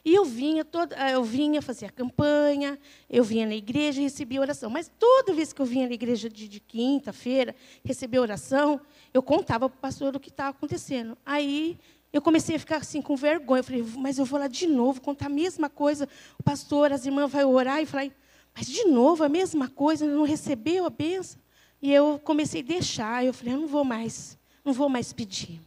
E 0.05 0.15
eu 0.15 0.23
vinha, 0.23 0.63
toda, 0.63 0.95
eu 1.11 1.21
vinha 1.21 1.61
fazer 1.61 1.88
a 1.88 1.89
campanha, 1.89 2.79
eu 3.09 3.25
vinha 3.25 3.45
na 3.45 3.55
igreja 3.55 3.99
e 3.99 4.03
recebia 4.03 4.39
oração. 4.39 4.69
Mas 4.69 4.89
toda 4.97 5.33
vez 5.33 5.51
que 5.51 5.61
eu 5.61 5.65
vinha 5.65 5.85
na 5.85 5.93
igreja 5.93 6.29
de, 6.29 6.47
de 6.47 6.61
quinta-feira, 6.61 7.53
receber 7.83 8.19
oração, 8.19 8.79
eu 9.13 9.21
contava 9.21 9.67
para 9.67 9.77
o 9.77 9.81
pastor 9.81 10.15
o 10.15 10.19
que 10.19 10.29
estava 10.29 10.51
acontecendo. 10.51 11.17
Aí 11.25 11.77
eu 12.12 12.22
comecei 12.22 12.55
a 12.55 12.60
ficar 12.60 12.78
assim 12.78 13.01
com 13.01 13.16
vergonha. 13.16 13.60
Eu 13.60 13.64
falei, 13.64 13.86
mas 13.97 14.18
eu 14.18 14.26
vou 14.26 14.39
lá 14.39 14.47
de 14.47 14.68
novo 14.68 15.01
contar 15.01 15.28
a 15.28 15.30
mesma 15.30 15.70
coisa. 15.70 16.08
O 16.39 16.43
pastor, 16.43 16.91
as 16.91 17.05
irmãs 17.05 17.32
vão 17.32 17.51
orar 17.51 17.82
e 17.82 17.86
falar, 17.86 18.10
mas 18.55 18.68
de 18.68 18.86
novo 18.86 19.24
a 19.24 19.30
mesma 19.30 19.68
coisa, 19.68 20.05
não 20.05 20.24
recebeu 20.24 20.86
a 20.86 20.89
benção. 20.89 21.39
E 21.82 21.93
eu 21.93 22.20
comecei 22.24 22.62
a 22.62 22.66
deixar. 22.66 23.26
Eu 23.26 23.34
falei, 23.34 23.53
eu 23.53 23.60
não 23.60 23.68
vou 23.68 23.84
mais, 23.84 24.38
não 24.64 24.74
vou 24.74 24.89
mais 24.89 25.14
pedir. 25.14 25.62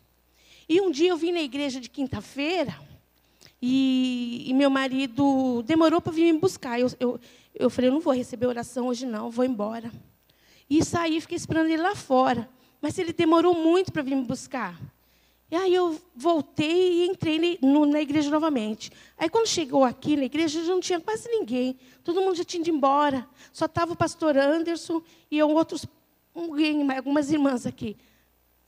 E 0.68 0.80
um 0.80 0.91
dia 0.91 1.11
eu 1.11 1.16
vim 1.16 1.32
na 1.32 1.43
igreja 1.43 1.80
de 1.80 1.91
quinta-feira 1.91 2.76
e, 3.61 4.45
e, 4.47 4.55
meu 4.55 4.70
marido 4.70 5.62
demorou 5.64 6.01
para 6.01 6.12
vir 6.12 6.32
me 6.32 6.38
buscar. 6.38 6.80
Eu, 6.80 6.88
eu, 6.99 7.20
eu 7.55 7.68
falei, 7.68 7.91
eu 7.91 7.93
não 7.93 8.01
vou 8.01 8.12
receber 8.12 8.47
oração 8.47 8.86
hoje 8.86 9.05
não, 9.05 9.30
vou 9.30 9.45
embora. 9.45 9.93
E 10.68 10.84
saí, 10.84 11.20
fiquei 11.20 11.36
esperando 11.36 11.66
ele 11.66 11.82
lá 11.82 11.95
fora. 11.95 12.49
Mas 12.80 12.99
ele 12.99 13.12
demorou 13.12 13.55
muito 13.55 13.93
para 13.93 14.03
vir 14.03 14.14
me 14.14 14.24
buscar. 14.24 14.80
E 15.51 15.57
aí 15.57 15.74
eu 15.74 16.01
voltei 16.14 17.03
e 17.03 17.07
entrei 17.09 17.59
no, 17.61 17.84
na 17.84 18.01
igreja 18.01 18.30
novamente. 18.30 18.92
Aí 19.18 19.28
quando 19.28 19.48
chegou 19.48 19.84
aqui 19.84 20.16
na 20.16 20.24
igreja, 20.24 20.62
já 20.62 20.72
não 20.72 20.80
tinha 20.80 21.01
quase 21.01 21.28
ninguém. 21.28 21.76
Todo 22.05 22.20
mundo 22.20 22.36
já 22.36 22.44
tinha 22.44 22.61
ido 22.61 22.70
embora. 22.70 23.26
Só 23.53 23.64
estava 23.64 23.92
o 23.92 23.96
pastor 23.96 24.36
Anderson 24.36 25.03
e 25.28 25.42
outros, 25.42 25.86
algumas 26.96 27.32
irmãs 27.32 27.66
aqui. 27.66 27.96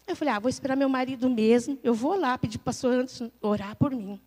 Eu 0.07 0.17
falei, 0.17 0.35
ah, 0.35 0.41
vou 0.41 0.49
esperar 0.49 0.77
meu 0.77 0.89
marido 0.89 1.31
mesmo. 1.31 1.79
Eu 1.85 1.95
vou 1.95 2.19
lá 2.19 2.37
pedir 2.37 2.59
para 2.59 2.63
o 2.63 2.65
pastor 2.65 2.95
Anderson 2.95 3.31
orar 3.41 3.77
por 3.77 3.93
mim. 3.93 4.21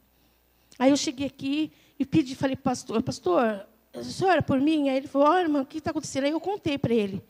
Aí 0.79 0.91
eu 0.91 0.97
cheguei 0.97 1.27
aqui 1.27 1.71
e 1.99 2.05
pedi, 2.05 2.35
falei, 2.35 2.55
pastor, 2.55 3.03
pastor, 3.03 3.67
a 3.93 4.03
senhora 4.03 4.41
por 4.41 4.61
mim? 4.61 4.87
Aí 4.87 4.97
ele 4.97 5.07
falou, 5.07 5.27
olha, 5.27 5.41
irmão, 5.41 5.61
o 5.63 5.65
que 5.65 5.79
está 5.79 5.91
acontecendo? 5.91 6.23
Aí 6.23 6.31
eu 6.31 6.39
contei 6.39 6.77
para 6.77 6.93
ele. 6.93 7.21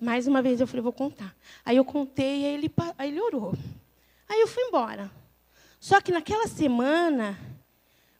Mais 0.00 0.26
uma 0.26 0.42
vez 0.42 0.60
eu 0.60 0.66
falei, 0.66 0.82
vou 0.82 0.92
contar. 0.92 1.34
Aí 1.64 1.76
eu 1.76 1.84
contei 1.84 2.42
e 2.42 2.44
aí 2.46 2.54
ele, 2.54 2.72
aí 2.98 3.08
ele 3.10 3.20
orou. 3.20 3.54
Aí 4.32 4.40
eu 4.40 4.48
fui 4.48 4.62
embora. 4.62 5.10
Só 5.78 6.00
que 6.00 6.10
naquela 6.10 6.48
semana, 6.48 7.38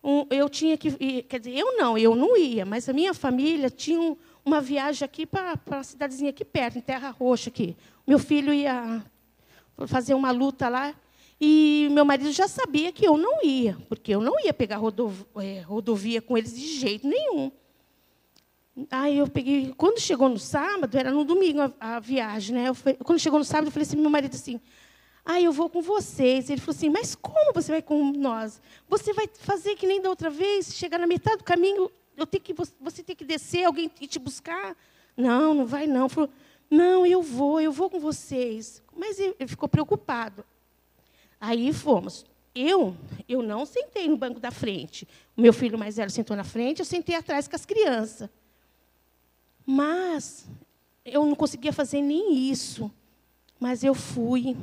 um, 0.04 0.26
eu 0.30 0.46
tinha 0.46 0.76
que 0.76 1.22
quer 1.22 1.40
dizer, 1.40 1.56
eu 1.56 1.78
não, 1.78 1.96
eu 1.96 2.14
não 2.14 2.36
ia, 2.36 2.66
mas 2.66 2.86
a 2.86 2.92
minha 2.92 3.14
família 3.14 3.70
tinha 3.70 3.98
um, 3.98 4.14
uma 4.44 4.60
viagem 4.60 5.06
aqui 5.06 5.24
para 5.24 5.58
a 5.70 5.82
cidadezinha 5.82 6.28
aqui 6.28 6.44
perto, 6.44 6.76
em 6.76 6.82
Terra 6.82 7.08
Roxa 7.08 7.48
aqui. 7.48 7.74
Meu 8.06 8.18
filho 8.18 8.52
ia 8.52 9.02
fazer 9.86 10.12
uma 10.12 10.30
luta 10.32 10.68
lá 10.68 10.94
e 11.40 11.88
meu 11.90 12.04
marido 12.04 12.30
já 12.30 12.46
sabia 12.46 12.92
que 12.92 13.06
eu 13.06 13.16
não 13.16 13.42
ia, 13.42 13.74
porque 13.88 14.14
eu 14.14 14.20
não 14.20 14.38
ia 14.38 14.52
pegar 14.52 14.76
rodovia, 14.76 15.26
é, 15.36 15.60
rodovia 15.62 16.20
com 16.20 16.36
eles 16.36 16.54
de 16.54 16.78
jeito 16.78 17.08
nenhum. 17.08 17.50
Aí 18.90 19.16
eu 19.16 19.28
peguei, 19.28 19.72
quando 19.78 19.98
chegou 19.98 20.28
no 20.28 20.38
sábado, 20.38 20.94
era 20.94 21.10
no 21.10 21.24
domingo 21.24 21.62
a, 21.62 21.72
a 21.80 22.00
viagem, 22.00 22.54
né? 22.54 22.68
Eu, 22.68 22.76
quando 23.02 23.18
chegou 23.18 23.38
no 23.38 23.46
sábado, 23.46 23.68
eu 23.68 23.72
falei 23.72 23.88
assim, 23.88 23.96
meu 23.96 24.10
marido 24.10 24.34
assim, 24.34 24.60
ah, 25.24 25.40
eu 25.40 25.52
vou 25.52 25.70
com 25.70 25.80
vocês. 25.80 26.50
Ele 26.50 26.60
falou 26.60 26.76
assim, 26.76 26.90
mas 26.90 27.14
como 27.14 27.52
você 27.52 27.72
vai 27.72 27.82
com 27.82 28.12
nós? 28.12 28.60
Você 28.88 29.12
vai 29.12 29.28
fazer 29.38 29.76
que 29.76 29.86
nem 29.86 30.00
da 30.00 30.08
outra 30.08 30.30
vez, 30.30 30.74
chegar 30.74 30.98
na 30.98 31.06
metade 31.06 31.38
do 31.38 31.44
caminho, 31.44 31.90
eu 32.16 32.26
tenho 32.26 32.42
que, 32.42 32.54
você 32.80 33.02
tem 33.02 33.14
que 33.14 33.24
descer, 33.24 33.64
alguém 33.64 33.88
te 33.88 34.18
buscar? 34.18 34.76
Não, 35.16 35.54
não 35.54 35.66
vai 35.66 35.86
não. 35.86 36.06
Ele 36.06 36.14
falou, 36.14 36.30
não, 36.70 37.06
eu 37.06 37.22
vou, 37.22 37.60
eu 37.60 37.70
vou 37.70 37.88
com 37.88 38.00
vocês. 38.00 38.82
Mas 38.96 39.18
ele 39.18 39.46
ficou 39.46 39.68
preocupado. 39.68 40.44
Aí 41.40 41.72
fomos. 41.72 42.24
Eu, 42.54 42.96
eu 43.28 43.42
não 43.42 43.64
sentei 43.64 44.08
no 44.08 44.16
banco 44.16 44.38
da 44.38 44.50
frente. 44.50 45.08
O 45.36 45.40
meu 45.40 45.52
filho 45.52 45.78
mais 45.78 45.96
velho 45.96 46.10
sentou 46.10 46.36
na 46.36 46.44
frente, 46.44 46.80
eu 46.80 46.84
sentei 46.84 47.14
atrás 47.14 47.48
com 47.48 47.56
as 47.56 47.64
crianças. 47.64 48.28
Mas 49.64 50.46
eu 51.04 51.24
não 51.24 51.34
conseguia 51.34 51.72
fazer 51.72 52.02
nem 52.02 52.50
isso. 52.50 52.90
Mas 53.58 53.82
eu 53.82 53.94
fui. 53.94 54.56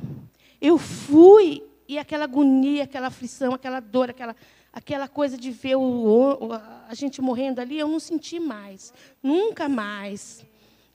Eu 0.60 0.76
fui 0.78 1.62
e 1.88 1.98
aquela 1.98 2.24
agonia, 2.24 2.84
aquela 2.84 3.08
aflição, 3.08 3.52
aquela 3.52 3.80
dor, 3.80 4.10
aquela, 4.10 4.36
aquela 4.72 5.08
coisa 5.08 5.36
de 5.36 5.50
ver 5.50 5.76
o, 5.76 6.50
a 6.88 6.94
gente 6.94 7.20
morrendo 7.20 7.60
ali, 7.60 7.78
eu 7.78 7.88
não 7.88 7.98
senti 7.98 8.38
mais. 8.38 8.92
Nunca 9.22 9.68
mais. 9.68 10.44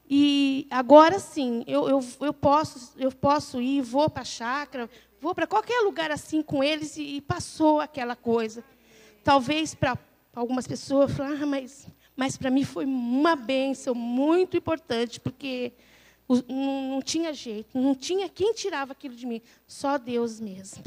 E 0.09 0.68
agora 0.70 1.20
sim, 1.20 1.63
eu, 1.66 1.89
eu, 1.89 1.99
eu, 2.22 2.34
posso, 2.34 2.93
eu 2.97 3.11
posso 3.11 3.59
ir, 3.59 3.82
vou 3.82 4.09
para 4.09 4.22
a 4.22 4.26
chácara, 4.26 4.89
vou 5.20 5.34
para 5.34 5.47
qualquer 5.47 5.82
lugar 5.82 6.11
assim 6.11 6.43
com 6.43 6.63
eles 6.63 6.95
e, 6.95 7.18
e 7.18 7.22
passou 7.22 7.82
aquela 7.82 8.16
coisa. 8.16 8.63
Talvez 9.24 9.74
para 9.74 9.97
algumas 10.36 10.68
pessoas 10.68 11.11
falar, 11.11 11.41
ah, 11.41 11.45
mas, 11.45 11.88
mas 12.16 12.38
para 12.38 12.51
mim 12.51 12.63
foi 12.63 12.86
uma 12.86 13.36
bênção 13.36 13.95
muito 13.95 14.55
importante, 14.55 15.20
porque 15.20 15.74
não, 16.28 16.89
não 16.89 17.01
tinha 17.01 17.34
jeito, 17.34 17.78
não 17.78 17.93
tinha 17.93 18.28
quem 18.28 18.53
tirava 18.53 18.93
aquilo 18.93 19.15
de 19.15 19.26
mim, 19.26 19.41
só 19.67 19.97
Deus 19.97 20.39
mesmo. 20.39 20.84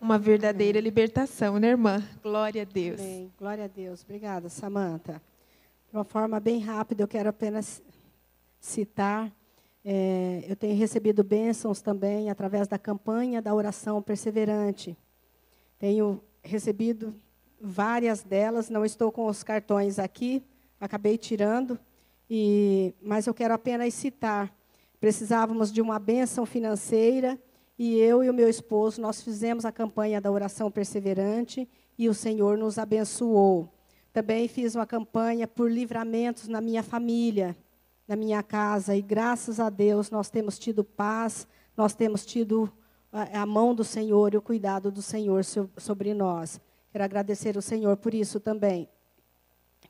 Uma 0.00 0.18
verdadeira 0.18 0.80
libertação, 0.80 1.58
né, 1.58 1.68
irmã? 1.68 2.02
Glória 2.22 2.62
a 2.62 2.64
Deus. 2.64 3.00
Bem, 3.00 3.32
glória 3.38 3.64
a 3.64 3.68
Deus. 3.68 4.02
Obrigada, 4.02 4.48
Samanta. 4.50 5.22
De 5.88 5.96
uma 5.96 6.04
forma 6.04 6.38
bem 6.38 6.60
rápida, 6.60 7.02
eu 7.02 7.08
quero 7.08 7.28
apenas 7.30 7.82
citar. 8.60 9.32
É, 9.82 10.44
eu 10.46 10.56
tenho 10.56 10.76
recebido 10.76 11.24
bênçãos 11.24 11.80
também 11.80 12.28
através 12.28 12.68
da 12.68 12.78
campanha 12.78 13.40
da 13.40 13.54
oração 13.54 14.02
perseverante. 14.02 14.96
Tenho 15.78 16.22
recebido 16.42 17.14
várias 17.60 18.22
delas, 18.22 18.68
não 18.68 18.84
estou 18.84 19.10
com 19.10 19.26
os 19.26 19.42
cartões 19.42 19.98
aqui, 19.98 20.42
acabei 20.80 21.16
tirando. 21.16 21.78
E, 22.36 22.92
mas 23.00 23.28
eu 23.28 23.32
quero 23.32 23.54
apenas 23.54 23.94
citar. 23.94 24.52
Precisávamos 24.98 25.70
de 25.70 25.80
uma 25.80 26.00
bênção 26.00 26.44
financeira 26.44 27.38
e 27.78 27.96
eu 27.96 28.24
e 28.24 28.28
o 28.28 28.34
meu 28.34 28.48
esposo 28.48 29.00
nós 29.00 29.22
fizemos 29.22 29.64
a 29.64 29.70
campanha 29.70 30.20
da 30.20 30.32
oração 30.32 30.68
perseverante 30.68 31.68
e 31.96 32.08
o 32.08 32.12
Senhor 32.12 32.58
nos 32.58 32.76
abençoou. 32.76 33.72
Também 34.12 34.48
fiz 34.48 34.74
uma 34.74 34.84
campanha 34.84 35.46
por 35.46 35.70
livramentos 35.70 36.48
na 36.48 36.60
minha 36.60 36.82
família, 36.82 37.56
na 38.08 38.16
minha 38.16 38.42
casa 38.42 38.96
e 38.96 39.00
graças 39.00 39.60
a 39.60 39.70
Deus 39.70 40.10
nós 40.10 40.28
temos 40.28 40.58
tido 40.58 40.82
paz, 40.82 41.46
nós 41.76 41.94
temos 41.94 42.26
tido 42.26 42.68
a 43.12 43.46
mão 43.46 43.72
do 43.72 43.84
Senhor 43.84 44.34
e 44.34 44.36
o 44.36 44.42
cuidado 44.42 44.90
do 44.90 45.02
Senhor 45.02 45.44
sobre 45.44 46.12
nós. 46.12 46.60
Quero 46.90 47.04
agradecer 47.04 47.56
o 47.56 47.62
Senhor 47.62 47.96
por 47.96 48.12
isso 48.12 48.40
também. 48.40 48.88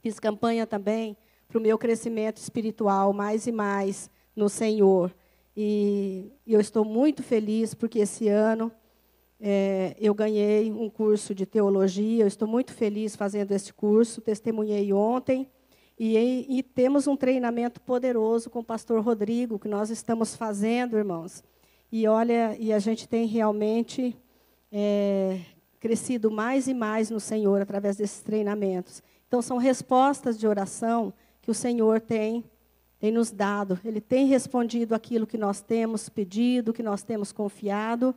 Fiz 0.02 0.20
campanha 0.20 0.66
também 0.66 1.16
para 1.48 1.58
o 1.58 1.60
meu 1.60 1.78
crescimento 1.78 2.38
espiritual 2.38 3.12
mais 3.12 3.46
e 3.46 3.52
mais 3.52 4.10
no 4.34 4.48
Senhor. 4.48 5.14
E, 5.56 6.32
e 6.46 6.52
eu 6.52 6.60
estou 6.60 6.84
muito 6.84 7.22
feliz 7.22 7.74
porque 7.74 8.00
esse 8.00 8.28
ano 8.28 8.72
é, 9.40 9.94
eu 10.00 10.14
ganhei 10.14 10.72
um 10.72 10.88
curso 10.88 11.34
de 11.34 11.46
teologia. 11.46 12.24
Eu 12.24 12.28
estou 12.28 12.48
muito 12.48 12.72
feliz 12.72 13.14
fazendo 13.14 13.52
esse 13.52 13.72
curso. 13.72 14.20
Testemunhei 14.20 14.92
ontem. 14.92 15.48
E, 15.98 16.46
e, 16.48 16.62
temos 16.62 17.06
um 17.06 17.16
treinamento 17.16 17.80
poderoso 17.80 18.50
com 18.50 18.58
o 18.58 18.64
pastor 18.64 19.00
Rodrigo, 19.00 19.60
que 19.60 19.68
nós 19.68 19.90
estamos 19.90 20.34
fazendo, 20.34 20.96
irmãos. 20.96 21.44
E 21.92 22.08
olha, 22.08 22.56
e 22.58 22.72
a 22.72 22.80
gente 22.80 23.08
tem 23.08 23.26
realmente 23.26 24.16
é, 24.72 25.38
crescido 25.78 26.32
mais 26.32 26.66
e 26.66 26.74
mais 26.74 27.10
no 27.10 27.20
Senhor 27.20 27.60
através 27.62 27.96
desses 27.96 28.22
treinamentos. 28.22 29.02
Então, 29.28 29.40
são 29.40 29.56
respostas 29.56 30.36
de 30.36 30.48
oração 30.48 31.14
que 31.44 31.50
o 31.50 31.54
Senhor 31.54 32.00
tem, 32.00 32.42
tem 32.98 33.12
nos 33.12 33.30
dado. 33.30 33.78
Ele 33.84 34.00
tem 34.00 34.26
respondido 34.26 34.94
aquilo 34.94 35.26
que 35.26 35.36
nós 35.36 35.60
temos 35.60 36.08
pedido, 36.08 36.72
que 36.72 36.82
nós 36.82 37.02
temos 37.02 37.32
confiado. 37.32 38.14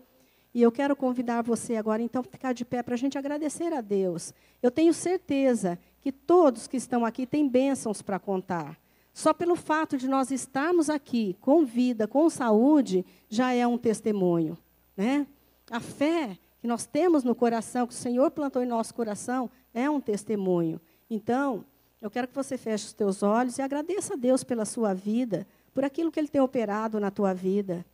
E 0.54 0.62
eu 0.62 0.72
quero 0.72 0.96
convidar 0.96 1.44
você 1.44 1.76
agora, 1.76 2.02
então, 2.02 2.22
a 2.22 2.24
ficar 2.24 2.54
de 2.54 2.64
pé 2.64 2.82
para 2.82 2.94
a 2.96 2.98
gente 2.98 3.18
agradecer 3.18 3.74
a 3.74 3.82
Deus. 3.82 4.34
Eu 4.64 4.72
tenho 4.72 4.94
certeza 4.94 5.78
que 6.00 6.10
todos 6.10 6.68
que 6.68 6.78
estão 6.78 7.04
aqui 7.04 7.28
têm 7.28 7.50
bênçãos 7.50 8.02
para 8.02 8.18
contar. 8.18 8.80
Só 9.14 9.34
pelo 9.34 9.58
fato 9.58 9.98
de 9.98 10.08
nós 10.08 10.32
estarmos 10.32 10.90
aqui 10.90 11.36
com 11.42 11.66
vida, 11.66 12.08
com 12.08 12.30
saúde, 12.30 13.06
já 13.28 13.52
é 13.52 13.68
um 13.68 13.78
testemunho. 13.78 14.58
Né? 14.96 15.28
A 15.70 15.82
fé 15.82 16.38
que 16.62 16.68
nós 16.68 16.86
temos 16.86 17.26
no 17.26 17.36
coração, 17.36 17.86
que 17.86 17.94
o 17.94 17.98
Senhor 17.98 18.32
plantou 18.32 18.64
em 18.64 18.68
nosso 18.68 18.96
coração, 18.96 19.50
é 19.74 19.90
um 19.90 20.00
testemunho. 20.00 20.80
Então, 21.10 21.66
eu 22.02 22.10
quero 22.10 22.28
que 22.28 22.36
você 22.36 22.58
feche 22.58 22.86
os 22.86 22.94
teus 22.94 23.24
olhos 23.24 23.58
e 23.58 23.62
agradeça 23.62 24.14
a 24.14 24.18
Deus 24.18 24.44
pela 24.44 24.66
sua 24.66 24.94
vida, 24.94 25.48
por 25.74 25.84
aquilo 25.84 26.12
que 26.12 26.20
Ele 26.20 26.28
tem 26.28 26.42
operado 26.42 27.00
na 27.00 27.10
tua 27.10 27.34
vida. 27.34 27.86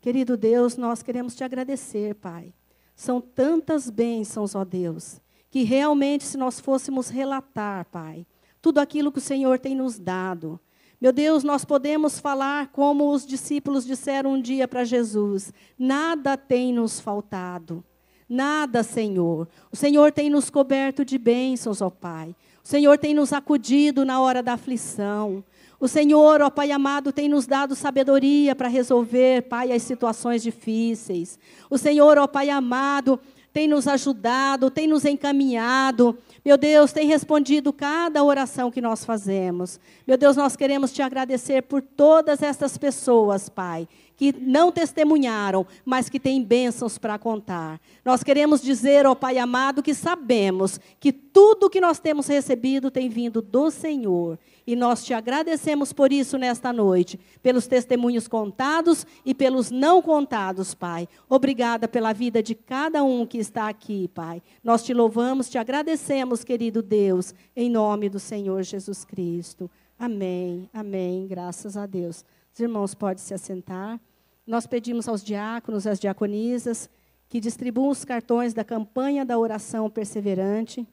Querido 0.00 0.36
Deus, 0.36 0.76
nós 0.76 1.02
queremos 1.02 1.34
te 1.34 1.42
agradecer, 1.42 2.14
Pai. 2.14 2.52
São 2.94 3.20
tantas 3.20 3.90
bênçãos, 3.90 4.54
ó 4.54 4.64
Deus, 4.64 5.20
que 5.50 5.62
realmente, 5.62 6.24
se 6.24 6.36
nós 6.36 6.60
fôssemos 6.60 7.08
relatar, 7.08 7.86
Pai, 7.86 8.26
tudo 8.60 8.78
aquilo 8.78 9.10
que 9.10 9.18
o 9.18 9.22
Senhor 9.22 9.58
tem 9.58 9.74
nos 9.74 9.98
dado, 9.98 10.60
meu 11.00 11.12
Deus, 11.12 11.44
nós 11.44 11.64
podemos 11.64 12.18
falar 12.18 12.68
como 12.68 13.10
os 13.10 13.26
discípulos 13.26 13.84
disseram 13.84 14.32
um 14.32 14.40
dia 14.40 14.66
para 14.66 14.84
Jesus: 14.84 15.52
nada 15.78 16.36
tem 16.36 16.72
nos 16.72 16.98
faltado. 16.98 17.84
Nada, 18.28 18.82
Senhor. 18.82 19.46
O 19.70 19.76
Senhor 19.76 20.10
tem 20.10 20.28
nos 20.28 20.50
coberto 20.50 21.04
de 21.04 21.16
bênçãos, 21.16 21.80
ó 21.80 21.90
Pai. 21.90 22.34
O 22.66 22.68
Senhor 22.68 22.98
tem 22.98 23.14
nos 23.14 23.32
acudido 23.32 24.04
na 24.04 24.20
hora 24.20 24.42
da 24.42 24.54
aflição. 24.54 25.44
O 25.78 25.86
Senhor, 25.86 26.42
ó 26.42 26.50
Pai 26.50 26.72
amado, 26.72 27.12
tem 27.12 27.28
nos 27.28 27.46
dado 27.46 27.76
sabedoria 27.76 28.56
para 28.56 28.66
resolver, 28.66 29.42
Pai, 29.42 29.70
as 29.70 29.84
situações 29.84 30.42
difíceis. 30.42 31.38
O 31.70 31.78
Senhor, 31.78 32.18
ó 32.18 32.26
Pai 32.26 32.50
amado, 32.50 33.20
tem 33.52 33.68
nos 33.68 33.86
ajudado, 33.86 34.68
tem 34.68 34.88
nos 34.88 35.04
encaminhado. 35.04 36.18
Meu 36.44 36.56
Deus, 36.58 36.92
tem 36.92 37.06
respondido 37.06 37.72
cada 37.72 38.24
oração 38.24 38.68
que 38.68 38.80
nós 38.80 39.04
fazemos. 39.04 39.78
Meu 40.04 40.18
Deus, 40.18 40.36
nós 40.36 40.56
queremos 40.56 40.92
te 40.92 41.02
agradecer 41.02 41.62
por 41.62 41.80
todas 41.80 42.42
essas 42.42 42.76
pessoas, 42.76 43.48
Pai, 43.48 43.86
que 44.16 44.34
não 44.40 44.72
testemunharam, 44.72 45.66
mas 45.84 46.08
que 46.08 46.18
têm 46.18 46.42
bênçãos 46.42 46.98
para 46.98 47.18
contar. 47.18 47.80
Nós 48.04 48.22
queremos 48.22 48.62
dizer, 48.62 49.06
ó 49.06 49.14
Pai 49.14 49.38
amado, 49.38 49.82
que 49.82 49.94
sabemos 49.94 50.80
que 50.98 51.12
tudo 51.12 51.68
que 51.68 51.80
nós 51.80 51.98
temos 51.98 52.26
recebido 52.26 52.90
tem 52.90 53.08
vindo 53.08 53.42
do 53.42 53.70
Senhor. 53.70 54.38
E 54.66 54.74
nós 54.74 55.04
te 55.04 55.14
agradecemos 55.14 55.92
por 55.92 56.12
isso 56.12 56.36
nesta 56.36 56.72
noite, 56.72 57.20
pelos 57.40 57.68
testemunhos 57.68 58.26
contados 58.26 59.06
e 59.24 59.32
pelos 59.32 59.70
não 59.70 60.02
contados, 60.02 60.74
Pai. 60.74 61.08
Obrigada 61.28 61.86
pela 61.86 62.12
vida 62.12 62.42
de 62.42 62.54
cada 62.54 63.04
um 63.04 63.24
que 63.24 63.38
está 63.38 63.68
aqui, 63.68 64.08
Pai. 64.08 64.42
Nós 64.64 64.82
te 64.82 64.92
louvamos, 64.92 65.48
te 65.48 65.56
agradecemos, 65.56 66.42
querido 66.42 66.82
Deus, 66.82 67.32
em 67.54 67.70
nome 67.70 68.08
do 68.08 68.18
Senhor 68.18 68.62
Jesus 68.62 69.04
Cristo. 69.04 69.70
Amém, 69.98 70.68
amém, 70.74 71.26
graças 71.26 71.76
a 71.76 71.86
Deus. 71.86 72.24
Os 72.56 72.60
irmãos 72.60 72.94
podem 72.94 73.22
se 73.22 73.34
assentar. 73.34 74.00
Nós 74.46 74.66
pedimos 74.66 75.06
aos 75.06 75.22
diáconos, 75.22 75.86
às 75.86 76.00
diaconisas, 76.00 76.88
que 77.28 77.38
distribuam 77.38 77.90
os 77.90 78.02
cartões 78.02 78.54
da 78.54 78.64
campanha 78.64 79.26
da 79.26 79.38
oração 79.38 79.90
perseverante. 79.90 80.88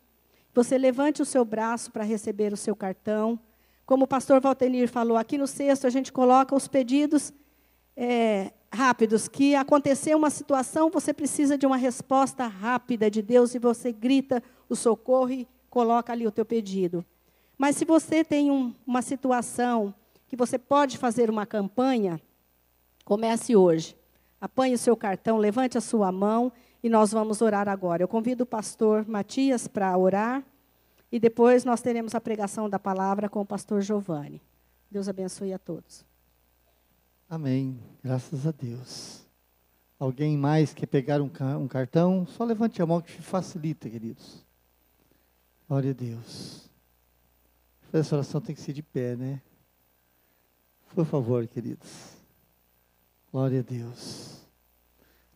Você 0.53 0.77
levante 0.77 1.21
o 1.21 1.25
seu 1.25 1.45
braço 1.45 1.89
para 1.89 2.03
receber 2.03 2.51
o 2.51 2.57
seu 2.57 2.75
cartão. 2.75 3.39
Como 3.85 4.03
o 4.03 4.07
pastor 4.07 4.41
Valtenir 4.41 4.89
falou, 4.89 5.15
aqui 5.15 5.37
no 5.37 5.47
sexto 5.47 5.87
a 5.87 5.89
gente 5.89 6.11
coloca 6.11 6.53
os 6.53 6.67
pedidos 6.67 7.31
é, 7.95 8.51
rápidos, 8.69 9.29
que 9.29 9.55
aconteceu 9.55 10.17
uma 10.17 10.29
situação, 10.29 10.89
você 10.89 11.13
precisa 11.13 11.57
de 11.57 11.65
uma 11.65 11.77
resposta 11.77 12.45
rápida 12.45 13.09
de 13.09 13.21
Deus 13.21 13.55
e 13.55 13.59
você 13.59 13.93
grita 13.93 14.43
o 14.67 14.75
socorro 14.75 15.31
e 15.31 15.47
coloca 15.69 16.11
ali 16.11 16.27
o 16.27 16.31
teu 16.31 16.43
pedido. 16.43 17.05
Mas 17.57 17.77
se 17.77 17.85
você 17.85 18.21
tem 18.21 18.51
um, 18.51 18.75
uma 18.85 19.01
situação 19.01 19.95
que 20.33 20.37
você 20.37 20.57
pode 20.57 20.97
fazer 20.97 21.29
uma 21.29 21.45
campanha, 21.45 22.19
comece 23.05 23.55
hoje. 23.55 23.95
Apanhe 24.41 24.73
o 24.73 24.79
seu 24.79 24.97
cartão, 24.97 25.37
levante 25.37 25.77
a 25.77 25.81
sua 25.81 26.11
mão 26.11 26.51
e 26.81 26.89
nós 26.89 27.11
vamos 27.11 27.39
orar 27.39 27.69
agora. 27.69 28.01
Eu 28.01 28.07
convido 28.07 28.43
o 28.43 28.47
pastor 28.47 29.07
Matias 29.07 29.67
para 29.67 29.95
orar. 29.95 30.43
E 31.11 31.19
depois 31.19 31.63
nós 31.63 31.83
teremos 31.83 32.15
a 32.15 32.19
pregação 32.19 32.67
da 32.67 32.79
palavra 32.79 33.29
com 33.29 33.41
o 33.41 33.45
pastor 33.45 33.81
Giovanni. 33.81 34.41
Deus 34.89 35.07
abençoe 35.07 35.53
a 35.53 35.59
todos. 35.59 36.03
Amém. 37.29 37.79
Graças 38.03 38.47
a 38.47 38.51
Deus. 38.51 39.23
Alguém 39.99 40.35
mais 40.35 40.73
quer 40.73 40.87
pegar 40.87 41.21
um, 41.21 41.29
um 41.59 41.67
cartão? 41.67 42.25
Só 42.25 42.43
levante 42.43 42.81
a 42.81 42.87
mão 42.87 43.01
que 43.01 43.21
facilita, 43.21 43.87
queridos. 43.87 44.43
Glória 45.69 45.91
a 45.91 45.93
Deus. 45.93 46.67
Essa 47.93 48.15
oração 48.15 48.41
tem 48.41 48.55
que 48.55 48.61
ser 48.61 48.73
de 48.73 48.81
pé, 48.81 49.15
né? 49.15 49.39
Por 50.93 51.05
favor, 51.05 51.47
queridos. 51.47 51.89
Glória 53.31 53.61
a 53.61 53.63
Deus. 53.63 54.45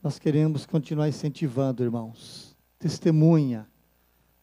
Nós 0.03 0.19
queremos 0.19 0.67
continuar 0.67 1.09
incentivando, 1.09 1.83
irmãos. 1.83 2.55
Testemunha 2.77 3.67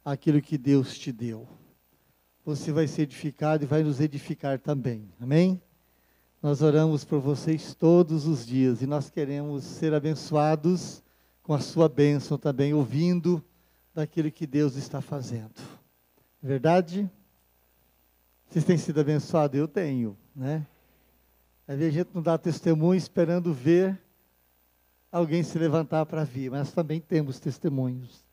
aquilo 0.05 0.43
que 0.43 0.59
Deus 0.59 0.99
te 0.99 1.13
deu. 1.13 1.47
Você 2.45 2.73
vai 2.73 2.89
ser 2.89 3.03
edificado 3.03 3.63
e 3.63 3.67
vai 3.67 3.85
nos 3.85 4.01
edificar 4.01 4.59
também. 4.59 5.09
Amém? 5.21 5.63
Nós 6.43 6.63
oramos 6.63 7.05
por 7.05 7.21
vocês 7.21 7.77
todos 7.77 8.27
os 8.27 8.45
dias 8.45 8.83
e 8.83 8.87
nós 8.87 9.09
queremos 9.09 9.63
ser 9.63 9.95
abençoados 9.95 11.01
com 11.45 11.55
a 11.55 11.61
sua 11.61 11.89
bênção 11.89 12.37
também, 12.37 12.75
ouvindo 12.75 13.43
daquilo 13.95 14.33
que 14.33 14.49
Deus 14.49 14.75
está 14.75 15.01
fazendo. 15.01 15.55
É 16.43 16.47
verdade? 16.47 17.09
Vocês 18.51 18.65
têm 18.65 18.77
sido 18.77 19.01
abençoados? 19.01 19.57
Eu 19.57 19.69
tenho, 19.69 20.19
né? 20.35 20.67
Às 21.67 21.79
vezes 21.79 21.95
a 21.95 21.99
gente 21.99 22.11
não 22.15 22.23
dá 22.23 22.37
testemunho 22.37 22.97
esperando 22.97 23.53
ver 23.53 24.01
alguém 25.11 25.43
se 25.43 25.57
levantar 25.59 26.05
para 26.07 26.25
vir, 26.25 26.51
mas 26.51 26.73
também 26.73 27.01
temos 27.01 27.39
testemunhos. 27.39 28.25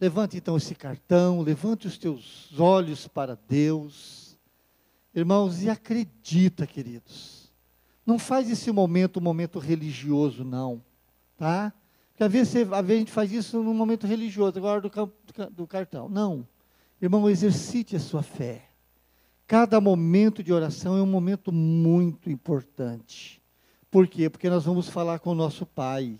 Levante 0.00 0.36
então 0.36 0.56
esse 0.56 0.74
cartão, 0.74 1.42
levante 1.42 1.86
os 1.86 1.96
teus 1.96 2.58
olhos 2.58 3.06
para 3.06 3.38
Deus. 3.48 4.36
Irmãos, 5.14 5.62
e 5.62 5.70
acredita, 5.70 6.66
queridos. 6.66 7.52
Não 8.04 8.18
faz 8.18 8.50
esse 8.50 8.72
momento 8.72 9.18
um 9.18 9.22
momento 9.22 9.60
religioso, 9.60 10.44
não. 10.44 10.82
Tá? 11.36 11.72
Porque 12.10 12.24
às 12.24 12.32
vezes, 12.32 12.56
às 12.72 12.84
vezes 12.84 12.96
a 12.96 12.98
gente 12.98 13.12
faz 13.12 13.32
isso 13.32 13.62
num 13.62 13.72
momento 13.72 14.06
religioso, 14.06 14.58
agora 14.58 14.80
do, 14.80 14.88
do, 14.88 15.50
do 15.50 15.66
cartão. 15.68 16.08
Não. 16.08 16.46
Irmão, 17.00 17.30
exercite 17.30 17.94
a 17.94 18.00
sua 18.00 18.22
fé. 18.22 18.71
Cada 19.46 19.80
momento 19.80 20.42
de 20.42 20.52
oração 20.52 20.96
é 20.96 21.02
um 21.02 21.06
momento 21.06 21.52
muito 21.52 22.30
importante. 22.30 23.42
Por 23.90 24.06
quê? 24.06 24.30
Porque 24.30 24.48
nós 24.48 24.64
vamos 24.64 24.88
falar 24.88 25.18
com 25.18 25.30
o 25.30 25.34
nosso 25.34 25.66
Pai 25.66 26.18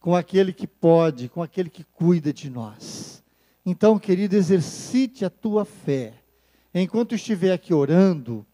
com 0.00 0.16
aquele 0.16 0.52
que 0.52 0.66
pode, 0.66 1.28
com 1.28 1.42
aquele 1.42 1.68
que 1.68 1.84
cuida 1.84 2.32
de 2.32 2.48
nós. 2.48 3.22
Então, 3.64 3.98
querido, 3.98 4.34
exercite 4.34 5.24
a 5.24 5.30
tua 5.30 5.66
fé. 5.66 6.14
Enquanto 6.74 7.14
estiver 7.14 7.52
aqui 7.52 7.74
orando, 7.74 8.46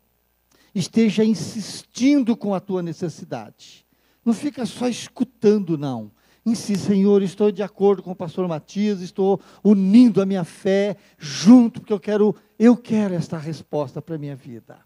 esteja 0.75 1.25
insistindo 1.25 2.37
com 2.37 2.53
a 2.53 2.61
tua 2.61 2.83
necessidade. 2.83 3.87
Não 4.25 4.35
fica 4.35 4.67
só 4.67 4.89
escutando, 4.89 5.79
não. 5.79 6.11
Insiste, 6.47 6.87
Senhor, 6.87 7.23
estou 7.23 7.51
de 7.51 7.63
acordo 7.63 8.03
com 8.03 8.13
o 8.13 8.17
pastor 8.17 8.47
Matias, 8.47 9.01
estou 9.01 9.41
unindo 9.65 10.23
a 10.23 10.27
minha 10.27 10.45
fé 10.45 10.97
junto, 11.19 11.81
porque 11.81 11.93
eu 11.93 12.01
quero, 12.01 12.35
eu 12.57 12.77
quero 12.77 13.15
esta 13.15 13.37
resposta 13.37 14.01
para 14.01 14.15
a 14.15 14.19
minha 14.19 14.37
vida. 14.37 14.79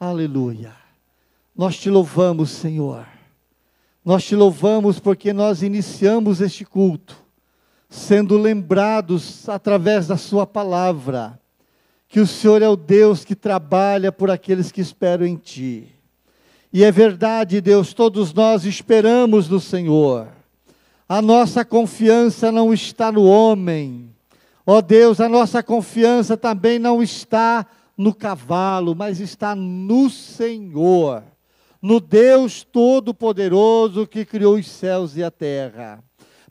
Aleluia. 0.00 0.72
Nós 1.54 1.76
te 1.78 1.90
louvamos, 1.90 2.50
Senhor 2.50 3.06
nós 4.08 4.24
te 4.24 4.34
louvamos 4.34 4.98
porque 4.98 5.34
nós 5.34 5.62
iniciamos 5.62 6.40
este 6.40 6.64
culto, 6.64 7.14
sendo 7.90 8.38
lembrados 8.38 9.46
através 9.46 10.06
da 10.06 10.16
Sua 10.16 10.46
palavra, 10.46 11.38
que 12.08 12.18
o 12.18 12.26
Senhor 12.26 12.62
é 12.62 12.68
o 12.70 12.74
Deus 12.74 13.22
que 13.22 13.34
trabalha 13.34 14.10
por 14.10 14.30
aqueles 14.30 14.72
que 14.72 14.80
esperam 14.80 15.26
em 15.26 15.36
Ti. 15.36 15.94
E 16.72 16.82
é 16.82 16.90
verdade, 16.90 17.60
Deus, 17.60 17.92
todos 17.92 18.32
nós 18.32 18.64
esperamos 18.64 19.46
no 19.46 19.60
Senhor. 19.60 20.28
A 21.08 21.22
nossa 21.22 21.64
confiança 21.64 22.52
não 22.52 22.72
está 22.72 23.10
no 23.10 23.24
homem. 23.24 24.14
Ó 24.66 24.76
oh 24.76 24.82
Deus, 24.82 25.20
a 25.20 25.28
nossa 25.28 25.62
confiança 25.62 26.36
também 26.36 26.78
não 26.78 27.02
está 27.02 27.66
no 27.96 28.14
cavalo, 28.14 28.94
mas 28.94 29.18
está 29.18 29.56
no 29.56 30.10
Senhor 30.10 31.22
no 31.80 32.00
Deus 32.00 32.64
Todo-Poderoso 32.64 34.06
que 34.06 34.24
criou 34.24 34.56
os 34.56 34.66
céus 34.66 35.16
e 35.16 35.22
a 35.22 35.30
terra. 35.30 36.02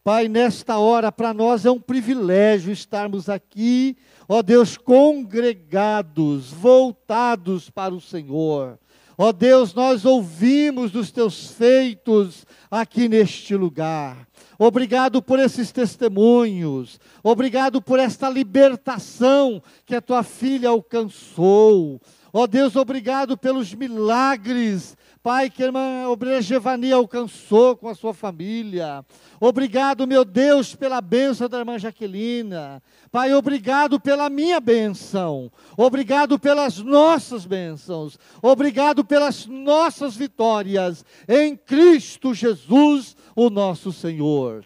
Pai, 0.03 0.27
nesta 0.27 0.77
hora, 0.77 1.11
para 1.11 1.33
nós 1.33 1.65
é 1.65 1.71
um 1.71 1.79
privilégio 1.79 2.71
estarmos 2.71 3.27
aqui, 3.27 3.97
ó 4.27 4.41
Deus, 4.41 4.77
congregados, 4.77 6.51
voltados 6.51 7.69
para 7.69 7.93
o 7.93 7.99
Senhor. 7.99 8.79
Ó 9.17 9.33
Deus, 9.33 9.73
nós 9.73 10.05
ouvimos 10.05 10.91
dos 10.91 11.11
teus 11.11 11.47
feitos 11.51 12.45
aqui 12.71 13.09
neste 13.09 13.55
lugar. 13.55 14.26
Obrigado 14.59 15.21
por 15.21 15.39
esses 15.39 15.71
testemunhos. 15.71 16.99
Obrigado 17.21 17.81
por 17.81 17.99
esta 17.99 18.29
libertação 18.29 19.61
que 19.85 19.95
a 19.95 20.01
tua 20.01 20.23
filha 20.23 20.69
alcançou. 20.69 22.01
Ó 22.33 22.47
Deus, 22.47 22.75
obrigado 22.75 23.37
pelos 23.37 23.73
milagres 23.73 24.97
Pai, 25.27 25.49
que 25.49 25.61
a 25.61 25.65
irmã 25.65 26.07
obreira 26.07 26.41
Gevani 26.41 26.89
alcançou 26.93 27.75
com 27.75 27.89
a 27.89 27.93
sua 27.93 28.13
família. 28.13 29.05
Obrigado, 29.41 30.07
meu 30.07 30.23
Deus, 30.23 30.73
pela 30.73 31.01
bênção 31.01 31.49
da 31.49 31.59
irmã 31.59 31.77
Jaquelina. 31.77 32.81
Pai, 33.11 33.33
obrigado 33.33 33.99
pela 33.99 34.29
minha 34.29 34.61
bênção. 34.61 35.51
Obrigado 35.75 36.39
pelas 36.39 36.77
nossas 36.77 37.45
bênçãos. 37.45 38.17
Obrigado 38.41 39.03
pelas 39.03 39.45
nossas 39.45 40.15
vitórias 40.15 41.03
em 41.27 41.57
Cristo 41.57 42.33
Jesus, 42.33 43.13
o 43.35 43.49
nosso 43.49 43.91
Senhor. 43.91 44.63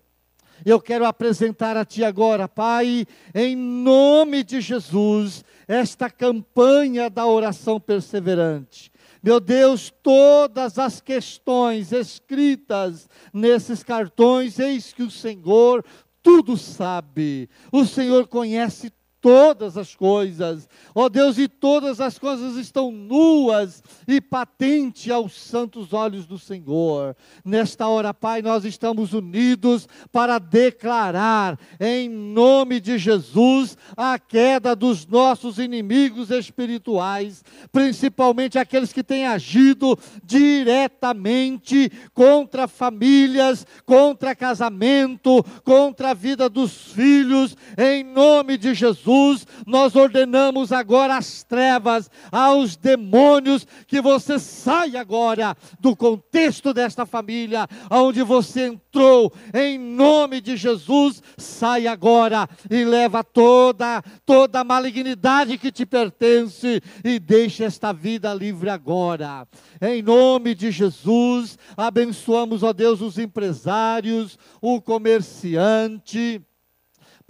eu 0.63 0.79
quero 0.79 1.07
apresentar 1.07 1.75
a 1.75 1.83
Ti 1.83 2.03
agora, 2.03 2.47
Pai, 2.47 3.07
em 3.33 3.55
nome 3.55 4.43
de 4.43 4.61
Jesus, 4.61 5.43
esta 5.67 6.07
campanha 6.07 7.09
da 7.09 7.25
oração 7.25 7.79
perseverante. 7.79 8.90
Meu 9.23 9.39
Deus, 9.39 9.93
todas 10.01 10.79
as 10.79 10.99
questões 10.99 11.91
escritas 11.91 13.07
nesses 13.31 13.83
cartões, 13.83 14.57
eis 14.57 14.91
que 14.93 15.03
o 15.03 15.11
Senhor 15.11 15.85
tudo 16.23 16.57
sabe. 16.57 17.49
O 17.71 17.85
Senhor 17.85 18.27
conhece 18.27 18.91
todas 19.21 19.77
as 19.77 19.93
coisas. 19.93 20.67
Ó 20.95 21.05
oh 21.05 21.09
Deus, 21.09 21.37
e 21.37 21.47
todas 21.47 22.01
as 22.01 22.17
coisas 22.17 22.55
estão 22.55 22.91
nuas 22.91 23.83
e 24.07 24.19
patentes 24.19 25.09
aos 25.11 25.39
santos 25.39 25.93
olhos 25.93 26.25
do 26.25 26.39
Senhor. 26.39 27.15
Nesta 27.45 27.87
hora, 27.87 28.13
Pai, 28.13 28.41
nós 28.41 28.65
estamos 28.65 29.13
unidos 29.13 29.87
para 30.11 30.39
declarar, 30.39 31.57
em 31.79 32.09
nome 32.09 32.79
de 32.79 32.97
Jesus, 32.97 33.77
a 33.95 34.17
queda 34.17 34.75
dos 34.75 35.05
nossos 35.05 35.59
inimigos 35.59 36.31
espirituais, 36.31 37.45
principalmente 37.71 38.57
aqueles 38.57 38.91
que 38.91 39.03
têm 39.03 39.27
agido 39.27 39.97
diretamente 40.23 41.91
contra 42.13 42.67
famílias, 42.67 43.67
contra 43.85 44.35
casamento, 44.35 45.43
contra 45.63 46.09
a 46.09 46.15
vida 46.15 46.49
dos 46.49 46.91
filhos, 46.91 47.55
em 47.77 48.03
nome 48.03 48.57
de 48.57 48.73
Jesus 48.73 49.10
Jesus, 49.11 49.45
nós 49.65 49.95
ordenamos 49.95 50.71
agora 50.71 51.17
às 51.17 51.43
trevas, 51.43 52.09
aos 52.31 52.77
demônios, 52.77 53.67
que 53.85 54.01
você 54.01 54.39
saia 54.39 55.01
agora 55.01 55.55
do 55.79 55.95
contexto 55.95 56.73
desta 56.73 57.05
família, 57.05 57.67
onde 57.89 58.23
você 58.23 58.67
entrou, 58.67 59.31
em 59.53 59.77
nome 59.77 60.39
de 60.39 60.55
Jesus, 60.55 61.21
sai 61.37 61.87
agora 61.87 62.47
e 62.69 62.85
leva 62.85 63.23
toda, 63.23 64.01
toda 64.25 64.61
a 64.61 64.63
malignidade 64.63 65.57
que 65.57 65.71
te 65.71 65.85
pertence 65.85 66.81
e 67.03 67.19
deixe 67.19 67.63
esta 67.63 67.91
vida 67.91 68.33
livre 68.33 68.69
agora. 68.69 69.47
Em 69.81 70.01
nome 70.01 70.55
de 70.55 70.71
Jesus, 70.71 71.57
abençoamos, 71.75 72.63
ó 72.63 72.71
Deus, 72.71 73.01
os 73.01 73.17
empresários, 73.17 74.37
o 74.61 74.81
comerciante, 74.81 76.41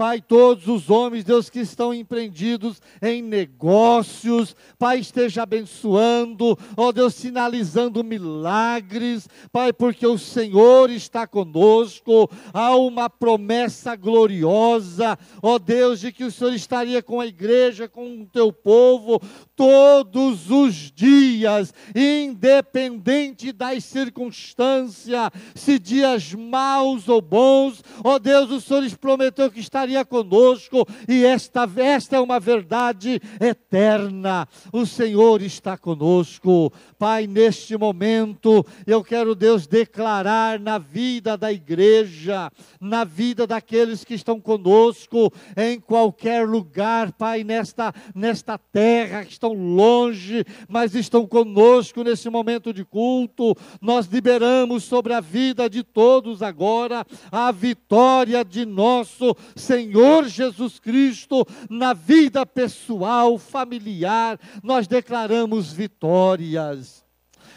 Pai, 0.02 0.20
todos 0.20 0.68
os 0.68 0.89
homens, 0.89 1.24
Deus, 1.24 1.47
que 1.47 1.60
estão 1.60 1.93
empreendidos 1.93 2.82
em 3.04 3.22
negócios, 3.22 4.56
Pai, 4.80 4.97
esteja 4.97 5.43
abençoando, 5.43 6.58
ó 6.76 6.91
Deus, 6.91 7.14
sinalizando 7.14 8.04
milagres, 8.04 9.30
Pai, 9.52 9.72
porque 9.72 10.08
o 10.08 10.18
Senhor 10.18 10.89
está 10.89 11.28
conosco, 11.28 12.28
há 12.52 12.76
uma 12.76 13.12
promessa 13.12 13.95
gloriosa, 13.95 15.20
ó 15.39 15.60
Deus, 15.60 15.99
de 15.99 16.12
que 16.12 16.24
o 16.24 16.32
Senhor 16.32 16.56
estaria 16.56 17.04
com 17.04 17.20
a 17.20 17.28
igreja, 17.28 17.88
com 17.88 18.22
o 18.22 18.26
teu 18.26 18.52
povo, 18.52 19.22
todos 19.56 20.49
os 20.49 20.91
dias, 20.91 21.72
independente 21.95 23.52
das 23.52 23.84
circunstâncias, 23.84 25.30
se 25.54 25.78
dias 25.78 26.34
maus 26.34 27.08
ou 27.08 27.22
bons, 27.22 27.84
ó 28.04 28.18
Deus, 28.18 28.49
o 28.49 28.60
Senhor 28.60 28.82
prometeu 28.97 29.52
que 29.52 29.60
estaria 29.60 29.90
estaria 29.91 30.05
conosco, 30.05 30.87
e 31.07 31.25
esta, 31.25 31.69
esta 31.77 32.15
é 32.15 32.19
uma 32.19 32.39
verdade 32.39 33.21
eterna. 33.39 34.47
O 34.71 34.85
Senhor 34.85 35.41
está 35.41 35.77
conosco. 35.77 36.71
Pai, 36.97 37.27
neste 37.27 37.75
momento, 37.77 38.65
eu 38.87 39.03
quero, 39.03 39.35
Deus, 39.35 39.67
declarar 39.67 40.59
na 40.59 40.77
vida 40.77 41.37
da 41.37 41.51
igreja, 41.51 42.51
na 42.79 43.03
vida 43.03 43.45
daqueles 43.45 44.03
que 44.03 44.13
estão 44.13 44.39
conosco, 44.39 45.31
em 45.57 45.79
qualquer 45.79 46.47
lugar, 46.47 47.11
Pai, 47.11 47.43
nesta, 47.43 47.93
nesta 48.15 48.57
terra, 48.57 49.25
que 49.25 49.31
estão 49.31 49.53
longe, 49.53 50.45
mas 50.69 50.95
estão 50.95 51.27
conosco 51.27 52.03
nesse 52.03 52.29
momento 52.29 52.73
de 52.73 52.85
culto. 52.85 53.55
Nós 53.81 54.07
liberamos 54.07 54.83
sobre 54.83 55.13
a 55.13 55.19
vida 55.19 55.69
de 55.69 55.83
todos 55.83 56.41
agora 56.41 57.05
a 57.31 57.51
vitória 57.51 58.45
de 58.45 58.65
nosso 58.65 59.35
Senhor 59.55 59.70
Senhor 59.72 60.28
Jesus 60.28 60.80
Cristo 60.80 61.47
na 61.69 61.93
vida 61.93 62.45
pessoal, 62.45 63.38
familiar, 63.38 64.38
nós 64.61 64.86
declaramos 64.86 65.72
vitórias. 65.72 67.05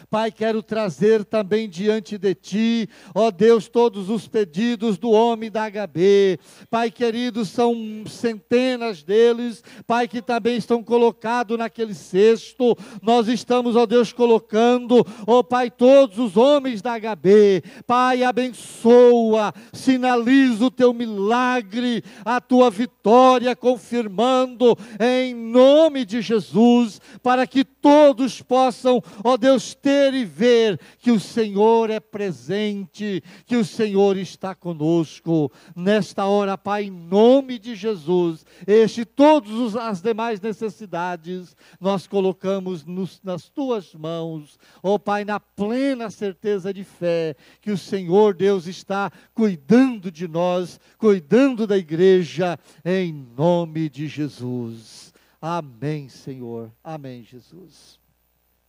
Pai, 0.09 0.31
quero 0.31 0.61
trazer 0.61 1.25
também 1.25 1.67
diante 1.67 2.17
de 2.17 2.35
Ti, 2.35 2.89
ó 3.13 3.31
Deus, 3.31 3.67
todos 3.67 4.09
os 4.09 4.27
pedidos 4.27 4.97
do 4.97 5.11
homem 5.11 5.49
da 5.49 5.69
HB. 5.69 6.39
Pai 6.69 6.91
querido, 6.91 7.43
são 7.45 8.03
centenas 8.07 9.03
deles, 9.03 9.63
Pai, 9.87 10.07
que 10.07 10.21
também 10.21 10.57
estão 10.57 10.83
colocados 10.83 11.57
naquele 11.57 11.93
cesto. 11.93 12.77
Nós 13.01 13.27
estamos, 13.27 13.75
ó 13.75 13.85
Deus, 13.85 14.13
colocando, 14.13 15.05
ó 15.25 15.41
Pai, 15.41 15.69
todos 15.69 16.19
os 16.19 16.37
homens 16.37 16.81
da 16.81 16.97
HB. 16.99 17.63
Pai, 17.87 18.23
abençoa, 18.23 19.53
sinaliza 19.73 20.65
o 20.65 20.71
Teu 20.71 20.93
milagre, 20.93 22.03
a 22.23 22.39
Tua 22.39 22.69
vitória, 22.69 23.55
confirmando 23.55 24.77
em 24.99 25.33
nome 25.33 26.05
de 26.05 26.21
Jesus, 26.21 27.01
para 27.21 27.47
que 27.47 27.63
todos 27.85 28.41
possam, 28.41 28.99
ó 29.23 29.37
Deus, 29.37 29.75
ter 29.75 30.11
e 30.15 30.25
ver 30.25 30.79
que 30.97 31.11
o 31.11 31.19
Senhor 31.19 31.91
é 31.91 31.99
presente, 31.99 33.21
que 33.45 33.55
o 33.55 33.63
Senhor 33.63 34.17
está 34.17 34.55
conosco. 34.55 35.51
Nesta 35.75 36.25
hora, 36.25 36.57
Pai, 36.57 36.85
em 36.85 36.89
nome 36.89 37.59
de 37.59 37.75
Jesus, 37.75 38.43
este 38.65 39.01
e 39.01 39.05
todas 39.05 39.75
as 39.75 40.01
demais 40.01 40.41
necessidades, 40.41 41.55
nós 41.79 42.07
colocamos 42.07 42.83
nos, 42.83 43.21
nas 43.23 43.49
tuas 43.49 43.93
mãos, 43.93 44.57
ó 44.81 44.97
Pai, 44.97 45.23
na 45.23 45.39
plena 45.39 46.09
certeza 46.09 46.73
de 46.73 46.83
fé, 46.83 47.35
que 47.61 47.69
o 47.69 47.77
Senhor 47.77 48.33
Deus 48.33 48.65
está 48.65 49.11
cuidando 49.31 50.09
de 50.09 50.27
nós, 50.27 50.79
cuidando 50.97 51.67
da 51.67 51.77
igreja, 51.77 52.57
em 52.83 53.13
nome 53.13 53.89
de 53.89 54.07
Jesus. 54.07 55.13
Amém, 55.47 56.09
Senhor. 56.09 56.71
Amém, 56.83 57.21
Jesus. 57.21 57.99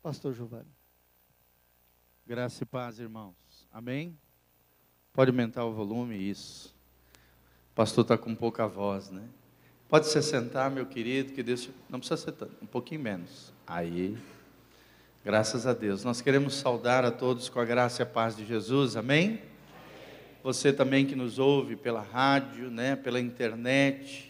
Pastor 0.03 0.35
Giovanni. 0.35 0.68
Graça 2.27 2.64
e 2.64 2.66
paz, 2.66 2.99
irmãos. 2.99 3.35
Amém? 3.72 4.14
Pode 5.14 5.31
aumentar 5.31 5.64
o 5.64 5.72
volume, 5.72 6.16
isso. 6.16 6.77
O 7.72 7.74
pastor 7.74 8.03
está 8.03 8.18
com 8.18 8.35
pouca 8.35 8.68
voz, 8.68 9.11
né? 9.11 9.22
Pode 9.89 10.07
se 10.07 10.22
sentar, 10.22 10.70
meu 10.70 10.85
querido, 10.85 11.33
que 11.33 11.43
Deus. 11.43 11.70
Não 11.89 11.99
precisa 11.99 12.20
ser 12.20 12.33
tanto, 12.33 12.53
um 12.62 12.66
pouquinho 12.66 13.01
menos. 13.01 13.55
Aí. 13.66 14.14
Graças 15.24 15.66
a 15.66 15.72
Deus. 15.72 16.05
Nós 16.05 16.20
queremos 16.20 16.57
saudar 16.57 17.07
a 17.07 17.11
todos 17.11 17.49
com 17.49 17.59
a 17.59 17.64
graça 17.64 18.03
e 18.03 18.05
a 18.05 18.07
paz 18.07 18.37
de 18.37 18.45
Jesus. 18.45 18.97
Amém? 18.97 19.41
Você 20.43 20.74
também 20.74 21.07
que 21.07 21.16
nos 21.16 21.39
ouve 21.39 21.74
pela 21.74 22.03
rádio, 22.03 22.70
né, 22.70 22.97
pela 22.97 23.18
internet. 23.18 24.26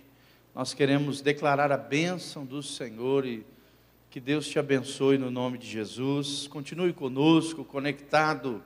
Nós 0.56 0.72
queremos 0.72 1.20
declarar 1.20 1.70
a 1.70 1.76
bênção 1.76 2.46
do 2.46 2.62
Senhor 2.62 3.26
e 3.26 3.44
que 4.08 4.18
Deus 4.18 4.48
te 4.48 4.58
abençoe 4.58 5.18
no 5.18 5.30
nome 5.30 5.58
de 5.58 5.66
Jesus. 5.66 6.48
Continue 6.48 6.94
conosco, 6.94 7.62
conectado 7.62 8.62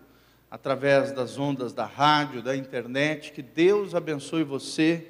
através 0.48 1.10
das 1.10 1.36
ondas 1.36 1.72
da 1.72 1.84
rádio, 1.84 2.44
da 2.44 2.56
internet. 2.56 3.32
Que 3.32 3.42
Deus 3.42 3.92
abençoe 3.92 4.44
você, 4.44 5.04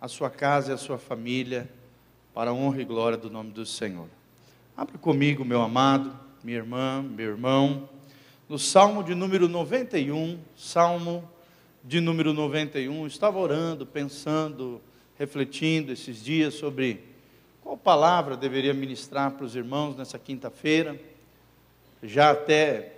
a 0.00 0.08
sua 0.08 0.30
casa 0.30 0.70
e 0.70 0.74
a 0.74 0.78
sua 0.78 0.96
família, 0.96 1.68
para 2.32 2.50
a 2.50 2.54
honra 2.54 2.80
e 2.80 2.86
glória 2.86 3.18
do 3.18 3.28
nome 3.28 3.50
do 3.50 3.66
Senhor. 3.66 4.08
Abra 4.74 4.96
comigo, 4.96 5.44
meu 5.44 5.60
amado, 5.60 6.18
minha 6.42 6.56
irmã, 6.56 7.02
meu 7.02 7.28
irmão, 7.28 7.90
no 8.48 8.58
Salmo 8.58 9.04
de 9.04 9.14
número 9.14 9.50
91, 9.50 10.38
Salmo 10.56 11.30
de 11.84 12.00
número 12.00 12.32
91. 12.32 13.06
Estava 13.06 13.38
orando, 13.38 13.84
pensando, 13.84 14.80
refletindo 15.22 15.92
esses 15.92 16.20
dias 16.20 16.54
sobre 16.54 17.00
qual 17.62 17.76
palavra 17.76 18.36
deveria 18.36 18.74
ministrar 18.74 19.30
para 19.30 19.46
os 19.46 19.54
irmãos 19.54 19.96
nessa 19.96 20.18
quinta-feira? 20.18 20.98
Já 22.02 22.32
até, 22.32 22.90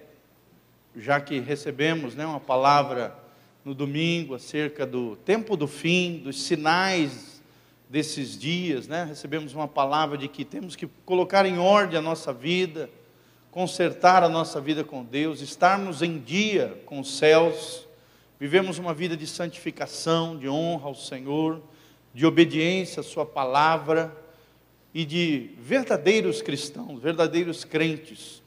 já 0.96 1.20
que 1.20 1.38
recebemos 1.38 2.14
né, 2.14 2.24
uma 2.24 2.40
palavra 2.40 3.14
no 3.62 3.74
domingo 3.74 4.34
acerca 4.34 4.86
do 4.86 5.16
tempo 5.16 5.54
do 5.54 5.68
fim, 5.68 6.16
dos 6.24 6.42
sinais 6.44 7.42
desses 7.90 8.38
dias, 8.38 8.88
né? 8.88 9.04
recebemos 9.04 9.52
uma 9.52 9.68
palavra 9.68 10.16
de 10.16 10.26
que 10.26 10.46
temos 10.46 10.74
que 10.74 10.86
colocar 11.04 11.44
em 11.44 11.58
ordem 11.58 11.98
a 11.98 12.02
nossa 12.02 12.32
vida, 12.32 12.88
consertar 13.50 14.22
a 14.22 14.30
nossa 14.30 14.62
vida 14.62 14.82
com 14.82 15.04
Deus, 15.04 15.42
estarmos 15.42 16.00
em 16.00 16.18
dia 16.18 16.82
com 16.86 17.00
os 17.00 17.18
céus, 17.18 17.86
vivemos 18.40 18.78
uma 18.78 18.94
vida 18.94 19.14
de 19.14 19.26
santificação, 19.26 20.38
de 20.38 20.48
honra 20.48 20.86
ao 20.86 20.94
Senhor, 20.94 21.60
de 22.14 22.24
obediência 22.24 23.00
à 23.00 23.02
Sua 23.02 23.26
palavra 23.26 24.16
e 24.94 25.04
de 25.04 25.50
verdadeiros 25.58 26.40
cristãos, 26.40 27.02
verdadeiros 27.02 27.64
crentes, 27.64 28.40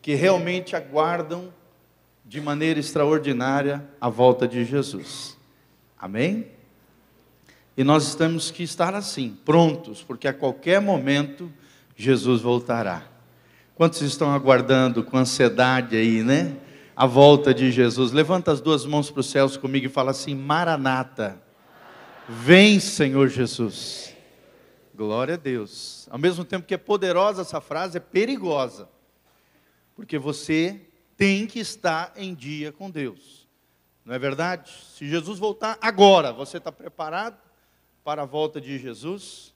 que 0.00 0.14
realmente 0.14 0.76
aguardam 0.76 1.52
de 2.24 2.40
maneira 2.40 2.78
extraordinária 2.78 3.84
a 4.00 4.08
volta 4.08 4.46
de 4.46 4.64
Jesus. 4.64 5.36
Amém? 5.98 6.46
E 7.76 7.82
nós 7.82 8.14
temos 8.14 8.50
que 8.50 8.62
estar 8.62 8.94
assim, 8.94 9.36
prontos, 9.44 10.02
porque 10.02 10.28
a 10.28 10.32
qualquer 10.32 10.80
momento 10.80 11.52
Jesus 11.96 12.40
voltará. 12.40 13.04
Quantos 13.74 14.00
estão 14.02 14.32
aguardando 14.32 15.02
com 15.02 15.16
ansiedade 15.16 15.96
aí, 15.96 16.22
né? 16.22 16.56
A 16.94 17.06
volta 17.06 17.52
de 17.52 17.70
Jesus. 17.72 18.12
Levanta 18.12 18.52
as 18.52 18.60
duas 18.60 18.84
mãos 18.84 19.10
para 19.10 19.20
os 19.20 19.30
céus 19.30 19.56
comigo 19.56 19.86
e 19.86 19.88
fala 19.88 20.10
assim: 20.10 20.34
Maranata. 20.34 21.40
Vem, 22.32 22.78
Senhor 22.78 23.26
Jesus. 23.26 24.14
Glória 24.94 25.34
a 25.34 25.36
Deus. 25.36 26.06
Ao 26.08 26.16
mesmo 26.16 26.44
tempo 26.44 26.64
que 26.64 26.72
é 26.72 26.78
poderosa 26.78 27.42
essa 27.42 27.60
frase, 27.60 27.96
é 27.96 28.00
perigosa. 28.00 28.88
Porque 29.96 30.16
você 30.16 30.80
tem 31.16 31.44
que 31.44 31.58
estar 31.58 32.12
em 32.14 32.32
dia 32.32 32.70
com 32.70 32.88
Deus. 32.88 33.48
Não 34.04 34.14
é 34.14 34.18
verdade? 34.18 34.70
Se 34.96 35.08
Jesus 35.08 35.40
voltar 35.40 35.76
agora, 35.82 36.32
você 36.32 36.58
está 36.58 36.70
preparado 36.70 37.36
para 38.04 38.22
a 38.22 38.26
volta 38.26 38.60
de 38.60 38.78
Jesus? 38.78 39.52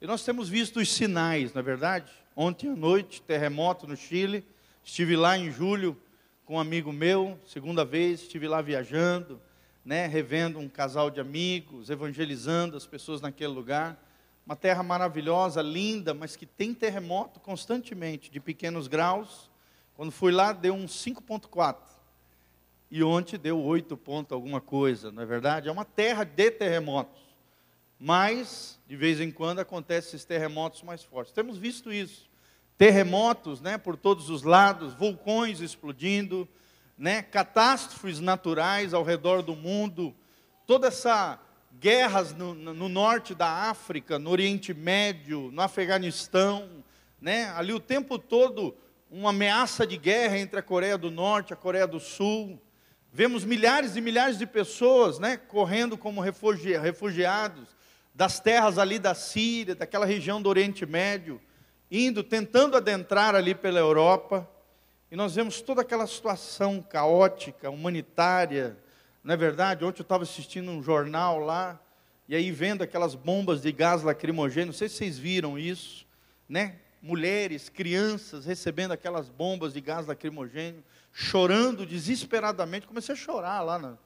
E 0.00 0.06
nós 0.06 0.24
temos 0.24 0.48
visto 0.48 0.80
os 0.80 0.92
sinais, 0.92 1.54
não 1.54 1.60
é 1.60 1.62
verdade? 1.62 2.10
Ontem 2.34 2.68
à 2.68 2.74
noite, 2.74 3.22
terremoto 3.22 3.86
no 3.86 3.96
Chile. 3.96 4.44
Estive 4.82 5.14
lá 5.14 5.38
em 5.38 5.52
julho 5.52 5.96
com 6.44 6.56
um 6.56 6.60
amigo 6.60 6.92
meu, 6.92 7.38
segunda 7.46 7.84
vez, 7.84 8.22
estive 8.22 8.48
lá 8.48 8.60
viajando, 8.60 9.40
né, 9.86 10.08
revendo 10.08 10.58
um 10.58 10.68
casal 10.68 11.08
de 11.08 11.20
amigos, 11.20 11.90
evangelizando 11.90 12.76
as 12.76 12.84
pessoas 12.84 13.20
naquele 13.20 13.52
lugar. 13.52 13.96
Uma 14.44 14.56
terra 14.56 14.82
maravilhosa, 14.82 15.62
linda, 15.62 16.12
mas 16.12 16.34
que 16.34 16.44
tem 16.44 16.74
terremoto 16.74 17.38
constantemente, 17.38 18.28
de 18.28 18.40
pequenos 18.40 18.88
graus. 18.88 19.48
Quando 19.94 20.10
fui 20.10 20.32
lá, 20.32 20.52
deu 20.52 20.74
um 20.74 20.86
5,4. 20.86 21.76
E 22.90 23.00
ontem 23.04 23.38
deu 23.38 23.62
8 23.62 23.96
ponto 23.96 24.34
alguma 24.34 24.60
coisa, 24.60 25.12
não 25.12 25.22
é 25.22 25.26
verdade? 25.26 25.68
É 25.68 25.72
uma 25.72 25.84
terra 25.84 26.24
de 26.24 26.50
terremotos. 26.50 27.22
Mas, 27.96 28.80
de 28.88 28.96
vez 28.96 29.20
em 29.20 29.30
quando, 29.30 29.60
acontecem 29.60 30.08
esses 30.08 30.24
terremotos 30.24 30.82
mais 30.82 31.04
fortes. 31.04 31.32
Temos 31.32 31.58
visto 31.58 31.92
isso. 31.92 32.28
Terremotos 32.76 33.60
né, 33.60 33.78
por 33.78 33.96
todos 33.96 34.30
os 34.30 34.42
lados, 34.42 34.94
vulcões 34.94 35.60
explodindo, 35.60 36.48
né, 36.96 37.22
catástrofes 37.22 38.20
naturais 38.20 38.94
ao 38.94 39.02
redor 39.02 39.42
do 39.42 39.54
mundo, 39.54 40.14
toda 40.66 40.88
essa 40.88 41.38
guerras 41.78 42.34
no, 42.34 42.54
no, 42.54 42.88
norte 42.88 43.34
da 43.34 43.48
África, 43.68 44.18
no 44.18 44.30
Oriente 44.30 44.72
Médio, 44.72 45.50
no 45.52 45.60
Afeganistão, 45.60 46.84
né, 47.20 47.50
ali 47.50 47.72
o 47.72 47.80
tempo 47.80 48.18
todo 48.18 48.74
uma 49.10 49.30
ameaça 49.30 49.86
de 49.86 49.96
guerra 49.96 50.38
entre 50.38 50.58
a 50.58 50.62
Coreia 50.62 50.98
do 50.98 51.10
Norte 51.10 51.50
e 51.50 51.54
a 51.54 51.56
Coreia 51.56 51.86
do 51.86 52.00
Sul. 52.00 52.60
Vemos 53.12 53.44
milhares 53.44 53.96
e 53.96 54.00
milhares 54.00 54.38
de 54.38 54.46
pessoas 54.46 55.18
né, 55.18 55.36
correndo 55.36 55.96
como 55.96 56.20
refugiados 56.20 57.76
das 58.14 58.40
terras 58.40 58.78
ali 58.78 58.98
da 58.98 59.14
Síria, 59.14 59.74
daquela 59.74 60.06
região 60.06 60.40
do 60.40 60.48
Oriente 60.48 60.86
Médio, 60.86 61.40
indo, 61.90 62.22
tentando 62.22 62.76
adentrar 62.76 63.34
ali 63.34 63.54
pela 63.54 63.78
Europa. 63.78 64.48
E 65.10 65.14
nós 65.14 65.34
vemos 65.34 65.60
toda 65.60 65.82
aquela 65.82 66.06
situação 66.06 66.82
caótica, 66.82 67.70
humanitária, 67.70 68.76
não 69.22 69.34
é 69.34 69.36
verdade? 69.36 69.84
Ontem 69.84 70.00
eu 70.00 70.04
estava 70.04 70.24
assistindo 70.24 70.70
um 70.70 70.82
jornal 70.82 71.38
lá, 71.38 71.80
e 72.28 72.34
aí 72.34 72.50
vendo 72.50 72.82
aquelas 72.82 73.14
bombas 73.14 73.62
de 73.62 73.70
gás 73.70 74.02
lacrimogêneo, 74.02 74.66
não 74.66 74.72
sei 74.72 74.88
se 74.88 74.96
vocês 74.96 75.18
viram 75.18 75.56
isso, 75.58 76.06
né? 76.48 76.76
Mulheres, 77.00 77.68
crianças 77.68 78.46
recebendo 78.46 78.92
aquelas 78.92 79.28
bombas 79.28 79.72
de 79.72 79.80
gás 79.80 80.06
lacrimogêneo, 80.06 80.82
chorando 81.12 81.86
desesperadamente. 81.86 82.86
Comecei 82.86 83.14
a 83.14 83.16
chorar 83.16 83.62
lá 83.62 83.78
na, 83.78 83.98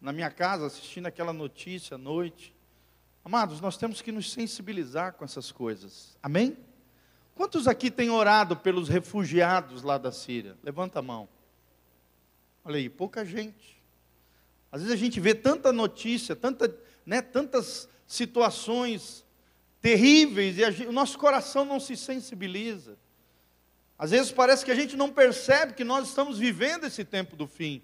na 0.00 0.12
minha 0.12 0.30
casa, 0.30 0.66
assistindo 0.66 1.06
aquela 1.06 1.34
notícia 1.34 1.96
à 1.96 1.98
noite. 1.98 2.54
Amados, 3.22 3.60
nós 3.60 3.76
temos 3.76 4.00
que 4.00 4.10
nos 4.10 4.32
sensibilizar 4.32 5.12
com 5.14 5.24
essas 5.24 5.52
coisas. 5.52 6.16
Amém? 6.22 6.56
Quantos 7.36 7.68
aqui 7.68 7.90
têm 7.90 8.08
orado 8.08 8.56
pelos 8.56 8.88
refugiados 8.88 9.82
lá 9.82 9.98
da 9.98 10.10
Síria? 10.10 10.56
Levanta 10.62 11.00
a 11.00 11.02
mão. 11.02 11.28
Olha 12.64 12.78
aí, 12.78 12.88
pouca 12.88 13.26
gente. 13.26 13.76
Às 14.72 14.80
vezes 14.80 14.94
a 14.94 14.98
gente 14.98 15.20
vê 15.20 15.34
tanta 15.34 15.70
notícia, 15.70 16.34
tanta, 16.34 16.74
né, 17.04 17.20
tantas 17.20 17.90
situações 18.06 19.22
terríveis 19.82 20.56
e 20.56 20.72
gente, 20.72 20.88
o 20.88 20.92
nosso 20.92 21.18
coração 21.18 21.66
não 21.66 21.78
se 21.78 21.94
sensibiliza. 21.94 22.96
Às 23.98 24.12
vezes 24.12 24.32
parece 24.32 24.64
que 24.64 24.70
a 24.70 24.74
gente 24.74 24.96
não 24.96 25.10
percebe 25.10 25.74
que 25.74 25.84
nós 25.84 26.08
estamos 26.08 26.38
vivendo 26.38 26.84
esse 26.84 27.04
tempo 27.04 27.36
do 27.36 27.46
fim. 27.46 27.82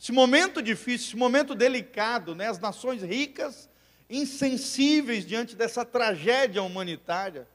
Esse 0.00 0.12
momento 0.12 0.62
difícil, 0.62 1.08
esse 1.08 1.16
momento 1.16 1.54
delicado, 1.54 2.34
né? 2.34 2.48
as 2.48 2.58
nações 2.58 3.02
ricas 3.02 3.68
insensíveis 4.08 5.26
diante 5.26 5.54
dessa 5.54 5.84
tragédia 5.84 6.62
humanitária. 6.62 7.46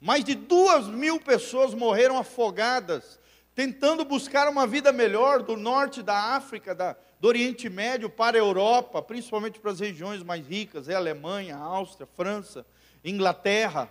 Mais 0.00 0.24
de 0.24 0.34
duas 0.34 0.86
mil 0.86 1.20
pessoas 1.20 1.74
morreram 1.74 2.18
afogadas, 2.18 3.18
tentando 3.54 4.04
buscar 4.04 4.48
uma 4.48 4.66
vida 4.66 4.92
melhor 4.92 5.42
do 5.42 5.56
norte 5.56 6.02
da 6.02 6.34
África, 6.34 6.74
da, 6.74 6.96
do 7.20 7.28
Oriente 7.28 7.68
Médio 7.68 8.08
para 8.08 8.36
a 8.36 8.40
Europa, 8.40 9.02
principalmente 9.02 9.60
para 9.60 9.70
as 9.70 9.80
regiões 9.80 10.22
mais 10.22 10.46
ricas, 10.46 10.88
é 10.88 10.94
Alemanha, 10.94 11.56
Áustria, 11.56 12.08
França, 12.16 12.64
Inglaterra. 13.04 13.90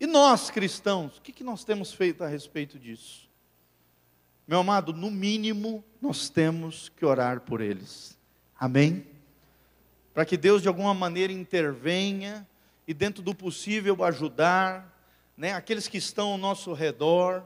E 0.00 0.06
nós, 0.06 0.50
cristãos, 0.50 1.18
o 1.18 1.20
que, 1.20 1.32
que 1.32 1.44
nós 1.44 1.64
temos 1.64 1.92
feito 1.92 2.24
a 2.24 2.26
respeito 2.26 2.78
disso? 2.78 3.30
Meu 4.48 4.60
amado, 4.60 4.92
no 4.92 5.10
mínimo, 5.10 5.84
nós 6.00 6.28
temos 6.28 6.88
que 6.88 7.04
orar 7.04 7.40
por 7.40 7.60
eles. 7.60 8.18
Amém? 8.58 9.12
para 10.12 10.24
que 10.24 10.36
Deus 10.36 10.62
de 10.62 10.68
alguma 10.68 10.92
maneira 10.92 11.32
intervenha 11.32 12.46
e 12.86 12.92
dentro 12.92 13.22
do 13.22 13.34
possível 13.34 14.02
ajudar, 14.04 14.92
né, 15.36 15.52
aqueles 15.54 15.88
que 15.88 15.98
estão 15.98 16.32
ao 16.32 16.38
nosso 16.38 16.72
redor, 16.72 17.44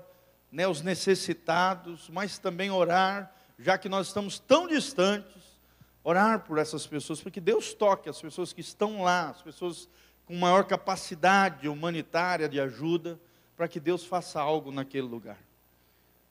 né, 0.50 0.66
os 0.66 0.82
necessitados, 0.82 2.08
mas 2.10 2.38
também 2.38 2.70
orar, 2.70 3.34
já 3.58 3.76
que 3.76 3.88
nós 3.88 4.08
estamos 4.08 4.38
tão 4.38 4.66
distantes, 4.66 5.42
orar 6.02 6.40
por 6.40 6.58
essas 6.58 6.86
pessoas, 6.86 7.20
para 7.20 7.30
que 7.30 7.40
Deus 7.40 7.74
toque 7.74 8.08
as 8.08 8.20
pessoas 8.20 8.52
que 8.52 8.60
estão 8.60 9.02
lá, 9.02 9.30
as 9.30 9.42
pessoas 9.42 9.88
com 10.24 10.34
maior 10.34 10.64
capacidade 10.64 11.68
humanitária 11.68 12.48
de 12.48 12.60
ajuda, 12.60 13.18
para 13.56 13.68
que 13.68 13.80
Deus 13.80 14.04
faça 14.04 14.40
algo 14.40 14.70
naquele 14.70 15.06
lugar. 15.06 15.38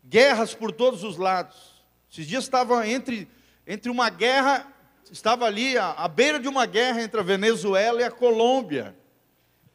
Guerras 0.04 0.54
por 0.54 0.72
todos 0.72 1.04
os 1.04 1.18
lados. 1.18 1.84
Esses 2.12 2.28
dias 2.28 2.44
estava 2.44 2.88
entre, 2.88 3.28
entre 3.66 3.90
uma 3.90 4.10
guerra 4.10 4.72
estava 5.12 5.46
ali 5.46 5.78
à, 5.78 5.92
à 5.92 6.08
beira 6.08 6.40
de 6.40 6.48
uma 6.48 6.66
guerra 6.66 7.02
entre 7.02 7.20
a 7.20 7.24
Venezuela 7.24 8.02
e 8.02 8.04
a 8.04 8.12
Colômbia. 8.12 8.96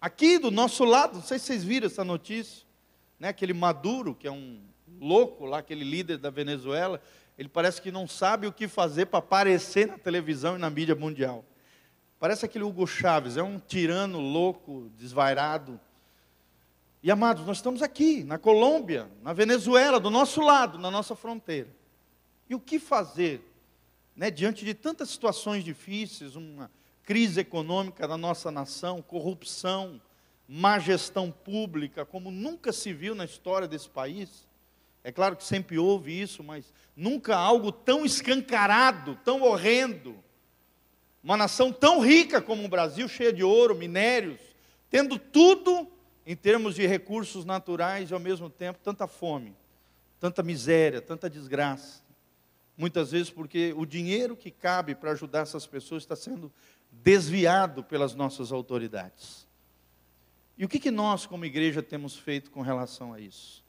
Aqui 0.00 0.38
do 0.38 0.50
nosso 0.50 0.84
lado, 0.84 1.14
não 1.16 1.22
sei 1.22 1.38
se 1.38 1.46
vocês 1.46 1.64
viram 1.64 1.86
essa 1.86 2.04
notícia, 2.04 2.66
né? 3.18 3.28
aquele 3.28 3.52
Maduro, 3.52 4.14
que 4.14 4.26
é 4.26 4.32
um 4.32 4.60
louco 4.98 5.44
lá, 5.44 5.58
aquele 5.58 5.84
líder 5.84 6.18
da 6.18 6.30
Venezuela, 6.30 7.00
ele 7.36 7.48
parece 7.48 7.80
que 7.80 7.90
não 7.90 8.06
sabe 8.06 8.46
o 8.46 8.52
que 8.52 8.66
fazer 8.66 9.06
para 9.06 9.18
aparecer 9.18 9.86
na 9.86 9.98
televisão 9.98 10.56
e 10.56 10.58
na 10.58 10.70
mídia 10.70 10.94
mundial. 10.94 11.44
Parece 12.18 12.44
aquele 12.44 12.64
Hugo 12.64 12.86
Chávez, 12.86 13.36
é 13.36 13.42
um 13.42 13.58
tirano 13.58 14.20
louco, 14.20 14.90
desvairado. 14.96 15.80
E 17.02 17.10
amados, 17.10 17.46
nós 17.46 17.56
estamos 17.56 17.82
aqui, 17.82 18.24
na 18.24 18.36
Colômbia, 18.36 19.10
na 19.22 19.32
Venezuela, 19.32 19.98
do 19.98 20.10
nosso 20.10 20.42
lado, 20.42 20.78
na 20.78 20.90
nossa 20.90 21.14
fronteira. 21.14 21.68
E 22.48 22.54
o 22.54 22.60
que 22.60 22.78
fazer 22.78 23.49
né, 24.20 24.30
diante 24.30 24.66
de 24.66 24.74
tantas 24.74 25.08
situações 25.08 25.64
difíceis, 25.64 26.36
uma 26.36 26.70
crise 27.04 27.40
econômica 27.40 28.06
da 28.06 28.18
nossa 28.18 28.50
nação, 28.50 29.00
corrupção, 29.00 29.98
má 30.46 30.78
gestão 30.78 31.30
pública, 31.30 32.04
como 32.04 32.30
nunca 32.30 32.70
se 32.70 32.92
viu 32.92 33.14
na 33.14 33.24
história 33.24 33.66
desse 33.66 33.88
país. 33.88 34.46
É 35.02 35.10
claro 35.10 35.36
que 35.36 35.42
sempre 35.42 35.78
houve 35.78 36.20
isso, 36.20 36.44
mas 36.44 36.70
nunca 36.94 37.34
algo 37.34 37.72
tão 37.72 38.04
escancarado, 38.04 39.18
tão 39.24 39.40
horrendo. 39.40 40.22
Uma 41.24 41.38
nação 41.38 41.72
tão 41.72 41.98
rica 41.98 42.42
como 42.42 42.62
o 42.62 42.68
Brasil, 42.68 43.08
cheia 43.08 43.32
de 43.32 43.42
ouro, 43.42 43.74
minérios, 43.74 44.38
tendo 44.90 45.18
tudo 45.18 45.90
em 46.26 46.36
termos 46.36 46.74
de 46.74 46.86
recursos 46.86 47.46
naturais 47.46 48.10
e 48.10 48.12
ao 48.12 48.20
mesmo 48.20 48.50
tempo 48.50 48.80
tanta 48.84 49.06
fome, 49.06 49.56
tanta 50.20 50.42
miséria, 50.42 51.00
tanta 51.00 51.30
desgraça. 51.30 52.09
Muitas 52.80 53.10
vezes 53.10 53.28
porque 53.28 53.74
o 53.76 53.84
dinheiro 53.84 54.34
que 54.34 54.50
cabe 54.50 54.94
para 54.94 55.10
ajudar 55.10 55.40
essas 55.40 55.66
pessoas 55.66 56.02
está 56.02 56.16
sendo 56.16 56.50
desviado 56.90 57.84
pelas 57.84 58.14
nossas 58.14 58.50
autoridades. 58.50 59.46
E 60.56 60.64
o 60.64 60.68
que, 60.68 60.78
que 60.78 60.90
nós, 60.90 61.26
como 61.26 61.44
igreja, 61.44 61.82
temos 61.82 62.16
feito 62.16 62.50
com 62.50 62.62
relação 62.62 63.12
a 63.12 63.20
isso? 63.20 63.62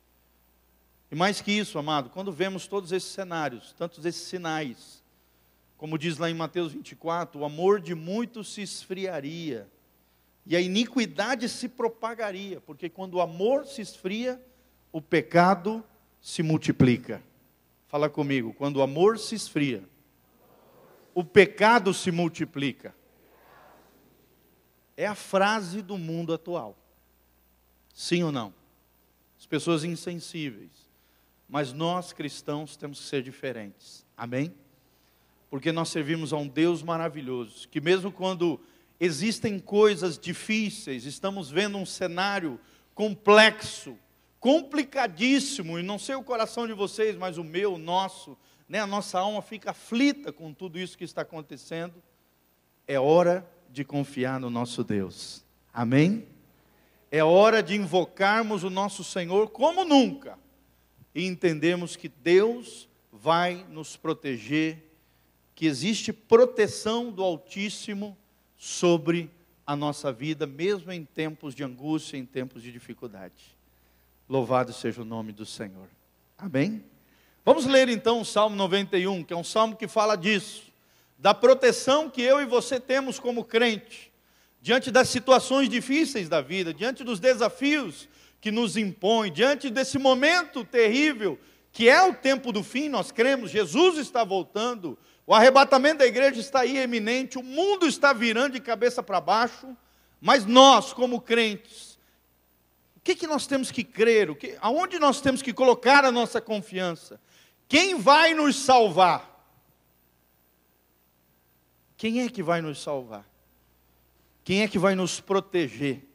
E 1.12 1.16
mais 1.16 1.42
que 1.42 1.52
isso, 1.52 1.78
amado, 1.78 2.10
quando 2.10 2.32
vemos 2.32 2.68
todos 2.68 2.94
esses 2.94 3.12
cenários, 3.12 3.74
tantos 3.74 4.06
esses 4.06 4.22
sinais, 4.22 5.04
como 5.76 5.98
diz 5.98 6.18
lá 6.18 6.30
em 6.30 6.34
Mateus 6.34 6.72
24, 6.72 7.42
o 7.42 7.44
amor 7.44 7.82
de 7.82 7.94
muitos 7.94 8.54
se 8.54 8.62
esfriaria 8.62 9.70
e 10.46 10.56
a 10.56 10.62
iniquidade 10.62 11.50
se 11.50 11.68
propagaria, 11.68 12.62
porque 12.62 12.88
quando 12.88 13.16
o 13.16 13.22
amor 13.22 13.66
se 13.66 13.82
esfria, 13.82 14.42
o 14.90 15.02
pecado 15.02 15.84
se 16.22 16.42
multiplica. 16.42 17.22
Fala 17.92 18.10
comigo, 18.10 18.54
quando 18.54 18.78
o 18.78 18.82
amor 18.82 19.20
se 19.20 19.36
esfria, 19.36 19.84
o 21.14 21.26
pecado 21.26 21.94
se 21.94 22.10
multiplica. 22.10 22.96
É 24.96 25.06
a 25.06 25.14
frase 25.14 25.82
do 25.82 25.98
mundo 25.98 26.34
atual. 26.34 26.78
Sim 27.94 28.24
ou 28.24 28.32
não? 28.32 28.54
As 29.38 29.46
pessoas 29.46 29.84
insensíveis. 29.84 30.72
Mas 31.50 31.74
nós 31.74 32.14
cristãos 32.14 32.78
temos 32.78 33.02
que 33.02 33.08
ser 33.08 33.22
diferentes. 33.22 34.06
Amém? 34.16 34.54
Porque 35.50 35.74
nós 35.74 35.90
servimos 35.90 36.32
a 36.32 36.38
um 36.38 36.48
Deus 36.48 36.82
maravilhoso, 36.82 37.68
que 37.68 37.82
mesmo 37.82 38.10
quando 38.10 38.58
existem 39.02 39.60
coisas 39.60 40.18
difíceis, 40.18 41.04
estamos 41.04 41.52
vendo 41.52 41.78
um 41.78 41.86
cenário 41.86 42.58
complexo, 42.96 43.98
complicadíssimo, 44.42 45.78
e 45.78 45.84
não 45.84 46.00
sei 46.00 46.16
o 46.16 46.24
coração 46.24 46.66
de 46.66 46.74
vocês, 46.74 47.16
mas 47.16 47.38
o 47.38 47.44
meu, 47.44 47.76
o 47.76 47.78
nosso, 47.78 48.36
né, 48.68 48.80
a 48.80 48.88
nossa 48.88 49.20
alma 49.20 49.40
fica 49.40 49.70
aflita 49.70 50.34
com 50.34 50.52
tudo 50.52 50.80
isso 50.80 50.98
que 50.98 51.04
está 51.04 51.22
acontecendo. 51.22 52.02
É 52.88 53.00
hora 53.00 53.48
de 53.70 53.86
confiar 53.86 54.40
no 54.40 54.50
nosso 54.50 54.84
Deus. 54.84 55.46
Amém? 55.72 56.28
É 57.12 57.24
hora 57.24 57.62
de 57.62 57.76
invocarmos 57.76 58.64
o 58.64 58.70
nosso 58.72 59.04
Senhor 59.04 59.52
como 59.52 59.86
nunca 59.86 60.40
e 61.14 61.28
entendemos 61.28 61.96
que 61.96 62.10
Deus 62.10 62.90
vai 63.12 63.64
nos 63.70 63.96
proteger, 63.96 64.92
que 65.54 65.68
existe 65.68 66.12
proteção 66.12 67.12
do 67.12 67.22
Altíssimo 67.22 68.18
sobre 68.58 69.30
a 69.68 69.76
nossa 69.76 70.12
vida, 70.12 70.48
mesmo 70.48 70.92
em 70.92 71.06
tempos 71.06 71.54
de 71.54 71.64
angústia, 71.64 72.18
em 72.18 72.26
tempos 72.26 72.64
de 72.64 72.72
dificuldade. 72.72 73.61
Louvado 74.32 74.72
seja 74.72 75.02
o 75.02 75.04
nome 75.04 75.34
do 75.34 75.46
Senhor. 75.46 75.90
Amém? 76.38 76.82
Vamos 77.44 77.66
ler 77.66 77.90
então 77.90 78.22
o 78.22 78.24
Salmo 78.24 78.56
91, 78.56 79.26
que 79.26 79.34
é 79.34 79.36
um 79.36 79.44
salmo 79.44 79.76
que 79.76 79.90
fala 79.90 80.16
disso, 80.16 80.72
da 81.20 81.34
proteção 81.34 82.10
que 82.10 82.22
eu 82.22 82.40
e 82.40 82.46
você 82.46 82.80
temos 82.80 83.20
como 83.20 83.44
crente, 83.44 84.10
diante 84.62 84.90
das 84.90 85.10
situações 85.10 85.68
difíceis 85.68 86.30
da 86.30 86.40
vida, 86.40 86.74
diante 86.74 87.04
dos 87.04 87.20
desafios 87.20 88.08
que 88.40 88.52
nos 88.52 88.78
impõem, 88.78 89.34
diante 89.34 89.70
desse 89.70 90.00
momento 90.00 90.64
terrível 90.64 91.38
que 91.74 91.90
é 91.90 92.02
o 92.02 92.14
tempo 92.14 92.54
do 92.54 92.64
fim, 92.64 92.88
nós 92.88 93.12
cremos, 93.12 93.52
Jesus 93.52 93.98
está 93.98 94.24
voltando, 94.24 94.98
o 95.28 95.36
arrebatamento 95.36 95.98
da 95.98 96.08
igreja 96.08 96.40
está 96.40 96.62
aí 96.62 96.78
eminente, 96.78 97.38
o 97.38 97.44
mundo 97.44 97.86
está 97.86 98.14
virando 98.14 98.54
de 98.54 98.62
cabeça 98.62 99.04
para 99.04 99.20
baixo, 99.20 99.76
mas 100.22 100.46
nós, 100.46 100.94
como 100.94 101.20
crentes, 101.20 101.91
o 103.02 103.04
que, 103.04 103.16
que 103.16 103.26
nós 103.26 103.48
temos 103.48 103.72
que 103.72 103.84
crer? 103.84 104.30
O 104.30 104.36
que, 104.36 104.56
aonde 104.62 105.00
nós 105.00 105.20
temos 105.20 105.42
que 105.42 105.52
colocar 105.52 106.06
a 106.06 106.12
nossa 106.12 106.40
confiança? 106.40 107.20
Quem 107.68 107.98
vai 107.98 108.36
nos 108.36 108.56
salvar? 108.58 109.28
Quem 111.98 112.22
é 112.22 112.30
que 112.30 112.44
vai 112.44 112.62
nos 112.62 112.80
salvar? 112.80 113.28
Quem 114.44 114.62
é 114.62 114.68
que 114.68 114.78
vai 114.78 114.94
nos 114.94 115.20
proteger? 115.20 116.08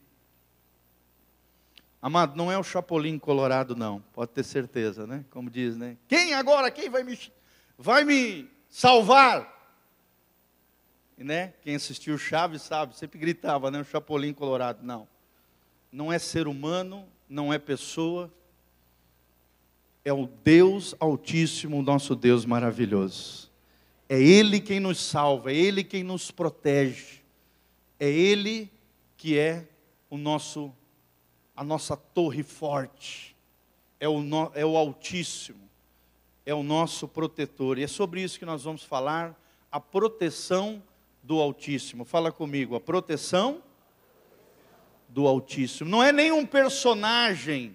Amado, 2.00 2.36
não 2.36 2.52
é 2.52 2.56
o 2.56 2.62
Chapolin 2.62 3.18
Colorado, 3.18 3.74
não, 3.74 4.00
pode 4.12 4.30
ter 4.30 4.44
certeza, 4.44 5.08
né? 5.08 5.24
Como 5.30 5.50
diz, 5.50 5.76
né? 5.76 5.96
Quem 6.06 6.34
agora, 6.34 6.70
quem 6.70 6.88
vai 6.88 7.02
me, 7.02 7.18
vai 7.76 8.04
me 8.04 8.48
salvar? 8.68 9.72
E, 11.18 11.24
né? 11.24 11.54
Quem 11.62 11.74
assistiu 11.74 12.16
Chaves 12.16 12.62
sabe, 12.62 12.96
sempre 12.96 13.18
gritava, 13.18 13.72
né? 13.72 13.80
O 13.80 13.84
Chapolin 13.84 14.32
Colorado. 14.32 14.84
Não, 14.84 15.08
não 15.90 16.12
é 16.12 16.18
ser 16.18 16.46
humano, 16.46 17.06
não 17.28 17.52
é 17.52 17.58
pessoa, 17.58 18.32
é 20.04 20.12
o 20.12 20.28
Deus 20.44 20.94
Altíssimo, 21.00 21.82
nosso 21.82 22.14
Deus 22.14 22.44
maravilhoso. 22.44 23.50
É 24.08 24.20
Ele 24.20 24.60
quem 24.60 24.78
nos 24.78 24.98
salva, 24.98 25.50
é 25.50 25.56
Ele 25.56 25.82
quem 25.82 26.04
nos 26.04 26.30
protege, 26.30 27.22
é 27.98 28.08
Ele 28.08 28.70
que 29.16 29.36
é 29.36 29.66
o 30.08 30.16
nosso, 30.16 30.72
a 31.56 31.64
nossa 31.64 31.96
torre 31.96 32.44
forte, 32.44 33.34
é 33.98 34.08
o, 34.08 34.20
no, 34.20 34.52
é 34.54 34.64
o 34.64 34.76
Altíssimo, 34.76 35.68
é 36.44 36.54
o 36.54 36.62
nosso 36.62 37.08
protetor. 37.08 37.78
E 37.78 37.82
é 37.82 37.88
sobre 37.88 38.22
isso 38.22 38.38
que 38.38 38.44
nós 38.44 38.62
vamos 38.62 38.84
falar, 38.84 39.34
a 39.72 39.80
proteção 39.80 40.80
do 41.20 41.40
Altíssimo. 41.40 42.04
Fala 42.04 42.30
comigo, 42.30 42.76
a 42.76 42.80
proteção 42.80 43.60
do 45.16 45.26
Altíssimo. 45.26 45.88
Não 45.88 46.02
é 46.02 46.12
nenhum 46.12 46.44
personagem 46.44 47.74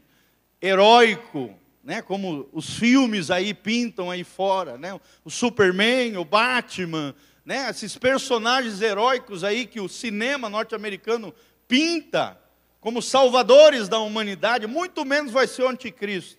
heróico, 0.61 1.49
né, 1.83 1.99
como 1.99 2.47
os 2.53 2.75
filmes 2.75 3.31
aí 3.31 3.51
pintam 3.51 4.11
aí 4.11 4.23
fora, 4.23 4.77
né, 4.77 4.93
o 5.25 5.29
Superman, 5.31 6.17
o 6.17 6.23
Batman, 6.23 7.15
né, 7.43 7.67
esses 7.67 7.97
personagens 7.97 8.79
heróicos 8.79 9.43
aí 9.43 9.65
que 9.65 9.81
o 9.81 9.89
cinema 9.89 10.51
norte-americano 10.51 11.33
pinta 11.67 12.39
como 12.79 13.01
salvadores 13.01 13.89
da 13.89 13.97
humanidade, 13.97 14.67
muito 14.67 15.03
menos 15.03 15.31
vai 15.31 15.47
ser 15.47 15.63
o 15.63 15.69
anticristo. 15.69 16.37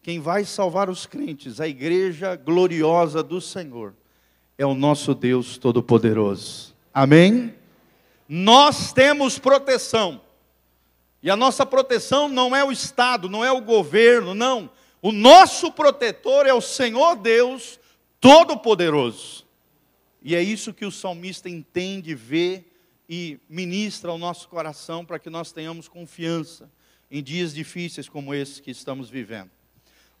Quem 0.00 0.20
vai 0.20 0.46
salvar 0.46 0.88
os 0.88 1.04
crentes, 1.04 1.60
a 1.60 1.68
igreja 1.68 2.34
gloriosa 2.34 3.22
do 3.22 3.42
Senhor, 3.42 3.92
é 4.56 4.64
o 4.64 4.74
nosso 4.74 5.14
Deus 5.14 5.58
Todo-Poderoso. 5.58 6.74
Amém? 6.94 7.52
Nós 8.28 8.92
temos 8.92 9.38
proteção. 9.38 10.20
E 11.22 11.30
a 11.30 11.36
nossa 11.36 11.64
proteção 11.66 12.28
não 12.28 12.54
é 12.54 12.64
o 12.64 12.70
Estado, 12.70 13.28
não 13.28 13.44
é 13.44 13.50
o 13.50 13.60
governo, 13.60 14.34
não. 14.34 14.70
O 15.02 15.12
nosso 15.12 15.70
protetor 15.72 16.46
é 16.46 16.54
o 16.54 16.60
Senhor 16.60 17.16
Deus 17.16 17.78
Todo-Poderoso. 18.20 19.44
E 20.22 20.34
é 20.34 20.42
isso 20.42 20.74
que 20.74 20.84
o 20.84 20.90
salmista 20.90 21.48
entende, 21.48 22.14
vê 22.14 22.64
e 23.08 23.38
ministra 23.48 24.10
ao 24.10 24.18
nosso 24.18 24.48
coração 24.48 25.04
para 25.04 25.18
que 25.18 25.30
nós 25.30 25.52
tenhamos 25.52 25.86
confiança 25.86 26.68
em 27.10 27.22
dias 27.22 27.54
difíceis 27.54 28.08
como 28.08 28.34
esses 28.34 28.58
que 28.58 28.70
estamos 28.70 29.08
vivendo. 29.08 29.50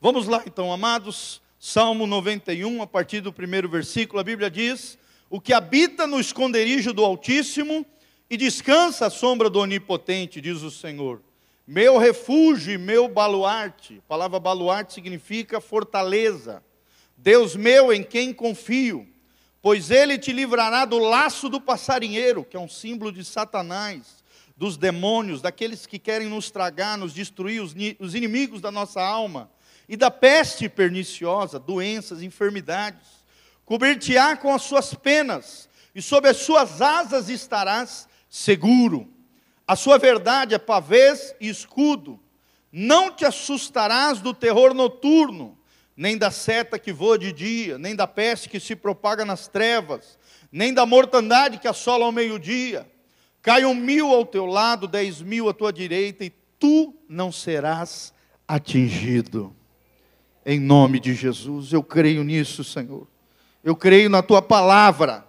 Vamos 0.00 0.28
lá 0.28 0.42
então, 0.46 0.72
amados. 0.72 1.42
Salmo 1.58 2.06
91, 2.06 2.82
a 2.82 2.86
partir 2.86 3.20
do 3.20 3.32
primeiro 3.32 3.68
versículo, 3.68 4.20
a 4.20 4.24
Bíblia 4.24 4.50
diz: 4.50 4.98
O 5.28 5.40
que 5.40 5.52
habita 5.52 6.06
no 6.06 6.20
esconderijo 6.20 6.92
do 6.92 7.04
Altíssimo 7.04 7.84
e 8.28 8.36
descansa 8.36 9.06
à 9.06 9.10
sombra 9.10 9.48
do 9.48 9.60
Onipotente, 9.60 10.40
diz 10.40 10.62
o 10.62 10.70
Senhor. 10.70 11.20
Meu 11.66 11.98
refúgio 11.98 12.72
e 12.72 12.78
meu 12.78 13.08
baluarte. 13.08 13.98
A 13.98 14.08
palavra 14.08 14.38
baluarte 14.38 14.94
significa 14.94 15.60
fortaleza. 15.60 16.62
Deus 17.16 17.56
meu 17.56 17.92
em 17.92 18.02
quem 18.02 18.32
confio. 18.32 19.06
Pois 19.62 19.90
ele 19.90 20.16
te 20.16 20.32
livrará 20.32 20.84
do 20.84 20.98
laço 20.98 21.48
do 21.48 21.60
passarinheiro, 21.60 22.44
que 22.44 22.56
é 22.56 22.60
um 22.60 22.68
símbolo 22.68 23.10
de 23.10 23.24
Satanás, 23.24 24.24
dos 24.56 24.76
demônios, 24.76 25.42
daqueles 25.42 25.86
que 25.86 25.98
querem 25.98 26.28
nos 26.28 26.50
tragar, 26.50 26.96
nos 26.96 27.12
destruir, 27.12 27.60
os, 27.60 27.74
os 27.98 28.14
inimigos 28.14 28.60
da 28.60 28.70
nossa 28.70 29.02
alma, 29.02 29.50
e 29.88 29.96
da 29.96 30.10
peste 30.10 30.68
perniciosa, 30.68 31.58
doenças, 31.58 32.22
enfermidades. 32.22 33.24
Cobrir-te-á 33.64 34.36
com 34.36 34.54
as 34.54 34.62
suas 34.62 34.94
penas, 34.94 35.68
e 35.94 36.00
sob 36.00 36.28
as 36.28 36.36
suas 36.36 36.80
asas 36.80 37.28
estarás 37.28 38.08
seguro. 38.36 39.08
A 39.66 39.74
sua 39.74 39.96
verdade 39.96 40.54
é 40.54 40.58
pavês 40.58 41.34
e 41.40 41.48
escudo. 41.48 42.20
Não 42.70 43.10
te 43.10 43.24
assustarás 43.24 44.20
do 44.20 44.34
terror 44.34 44.74
noturno, 44.74 45.56
nem 45.96 46.18
da 46.18 46.30
seta 46.30 46.78
que 46.78 46.92
voa 46.92 47.18
de 47.18 47.32
dia, 47.32 47.78
nem 47.78 47.96
da 47.96 48.06
peste 48.06 48.50
que 48.50 48.60
se 48.60 48.76
propaga 48.76 49.24
nas 49.24 49.48
trevas, 49.48 50.18
nem 50.52 50.74
da 50.74 50.84
mortandade 50.84 51.58
que 51.58 51.66
assola 51.66 52.04
ao 52.04 52.12
meio-dia. 52.12 52.86
Caiam 53.40 53.74
mil 53.74 54.08
ao 54.08 54.26
teu 54.26 54.44
lado, 54.44 54.86
dez 54.86 55.22
mil 55.22 55.48
à 55.48 55.54
tua 55.54 55.72
direita, 55.72 56.22
e 56.22 56.30
tu 56.58 56.94
não 57.08 57.32
serás 57.32 58.12
atingido. 58.46 59.56
Em 60.44 60.60
nome 60.60 61.00
de 61.00 61.14
Jesus, 61.14 61.72
eu 61.72 61.82
creio 61.82 62.22
nisso, 62.22 62.62
Senhor. 62.62 63.08
Eu 63.64 63.74
creio 63.74 64.10
na 64.10 64.22
tua 64.22 64.42
palavra. 64.42 65.25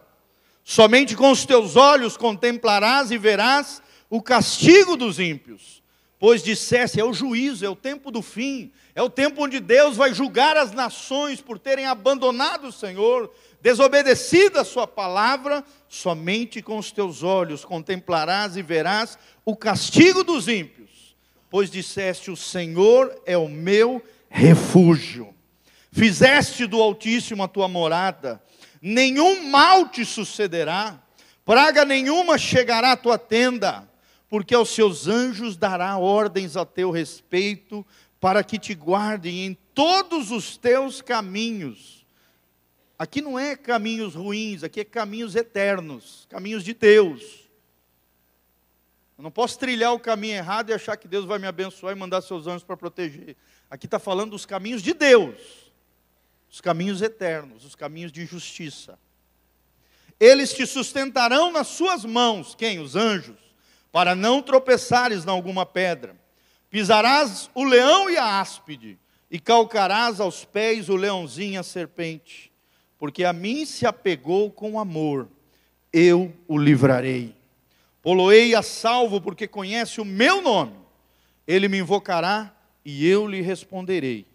Somente 0.70 1.16
com 1.16 1.32
os 1.32 1.46
teus 1.46 1.78
olhos 1.78 2.18
contemplarás 2.18 3.10
e 3.10 3.18
verás 3.18 3.82
o 4.10 4.22
castigo 4.22 4.98
dos 4.98 5.18
ímpios. 5.18 5.82
Pois 6.20 6.44
dissesse, 6.44 7.00
é 7.00 7.06
o 7.06 7.14
juízo, 7.14 7.66
é 7.66 7.70
o 7.70 7.76
tempo 7.76 8.12
do 8.12 8.22
fim, 8.22 8.74
é 8.94 9.02
o 9.02 9.10
tempo 9.10 9.46
onde 9.46 9.62
Deus 9.62 9.96
vai 9.96 10.14
julgar 10.14 10.58
as 10.58 10.74
nações 10.74 11.40
por 11.40 11.58
terem 11.58 11.86
abandonado 11.86 12.68
o 12.68 12.72
Senhor, 12.74 13.34
desobedecido 13.62 14.60
a 14.60 14.66
Sua 14.66 14.86
palavra. 14.86 15.64
Somente 15.88 16.62
com 16.62 16.78
os 16.78 16.92
teus 16.92 17.24
olhos 17.24 17.64
contemplarás 17.64 18.58
e 18.58 18.62
verás 18.62 19.18
o 19.46 19.56
castigo 19.56 20.22
dos 20.22 20.50
ímpios. 20.50 21.16
Pois 21.50 21.72
disseste, 21.72 22.30
o 22.30 22.36
Senhor 22.36 23.18
é 23.26 23.38
o 23.38 23.48
meu 23.48 24.04
refúgio. 24.30 25.34
Fizeste 25.94 26.66
do 26.66 26.82
Altíssimo 26.82 27.42
a 27.42 27.48
tua 27.48 27.70
morada 27.70 28.42
nenhum 28.82 29.50
mal 29.50 29.90
te 29.90 30.06
sucederá, 30.06 31.02
praga 31.46 31.86
nenhuma 31.86 32.38
chegará 32.38 32.94
à 32.94 32.98
tua 32.98 33.18
tenda, 33.18 33.88
porque 34.30 34.54
aos 34.54 34.70
seus 34.70 35.08
anjos 35.08 35.56
dará 35.56 35.98
ordens 35.98 36.58
a 36.58 36.66
teu 36.66 36.92
respeito, 36.92 37.86
para 38.20 38.44
que 38.44 38.58
te 38.58 38.74
guardem 38.74 39.46
em 39.46 39.58
todos 39.74 40.32
os 40.32 40.58
teus 40.58 41.02
caminhos. 41.02 42.06
Aqui 42.98 43.22
não 43.22 43.38
é 43.38 43.56
caminhos 43.56 44.16
ruins, 44.16 44.64
aqui 44.64 44.80
é 44.80 44.84
caminhos 44.84 45.36
eternos, 45.36 46.26
caminhos 46.30 46.64
de 46.64 46.74
Deus. 46.74 47.48
Eu 49.18 49.24
não 49.24 49.32
posso 49.32 49.58
trilhar 49.58 49.94
o 49.94 50.00
caminho 50.00 50.36
errado 50.36 50.70
e 50.70 50.74
achar 50.74 50.98
que 50.98 51.08
Deus 51.08 51.26
vai 51.26 51.40
me 51.40 51.48
abençoar 51.48 51.96
e 51.96 52.00
mandar 52.00 52.22
seus 52.22 52.48
anjos 52.48 52.64
para 52.64 52.78
proteger. 52.78 53.36
Aqui 53.70 53.86
está 53.86 54.00
falando 54.00 54.32
dos 54.32 54.46
caminhos 54.46 54.82
de 54.82 54.94
Deus, 54.94 55.67
os 56.50 56.62
caminhos 56.62 57.02
eternos, 57.02 57.66
os 57.66 57.76
caminhos 57.76 58.12
de 58.12 58.26
justiça. 58.26 58.98
Eles 60.20 60.54
te 60.54 60.66
sustentarão 60.66 61.52
nas 61.52 61.68
suas 61.68 62.04
mãos, 62.04 62.56
quem? 62.56 62.80
Os 62.80 62.96
anjos, 62.96 63.38
para 63.92 64.16
não 64.16 64.42
tropeçares 64.42 65.26
em 65.26 65.30
alguma 65.30 65.66
pedra. 65.66 66.16
Pisarás 66.70 67.50
o 67.54 67.64
leão 67.64 68.10
e 68.10 68.18
a 68.18 68.40
áspide, 68.40 68.98
e 69.30 69.40
calcarás 69.40 70.20
aos 70.20 70.44
pés 70.44 70.90
o 70.90 70.96
leãozinho 70.96 71.54
e 71.54 71.58
a 71.58 71.64
serpente 71.64 72.52
porque 72.98 73.24
a 73.24 73.32
mim 73.32 73.66
se 73.66 73.86
apegou 73.86 74.52
com 74.52 74.80
amor, 74.80 75.30
eu 75.94 76.34
o 76.48 76.58
livrarei. 76.58 77.36
Poloei 78.02 78.56
a 78.56 78.62
salvo, 78.62 79.22
porque 79.22 79.48
conhece 79.48 80.02
o 80.02 80.06
meu 80.06 80.42
nome. 80.42 80.74
Ele 81.46 81.68
me 81.68 81.78
invocará 81.78 82.56
e 82.84 83.08
eu 83.08 83.28
lhe 83.28 83.42
responderei. 83.42 84.26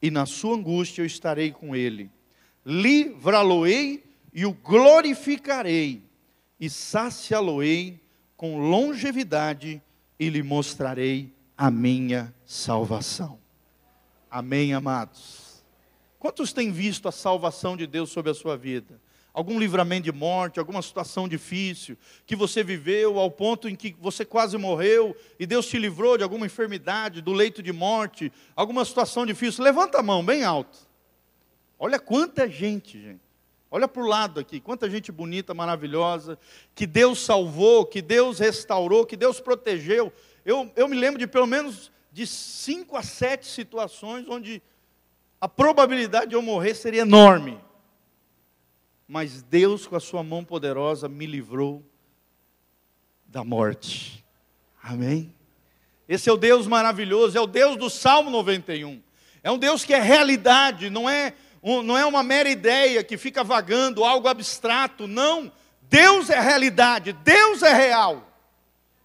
E 0.00 0.10
na 0.10 0.26
sua 0.26 0.56
angústia 0.56 1.02
eu 1.02 1.06
estarei 1.06 1.50
com 1.50 1.74
ele. 1.74 2.10
Livrá-lo-ei 2.64 4.04
e 4.32 4.44
o 4.46 4.52
glorificarei, 4.52 6.02
e 6.60 6.68
saciá-lo-ei 6.68 8.00
com 8.36 8.58
longevidade, 8.58 9.82
e 10.18 10.28
lhe 10.28 10.42
mostrarei 10.42 11.32
a 11.56 11.70
minha 11.70 12.34
salvação. 12.44 13.38
Amém, 14.30 14.74
amados. 14.74 15.64
Quantos 16.18 16.52
têm 16.52 16.70
visto 16.70 17.08
a 17.08 17.12
salvação 17.12 17.76
de 17.76 17.86
Deus 17.86 18.10
sobre 18.10 18.30
a 18.30 18.34
sua 18.34 18.56
vida? 18.56 19.00
Algum 19.38 19.56
livramento 19.56 20.02
de 20.02 20.10
morte, 20.10 20.58
alguma 20.58 20.82
situação 20.82 21.28
difícil 21.28 21.96
que 22.26 22.34
você 22.34 22.64
viveu 22.64 23.20
ao 23.20 23.30
ponto 23.30 23.68
em 23.68 23.76
que 23.76 23.94
você 24.00 24.24
quase 24.24 24.58
morreu 24.58 25.16
e 25.38 25.46
Deus 25.46 25.66
te 25.66 25.78
livrou 25.78 26.18
de 26.18 26.24
alguma 26.24 26.44
enfermidade, 26.44 27.22
do 27.22 27.32
leito 27.32 27.62
de 27.62 27.72
morte, 27.72 28.32
alguma 28.56 28.84
situação 28.84 29.24
difícil? 29.24 29.62
Levanta 29.62 30.00
a 30.00 30.02
mão 30.02 30.24
bem 30.24 30.42
alto. 30.42 30.76
Olha 31.78 32.00
quanta 32.00 32.48
gente, 32.48 33.00
gente. 33.00 33.20
Olha 33.70 33.86
para 33.86 34.02
o 34.02 34.06
lado 34.08 34.40
aqui, 34.40 34.58
quanta 34.58 34.90
gente 34.90 35.12
bonita, 35.12 35.54
maravilhosa, 35.54 36.36
que 36.74 36.84
Deus 36.84 37.20
salvou, 37.20 37.86
que 37.86 38.02
Deus 38.02 38.40
restaurou, 38.40 39.06
que 39.06 39.16
Deus 39.16 39.38
protegeu. 39.38 40.12
Eu, 40.44 40.68
eu 40.74 40.88
me 40.88 40.96
lembro 40.96 41.16
de 41.16 41.28
pelo 41.28 41.46
menos 41.46 41.92
de 42.10 42.26
cinco 42.26 42.96
a 42.96 43.04
sete 43.04 43.46
situações 43.46 44.26
onde 44.28 44.60
a 45.40 45.48
probabilidade 45.48 46.30
de 46.30 46.34
eu 46.34 46.42
morrer 46.42 46.74
seria 46.74 47.02
enorme. 47.02 47.67
Mas 49.08 49.40
Deus, 49.40 49.86
com 49.86 49.96
a 49.96 50.00
sua 50.00 50.22
mão 50.22 50.44
poderosa, 50.44 51.08
me 51.08 51.24
livrou 51.24 51.82
da 53.24 53.42
morte. 53.42 54.22
Amém? 54.82 55.34
Esse 56.06 56.28
é 56.28 56.32
o 56.32 56.36
Deus 56.36 56.66
maravilhoso, 56.66 57.36
é 57.36 57.40
o 57.40 57.46
Deus 57.46 57.78
do 57.78 57.88
Salmo 57.88 58.28
91. 58.28 59.02
É 59.42 59.50
um 59.50 59.56
Deus 59.56 59.82
que 59.82 59.94
é 59.94 60.00
realidade, 60.00 60.90
não 60.90 61.08
é, 61.08 61.32
um, 61.62 61.82
não 61.82 61.96
é 61.96 62.04
uma 62.04 62.22
mera 62.22 62.50
ideia 62.50 63.02
que 63.02 63.16
fica 63.16 63.42
vagando, 63.42 64.04
algo 64.04 64.28
abstrato, 64.28 65.06
não. 65.06 65.50
Deus 65.82 66.28
é 66.28 66.38
realidade, 66.38 67.14
Deus 67.14 67.62
é 67.62 67.72
real. 67.72 68.28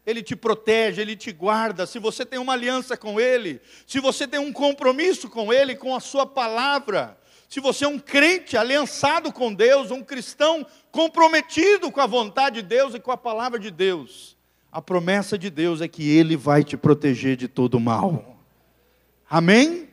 Ele 0.06 0.22
te 0.22 0.36
protege, 0.36 1.02
Ele 1.02 1.16
te 1.16 1.32
guarda. 1.32 1.86
Se 1.86 1.98
você 1.98 2.26
tem 2.26 2.40
uma 2.40 2.52
aliança 2.52 2.98
com 2.98 3.22
Ele, 3.22 3.62
se 3.88 4.02
você 4.02 4.28
tem 4.28 4.40
um 4.40 4.52
compromisso 4.52 5.30
com 5.30 5.54
Ele, 5.54 5.78
com 5.78 5.96
a 5.96 6.02
Sua 6.02 6.26
palavra, 6.26 7.18
se 7.54 7.60
você 7.60 7.86
é 7.86 7.88
um 7.88 8.00
crente 8.00 8.58
aliançado 8.58 9.32
com 9.32 9.54
Deus, 9.54 9.92
um 9.92 10.02
cristão 10.02 10.66
comprometido 10.92 11.92
com 11.92 12.02
a 12.02 12.08
vontade 12.08 12.64
de 12.64 12.68
Deus 12.68 12.96
e 12.96 13.00
com 13.00 13.12
a 13.12 13.16
palavra 13.16 13.60
de 13.60 13.70
Deus, 13.70 14.36
a 14.72 14.82
promessa 14.82 15.38
de 15.38 15.52
Deus 15.52 15.80
é 15.80 15.88
que 15.88 16.10
Ele 16.10 16.36
vai 16.36 16.64
te 16.64 16.76
proteger 16.76 17.38
de 17.38 17.48
todo 17.48 17.80
mal. 17.80 18.40
Amém? 19.30 19.88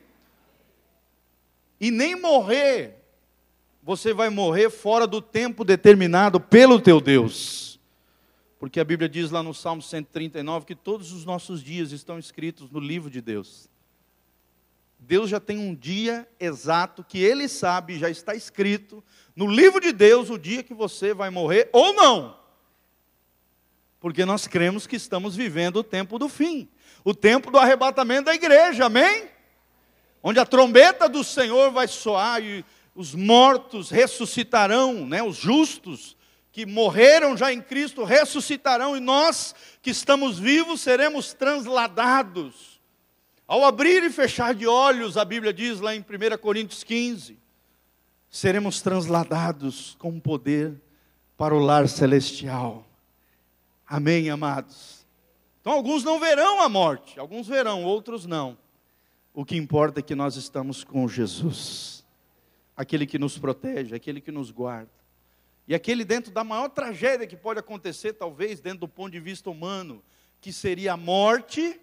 E 1.79 1.91
nem 1.91 2.19
morrer, 2.19 2.95
você 3.83 4.11
vai 4.11 4.31
morrer 4.31 4.71
fora 4.71 5.05
do 5.05 5.21
tempo 5.21 5.63
determinado 5.63 6.39
pelo 6.39 6.81
teu 6.81 6.99
Deus. 6.99 7.79
Porque 8.57 8.79
a 8.79 8.83
Bíblia 8.83 9.07
diz 9.07 9.29
lá 9.29 9.43
no 9.43 9.53
Salmo 9.53 9.83
139 9.83 10.65
que 10.65 10.75
todos 10.75 11.11
os 11.11 11.25
nossos 11.25 11.61
dias 11.61 11.91
estão 11.91 12.17
escritos 12.17 12.71
no 12.71 12.79
livro 12.79 13.07
de 13.07 13.21
Deus. 13.21 13.69
Deus 15.03 15.31
já 15.31 15.39
tem 15.39 15.57
um 15.57 15.73
dia 15.73 16.27
exato 16.39 17.03
que 17.03 17.17
Ele 17.17 17.47
sabe, 17.47 17.97
já 17.97 18.07
está 18.07 18.35
escrito 18.35 19.03
no 19.35 19.47
livro 19.47 19.81
de 19.81 19.91
Deus 19.91 20.29
o 20.29 20.37
dia 20.37 20.61
que 20.61 20.75
você 20.75 21.11
vai 21.11 21.31
morrer 21.31 21.69
ou 21.73 21.91
não. 21.91 22.37
Porque 23.99 24.23
nós 24.25 24.45
cremos 24.45 24.85
que 24.85 24.95
estamos 24.95 25.35
vivendo 25.35 25.77
o 25.77 25.83
tempo 25.83 26.19
do 26.19 26.29
fim, 26.29 26.69
o 27.03 27.15
tempo 27.15 27.49
do 27.49 27.57
arrebatamento 27.57 28.25
da 28.25 28.35
igreja, 28.35 28.85
amém? 28.85 29.27
Onde 30.21 30.39
a 30.39 30.45
trombeta 30.45 31.09
do 31.09 31.23
Senhor 31.23 31.71
vai 31.71 31.87
soar 31.87 32.43
e 32.43 32.63
os 32.93 33.15
mortos 33.15 33.89
ressuscitarão, 33.89 35.07
né, 35.07 35.23
os 35.23 35.35
justos 35.35 36.15
que 36.51 36.63
morreram 36.63 37.35
já 37.35 37.51
em 37.51 37.61
Cristo 37.61 38.03
ressuscitarão 38.03 38.95
e 38.95 38.99
nós 38.99 39.55
que 39.81 39.89
estamos 39.89 40.37
vivos 40.37 40.81
seremos 40.81 41.33
transladados. 41.33 42.70
Ao 43.51 43.65
abrir 43.65 44.01
e 44.01 44.09
fechar 44.09 44.55
de 44.55 44.65
olhos, 44.65 45.17
a 45.17 45.25
Bíblia 45.25 45.51
diz 45.51 45.81
lá 45.81 45.93
em 45.93 45.99
1 45.99 46.37
Coríntios 46.37 46.85
15, 46.85 47.37
seremos 48.29 48.81
transladados 48.81 49.93
com 49.99 50.17
poder 50.21 50.81
para 51.35 51.53
o 51.53 51.59
lar 51.59 51.89
celestial. 51.89 52.87
Amém, 53.85 54.29
amados? 54.29 55.05
Então, 55.59 55.73
alguns 55.73 56.01
não 56.01 56.17
verão 56.17 56.61
a 56.61 56.69
morte, 56.69 57.19
alguns 57.19 57.45
verão, 57.45 57.83
outros 57.83 58.25
não. 58.25 58.57
O 59.33 59.43
que 59.43 59.57
importa 59.57 59.99
é 59.99 60.01
que 60.01 60.15
nós 60.15 60.37
estamos 60.37 60.85
com 60.85 61.05
Jesus, 61.05 62.05
aquele 62.73 63.05
que 63.05 63.19
nos 63.19 63.37
protege, 63.37 63.93
aquele 63.93 64.21
que 64.21 64.31
nos 64.31 64.49
guarda. 64.49 64.89
E 65.67 65.75
aquele 65.75 66.05
dentro 66.05 66.31
da 66.31 66.45
maior 66.45 66.69
tragédia 66.69 67.27
que 67.27 67.35
pode 67.35 67.59
acontecer, 67.59 68.13
talvez, 68.13 68.61
dentro 68.61 68.79
do 68.79 68.87
ponto 68.87 69.11
de 69.11 69.19
vista 69.19 69.49
humano, 69.49 70.01
que 70.39 70.53
seria 70.53 70.93
a 70.93 70.97
morte. 70.97 71.81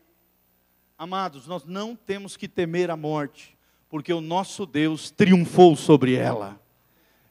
Amados, 0.99 1.47
nós 1.47 1.65
não 1.65 1.95
temos 1.95 2.37
que 2.37 2.49
temer 2.49 2.91
a 2.91 2.97
morte, 2.97 3.57
porque 3.89 4.13
o 4.13 4.21
nosso 4.21 4.67
Deus 4.67 5.13
triunfou 5.13 5.77
sobre 5.77 6.15
ela. 6.15 6.61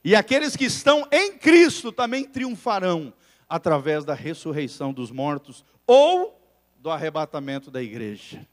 E 0.05 0.15
aqueles 0.15 0.55
que 0.55 0.63
estão 0.63 1.05
em 1.11 1.37
Cristo 1.37 1.91
também 1.91 2.23
triunfarão 2.23 3.13
através 3.49 4.05
da 4.05 4.13
ressurreição 4.13 4.93
dos 4.93 5.11
mortos 5.11 5.65
ou 5.85 6.41
do 6.77 6.89
arrebatamento 6.89 7.69
da 7.69 7.83
igreja. 7.83 8.47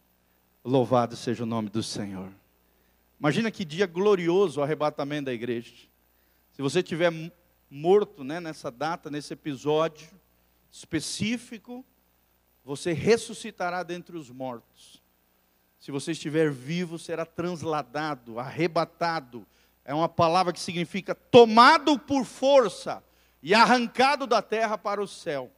Louvado 0.65 1.15
seja 1.15 1.45
o 1.45 1.47
nome 1.47 1.71
do 1.71 1.81
Senhor. 1.81 2.33
Imagina 3.21 3.53
que 3.53 3.65
dia 3.65 3.87
glorioso 3.87 4.59
o 4.59 4.65
arrebatamento 4.65 5.27
da 5.27 5.33
igreja. 5.33 5.73
Se 6.51 6.61
você 6.61 6.83
tiver 6.83 7.13
morto 7.71 8.25
né, 8.25 8.41
nessa 8.41 8.69
data, 8.69 9.09
nesse 9.09 9.33
episódio 9.33 10.09
específico, 10.73 11.85
você 12.65 12.93
ressuscitará 12.93 13.85
dentre 13.85 14.17
os 14.17 14.29
mortos. 14.29 15.04
Se 15.85 15.91
você 15.91 16.13
estiver 16.13 16.51
vivo, 16.51 16.99
será 16.99 17.27
transladado, 17.27 18.39
arrebatado. 18.39 19.47
É 19.85 19.93
uma 19.93 20.09
palavra 20.09 20.51
que 20.51 20.59
significa 20.59 21.15
tomado 21.15 21.99
por 21.99 22.25
força 22.25 23.05
e 23.43 23.53
arrancado 23.53 24.27
da 24.27 24.41
terra 24.41 24.79
para 24.79 25.03
o 25.03 25.07
céu. 25.07 25.53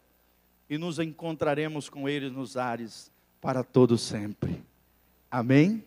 E 0.68 0.76
nos 0.76 0.98
encontraremos 0.98 1.88
com 1.88 2.08
ele 2.08 2.28
nos 2.28 2.56
ares 2.56 3.12
para 3.40 3.62
todo 3.62 3.96
sempre. 3.96 4.64
Amém? 5.30 5.84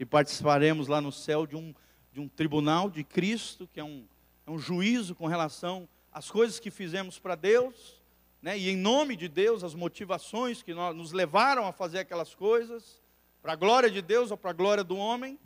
E 0.00 0.04
participaremos 0.04 0.88
lá 0.88 1.00
no 1.00 1.12
céu 1.12 1.46
de 1.46 1.54
um, 1.54 1.72
de 2.12 2.18
um 2.18 2.26
tribunal 2.26 2.90
de 2.90 3.04
Cristo, 3.04 3.68
que 3.72 3.78
é 3.78 3.84
um 3.84 4.04
é 4.48 4.50
um 4.50 4.58
juízo 4.58 5.14
com 5.14 5.28
relação 5.28 5.88
às 6.12 6.28
coisas 6.28 6.58
que 6.58 6.72
fizemos 6.72 7.20
para 7.20 7.36
Deus, 7.36 8.02
né? 8.42 8.58
e 8.58 8.68
em 8.68 8.76
nome 8.76 9.14
de 9.14 9.28
Deus, 9.28 9.62
as 9.62 9.76
motivações 9.76 10.60
que 10.60 10.74
nós, 10.74 10.96
nos 10.96 11.12
levaram 11.12 11.68
a 11.68 11.72
fazer 11.72 12.00
aquelas 12.00 12.34
coisas, 12.34 12.99
para 13.42 13.52
a 13.52 13.56
glória 13.56 13.90
de 13.90 14.02
Deus 14.02 14.30
ou 14.30 14.36
para 14.36 14.50
a 14.50 14.54
glória 14.54 14.84
do 14.84 14.96
homem. 14.96 15.38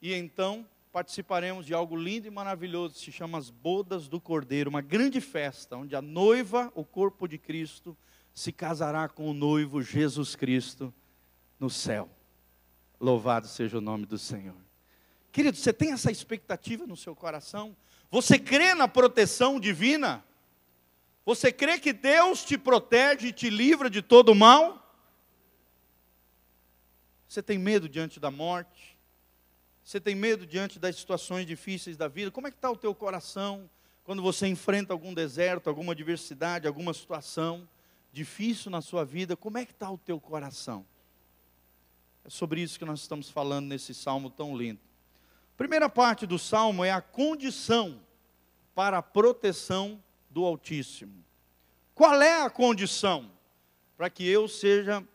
E 0.00 0.14
então 0.14 0.66
participaremos 0.92 1.66
de 1.66 1.74
algo 1.74 1.96
lindo 1.96 2.26
e 2.26 2.30
maravilhoso, 2.30 2.94
que 2.94 3.00
se 3.00 3.12
chama 3.12 3.38
as 3.38 3.50
Bodas 3.50 4.08
do 4.08 4.20
Cordeiro, 4.20 4.70
uma 4.70 4.80
grande 4.80 5.20
festa, 5.20 5.76
onde 5.76 5.94
a 5.94 6.02
noiva, 6.02 6.72
o 6.74 6.84
corpo 6.84 7.28
de 7.28 7.38
Cristo, 7.38 7.96
se 8.34 8.52
casará 8.52 9.08
com 9.08 9.30
o 9.30 9.34
noivo 9.34 9.82
Jesus 9.82 10.34
Cristo 10.34 10.92
no 11.58 11.68
céu. 11.68 12.08
Louvado 13.00 13.46
seja 13.46 13.78
o 13.78 13.80
nome 13.80 14.06
do 14.06 14.18
Senhor. 14.18 14.56
Querido, 15.30 15.56
você 15.56 15.72
tem 15.72 15.92
essa 15.92 16.10
expectativa 16.10 16.86
no 16.86 16.96
seu 16.96 17.14
coração? 17.14 17.76
Você 18.10 18.38
crê 18.38 18.74
na 18.74 18.88
proteção 18.88 19.60
divina? 19.60 20.24
Você 21.24 21.52
crê 21.52 21.78
que 21.78 21.92
Deus 21.92 22.44
te 22.44 22.56
protege 22.56 23.28
e 23.28 23.32
te 23.32 23.50
livra 23.50 23.90
de 23.90 24.00
todo 24.00 24.34
mal? 24.34 24.87
Você 27.38 27.42
tem 27.44 27.56
medo 27.56 27.88
diante 27.88 28.18
da 28.18 28.32
morte? 28.32 28.98
Você 29.84 30.00
tem 30.00 30.16
medo 30.16 30.44
diante 30.44 30.76
das 30.76 30.96
situações 30.96 31.46
difíceis 31.46 31.96
da 31.96 32.08
vida? 32.08 32.32
Como 32.32 32.48
é 32.48 32.50
que 32.50 32.56
está 32.56 32.68
o 32.68 32.76
teu 32.76 32.92
coração 32.92 33.70
quando 34.02 34.20
você 34.20 34.48
enfrenta 34.48 34.92
algum 34.92 35.14
deserto, 35.14 35.68
alguma 35.68 35.92
adversidade, 35.92 36.66
alguma 36.66 36.92
situação 36.92 37.68
difícil 38.12 38.72
na 38.72 38.80
sua 38.80 39.04
vida? 39.04 39.36
Como 39.36 39.56
é 39.56 39.64
que 39.64 39.70
está 39.70 39.88
o 39.88 39.96
teu 39.96 40.20
coração? 40.20 40.84
É 42.24 42.28
sobre 42.28 42.60
isso 42.60 42.76
que 42.76 42.84
nós 42.84 43.02
estamos 43.02 43.30
falando 43.30 43.68
nesse 43.68 43.94
salmo 43.94 44.30
tão 44.30 44.56
lindo. 44.56 44.80
Primeira 45.56 45.88
parte 45.88 46.26
do 46.26 46.40
salmo 46.40 46.84
é 46.84 46.90
a 46.90 47.00
condição 47.00 48.02
para 48.74 48.98
a 48.98 49.02
proteção 49.02 50.02
do 50.28 50.44
Altíssimo. 50.44 51.24
Qual 51.94 52.20
é 52.20 52.42
a 52.42 52.50
condição 52.50 53.30
para 53.96 54.10
que 54.10 54.26
eu 54.26 54.48
seja, 54.48 55.06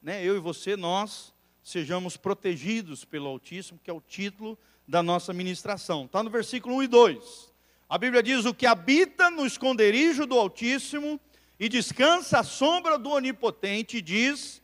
né, 0.00 0.24
eu 0.24 0.36
e 0.36 0.40
você, 0.40 0.74
nós 0.74 1.35
sejamos 1.66 2.16
protegidos 2.16 3.04
pelo 3.04 3.26
Altíssimo, 3.26 3.80
que 3.82 3.90
é 3.90 3.92
o 3.92 4.00
título 4.00 4.56
da 4.86 5.02
nossa 5.02 5.32
ministração. 5.32 6.04
Está 6.04 6.22
no 6.22 6.30
versículo 6.30 6.76
1 6.76 6.84
e 6.84 6.86
2. 6.86 7.52
A 7.88 7.98
Bíblia 7.98 8.22
diz: 8.22 8.44
O 8.44 8.54
que 8.54 8.66
habita 8.66 9.30
no 9.30 9.44
esconderijo 9.44 10.26
do 10.26 10.38
Altíssimo 10.38 11.18
e 11.58 11.68
descansa 11.68 12.38
à 12.38 12.44
sombra 12.44 12.96
do 12.96 13.10
Onipotente, 13.10 14.00
diz 14.00 14.62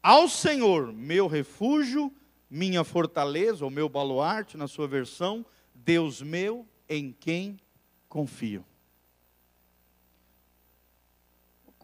ao 0.00 0.28
Senhor, 0.28 0.92
meu 0.92 1.26
refúgio, 1.26 2.14
minha 2.48 2.84
fortaleza, 2.84 3.64
ou 3.64 3.70
meu 3.70 3.88
baluarte, 3.88 4.56
na 4.56 4.68
sua 4.68 4.86
versão, 4.86 5.44
Deus 5.74 6.22
meu, 6.22 6.64
em 6.88 7.10
quem 7.10 7.58
confio. 8.08 8.64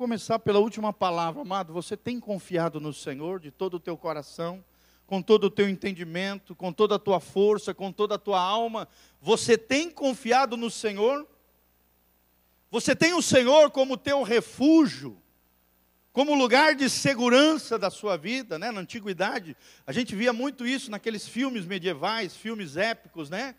Começar 0.02 0.40
pela 0.40 0.58
última 0.58 0.92
palavra, 0.92 1.42
amado. 1.42 1.72
Você 1.72 1.96
tem 1.96 2.18
confiado 2.18 2.80
no 2.80 2.92
Senhor 2.92 3.38
de 3.38 3.52
todo 3.52 3.74
o 3.74 3.78
teu 3.78 3.96
coração, 3.96 4.64
com 5.06 5.22
todo 5.22 5.44
o 5.44 5.50
teu 5.50 5.68
entendimento, 5.68 6.56
com 6.56 6.72
toda 6.72 6.96
a 6.96 6.98
tua 6.98 7.20
força, 7.20 7.72
com 7.72 7.92
toda 7.92 8.16
a 8.16 8.18
tua 8.18 8.40
alma? 8.40 8.88
Você 9.20 9.56
tem 9.56 9.88
confiado 9.88 10.56
no 10.56 10.68
Senhor? 10.68 11.24
Você 12.68 12.96
tem 12.96 13.14
o 13.14 13.22
Senhor 13.22 13.70
como 13.70 13.96
teu 13.96 14.24
refúgio, 14.24 15.16
como 16.12 16.34
lugar 16.34 16.74
de 16.74 16.90
segurança 16.90 17.78
da 17.78 17.88
sua 17.88 18.16
vida, 18.16 18.58
né? 18.58 18.72
Na 18.72 18.80
antiguidade, 18.80 19.56
a 19.86 19.92
gente 19.92 20.16
via 20.16 20.32
muito 20.32 20.66
isso 20.66 20.90
naqueles 20.90 21.28
filmes 21.28 21.64
medievais, 21.64 22.34
filmes 22.34 22.76
épicos, 22.76 23.30
né? 23.30 23.54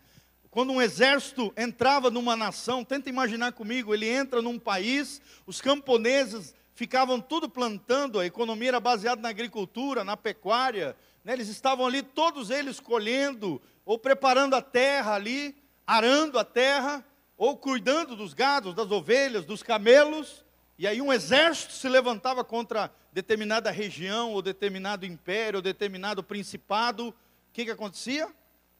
Quando 0.54 0.72
um 0.72 0.80
exército 0.80 1.52
entrava 1.56 2.12
numa 2.12 2.36
nação, 2.36 2.84
tenta 2.84 3.08
imaginar 3.08 3.50
comigo, 3.54 3.92
ele 3.92 4.08
entra 4.08 4.40
num 4.40 4.56
país, 4.56 5.20
os 5.48 5.60
camponeses 5.60 6.54
ficavam 6.76 7.20
tudo 7.20 7.48
plantando, 7.48 8.20
a 8.20 8.24
economia 8.24 8.68
era 8.68 8.78
baseada 8.78 9.20
na 9.20 9.30
agricultura, 9.30 10.04
na 10.04 10.16
pecuária, 10.16 10.96
né? 11.24 11.32
eles 11.32 11.48
estavam 11.48 11.84
ali, 11.84 12.04
todos 12.04 12.50
eles 12.50 12.78
colhendo, 12.78 13.60
ou 13.84 13.98
preparando 13.98 14.54
a 14.54 14.62
terra 14.62 15.14
ali, 15.14 15.56
arando 15.84 16.38
a 16.38 16.44
terra, 16.44 17.04
ou 17.36 17.56
cuidando 17.56 18.14
dos 18.14 18.32
gados, 18.32 18.76
das 18.76 18.92
ovelhas, 18.92 19.44
dos 19.44 19.60
camelos, 19.60 20.44
e 20.78 20.86
aí 20.86 21.02
um 21.02 21.12
exército 21.12 21.72
se 21.72 21.88
levantava 21.88 22.44
contra 22.44 22.92
determinada 23.12 23.72
região, 23.72 24.30
ou 24.30 24.40
determinado 24.40 25.04
império, 25.04 25.56
ou 25.56 25.62
determinado 25.62 26.22
principado, 26.22 27.08
o 27.08 27.14
que, 27.52 27.64
que 27.64 27.72
acontecia? 27.72 28.32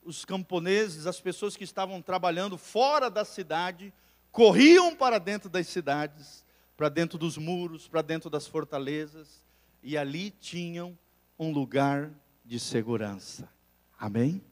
Os 0.04 0.24
camponeses, 0.24 1.06
as 1.06 1.20
pessoas 1.20 1.56
que 1.56 1.64
estavam 1.64 2.02
trabalhando 2.02 2.58
fora 2.58 3.08
da 3.10 3.24
cidade, 3.24 3.92
corriam 4.30 4.94
para 4.94 5.18
dentro 5.18 5.48
das 5.48 5.66
cidades, 5.68 6.44
para 6.76 6.88
dentro 6.88 7.16
dos 7.18 7.38
muros, 7.38 7.88
para 7.88 8.02
dentro 8.02 8.28
das 8.28 8.46
fortalezas, 8.46 9.44
e 9.82 9.96
ali 9.96 10.30
tinham 10.30 10.98
um 11.38 11.52
lugar 11.52 12.10
de 12.44 12.58
segurança. 12.58 13.48
Amém? 13.98 14.42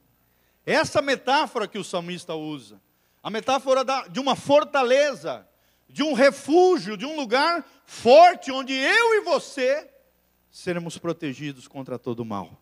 Essa 0.65 1.03
metáfora 1.03 1.67
que 1.67 1.79
o 1.79 1.85
salmista 1.85 2.35
usa, 2.35 2.81
a 3.23 3.31
metáfora 3.31 3.85
da, 3.85 4.07
de 4.07 4.21
uma 4.21 4.37
fortaleza, 4.37 5.47
de 5.89 6.03
um 6.03 6.13
refúgio, 6.13 6.97
de 6.97 7.05
um 7.05 7.17
lugar 7.17 7.65
forte, 7.85 8.51
onde 8.51 8.73
eu 8.73 9.15
e 9.15 9.21
você 9.23 9.91
seremos 10.51 10.97
protegidos 10.99 11.67
contra 11.67 11.99
todo 11.99 12.25
mal 12.25 12.62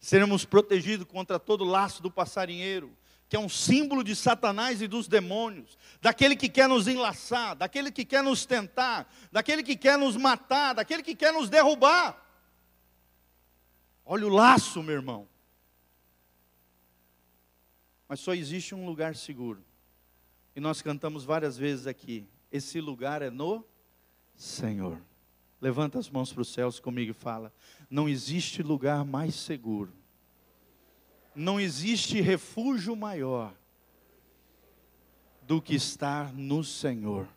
seremos 0.00 0.44
protegidos 0.46 1.06
contra 1.06 1.38
todo 1.38 1.62
laço 1.62 2.02
do 2.02 2.10
passarinheiro, 2.10 2.96
que 3.28 3.36
é 3.36 3.38
um 3.38 3.48
símbolo 3.48 4.02
de 4.02 4.16
Satanás 4.16 4.82
e 4.82 4.88
dos 4.88 5.06
demônios, 5.06 5.78
daquele 6.00 6.34
que 6.34 6.48
quer 6.48 6.68
nos 6.68 6.88
enlaçar, 6.88 7.54
daquele 7.54 7.92
que 7.92 8.04
quer 8.04 8.24
nos 8.24 8.44
tentar, 8.44 9.12
daquele 9.30 9.62
que 9.62 9.76
quer 9.76 9.96
nos 9.96 10.16
matar, 10.16 10.74
daquele 10.74 11.02
que 11.02 11.14
quer 11.14 11.32
nos 11.32 11.48
derrubar. 11.48 12.26
Olha 14.04 14.26
o 14.26 14.30
laço, 14.30 14.82
meu 14.82 14.96
irmão. 14.96 15.28
Mas 18.08 18.18
só 18.18 18.34
existe 18.34 18.74
um 18.74 18.84
lugar 18.84 19.14
seguro. 19.14 19.64
E 20.56 20.58
nós 20.58 20.82
cantamos 20.82 21.22
várias 21.22 21.56
vezes 21.56 21.86
aqui. 21.86 22.26
Esse 22.50 22.80
lugar 22.80 23.22
é 23.22 23.30
no 23.30 23.64
Senhor. 24.34 25.00
Levanta 25.60 26.00
as 26.00 26.10
mãos 26.10 26.32
para 26.32 26.42
os 26.42 26.52
céus 26.52 26.80
comigo 26.80 27.12
e 27.12 27.14
fala: 27.14 27.52
Não 27.90 28.08
existe 28.08 28.62
lugar 28.62 29.04
mais 29.04 29.34
seguro, 29.34 29.92
não 31.34 31.60
existe 31.60 32.20
refúgio 32.20 32.94
maior 32.94 33.52
do 35.42 35.60
que 35.60 35.74
estar 35.74 36.32
no 36.32 36.62
Senhor. 36.62 37.28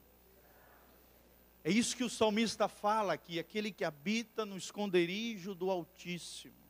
É 1.64 1.72
isso 1.72 1.96
que 1.96 2.04
o 2.04 2.10
salmista 2.10 2.68
fala 2.68 3.14
aqui, 3.14 3.40
aquele 3.40 3.72
que 3.72 3.84
habita 3.84 4.46
no 4.46 4.56
esconderijo 4.56 5.56
do 5.56 5.72
Altíssimo. 5.72 6.64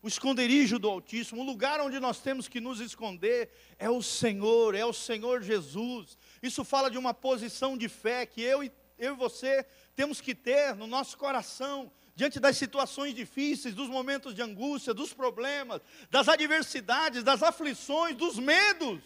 O 0.00 0.06
esconderijo 0.06 0.78
do 0.78 0.88
Altíssimo, 0.88 1.40
o 1.40 1.44
lugar 1.44 1.80
onde 1.80 1.98
nós 1.98 2.20
temos 2.20 2.46
que 2.46 2.60
nos 2.60 2.78
esconder 2.78 3.50
é 3.78 3.90
o 3.90 4.00
Senhor, 4.00 4.74
é 4.74 4.84
o 4.84 4.92
Senhor 4.92 5.42
Jesus. 5.42 6.16
Isso 6.40 6.62
fala 6.62 6.88
de 6.88 6.96
uma 6.96 7.12
posição 7.12 7.76
de 7.76 7.88
fé 7.88 8.24
que 8.24 8.40
eu 8.40 8.62
e, 8.62 8.70
eu 8.96 9.14
e 9.14 9.16
você 9.16 9.66
temos 9.96 10.20
que 10.20 10.34
ter 10.34 10.76
no 10.76 10.86
nosso 10.86 11.18
coração, 11.18 11.90
diante 12.18 12.40
das 12.40 12.56
situações 12.56 13.14
difíceis, 13.14 13.76
dos 13.76 13.88
momentos 13.88 14.34
de 14.34 14.42
angústia, 14.42 14.92
dos 14.92 15.12
problemas, 15.14 15.80
das 16.10 16.28
adversidades, 16.28 17.22
das 17.22 17.44
aflições, 17.44 18.16
dos 18.16 18.40
medos. 18.40 19.00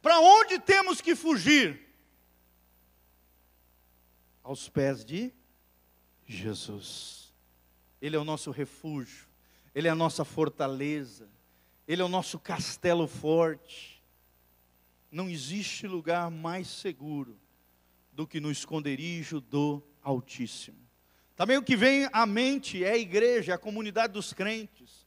Para 0.00 0.18
onde 0.18 0.58
temos 0.58 1.02
que 1.02 1.14
fugir? 1.14 1.94
Aos 4.42 4.70
pés 4.70 5.04
de 5.04 5.34
Jesus. 6.24 7.30
Ele 8.00 8.16
é 8.16 8.18
o 8.18 8.24
nosso 8.24 8.50
refúgio, 8.50 9.28
Ele 9.74 9.86
é 9.86 9.90
a 9.90 9.94
nossa 9.94 10.24
fortaleza, 10.24 11.28
Ele 11.86 12.00
é 12.00 12.04
o 12.06 12.08
nosso 12.08 12.38
castelo 12.38 13.06
forte. 13.06 14.02
Não 15.10 15.28
existe 15.28 15.86
lugar 15.86 16.30
mais 16.30 16.68
seguro 16.68 17.38
do 18.10 18.26
que 18.26 18.40
no 18.40 18.50
esconderijo 18.50 19.42
do 19.42 19.82
Altíssimo. 20.00 20.82
Também 21.36 21.56
o 21.56 21.62
que 21.62 21.76
vem 21.76 22.08
à 22.12 22.26
mente 22.26 22.84
é 22.84 22.92
a 22.92 22.98
igreja, 22.98 23.54
a 23.54 23.58
comunidade 23.58 24.12
dos 24.12 24.32
crentes. 24.32 25.06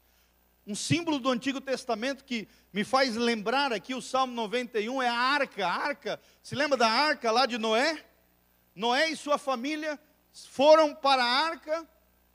Um 0.68 0.73
símbolo 0.73 1.19
do 1.19 1.30
Antigo 1.30 1.61
Testamento 1.61 2.23
que 2.23 2.47
me 2.73 2.84
faz 2.84 3.15
lembrar 3.15 3.72
aqui 3.72 3.93
o 3.93 4.02
Salmo 4.02 4.34
91 4.34 5.02
é 5.02 5.07
a 5.07 5.14
arca. 5.14 5.68
A 5.68 5.72
arca, 5.72 6.19
se 6.41 6.56
lembra 6.56 6.77
da 6.77 6.89
arca 6.89 7.31
lá 7.31 7.45
de 7.45 7.57
Noé? 7.57 8.03
Noé 8.73 9.10
e 9.10 9.15
sua 9.15 9.38
família 9.38 9.99
foram 10.49 10.93
para 10.93 11.23
a 11.23 11.45
arca, 11.45 11.88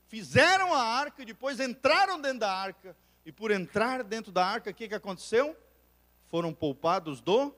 fizeram 0.07 0.73
a 0.73 0.81
arca, 0.81 1.25
depois 1.25 1.59
entraram 1.59 2.19
dentro 2.19 2.39
da 2.39 2.51
arca. 2.51 2.95
E 3.25 3.31
por 3.31 3.51
entrar 3.51 4.03
dentro 4.03 4.31
da 4.31 4.45
arca, 4.45 4.71
o 4.71 4.73
que, 4.73 4.87
que 4.87 4.95
aconteceu? 4.95 5.55
Foram 6.29 6.53
poupados 6.53 7.21
do 7.21 7.53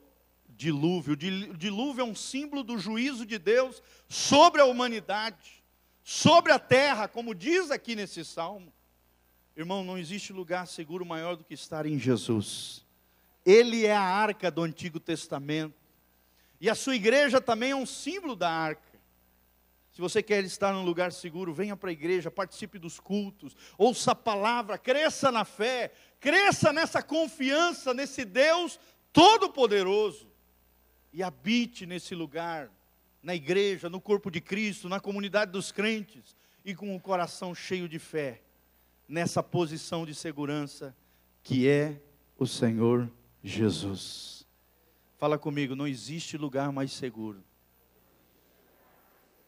dilúvio. 0.50 1.14
O 1.14 1.58
dilúvio 1.58 2.02
é 2.02 2.04
um 2.04 2.16
símbolo 2.16 2.64
do 2.64 2.78
juízo 2.78 3.26
de 3.26 3.38
Deus 3.38 3.82
sobre 4.10 4.60
a 4.60 4.66
humanidade, 4.66 5.63
sobre 6.04 6.52
a 6.52 6.60
terra, 6.60 7.08
como 7.08 7.34
diz 7.34 7.72
aqui 7.72 7.96
nesse 7.96 8.26
salmo. 8.26 8.74
Irmão, 9.56 9.84
não 9.84 9.98
existe 9.98 10.34
lugar 10.34 10.68
seguro 10.68 11.06
maior 11.06 11.36
do 11.36 11.44
que 11.44 11.54
estar 11.54 11.86
em 11.86 11.98
Jesus. 11.98 12.86
Ele 13.46 13.86
é 13.86 13.96
a 13.96 14.02
arca 14.02 14.50
do 14.50 14.64
Antigo 14.64 15.00
Testamento. 15.00 15.76
E 16.60 16.70
a 16.70 16.76
sua 16.76 16.96
igreja 16.96 17.40
também 17.40 17.72
é 17.72 17.76
um 17.76 17.86
símbolo 17.86 18.36
da 18.36 18.50
arca. 18.50 18.94
Se 19.92 20.02
você 20.02 20.24
quer 20.24 20.44
estar 20.44 20.74
num 20.74 20.84
lugar 20.84 21.12
seguro, 21.12 21.54
venha 21.54 21.78
para 21.78 21.90
a 21.90 21.94
igreja, 21.94 22.32
participe 22.32 22.80
dos 22.80 23.00
cultos, 23.00 23.56
ouça 23.78 24.12
a 24.12 24.16
palavra, 24.16 24.76
cresça 24.76 25.32
na 25.32 25.46
fé, 25.46 25.94
cresça 26.20 26.74
nessa 26.74 27.04
confiança 27.04 27.94
nesse 27.94 28.26
Deus 28.26 28.80
Todo-Poderoso 29.12 30.32
e 31.12 31.22
habite 31.22 31.86
nesse 31.86 32.16
lugar, 32.16 32.72
na 33.24 33.34
igreja, 33.34 33.90
no 33.90 34.02
corpo 34.02 34.30
de 34.30 34.42
Cristo, 34.42 34.90
na 34.90 35.00
comunidade 35.00 35.52
dos 35.52 35.72
crentes, 35.72 36.36
e 36.66 36.76
com 36.76 36.96
o 36.96 37.00
coração 37.00 37.56
cheio 37.56 37.90
de 37.90 37.98
fé, 37.98 38.42
nessa 39.08 39.42
posição 39.42 40.06
de 40.06 40.14
segurança 40.14 40.96
que 41.42 41.68
é 41.68 42.02
o 42.38 42.48
Senhor 42.48 43.12
Jesus. 43.44 44.48
Fala 45.18 45.38
comigo, 45.38 45.76
não 45.76 45.88
existe 45.88 46.38
lugar 46.38 46.72
mais 46.72 46.92
seguro 46.92 47.44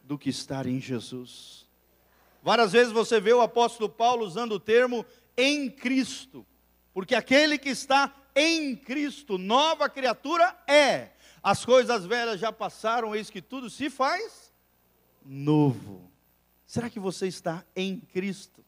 do 0.03 0.17
que 0.17 0.29
estar 0.29 0.65
em 0.67 0.79
Jesus. 0.79 1.65
Várias 2.43 2.73
vezes 2.73 2.93
você 2.93 3.19
vê 3.19 3.33
o 3.33 3.41
apóstolo 3.41 3.89
Paulo 3.89 4.25
usando 4.25 4.53
o 4.53 4.59
termo 4.59 5.05
em 5.35 5.69
Cristo. 5.69 6.45
Porque 6.93 7.15
aquele 7.15 7.57
que 7.57 7.69
está 7.69 8.13
em 8.35 8.75
Cristo, 8.75 9.37
nova 9.37 9.89
criatura 9.89 10.55
é. 10.67 11.11
As 11.45 11.63
coisas 11.63 12.07
velhas 12.07 12.39
já 12.39 12.51
passaram, 12.51 13.15
eis 13.15 13.29
que 13.29 13.39
tudo 13.39 13.69
se 13.69 13.87
faz 13.87 14.51
novo. 15.23 16.11
Será 16.65 16.89
que 16.89 16.99
você 16.99 17.27
está 17.27 17.63
em 17.75 17.99
Cristo? 17.99 18.65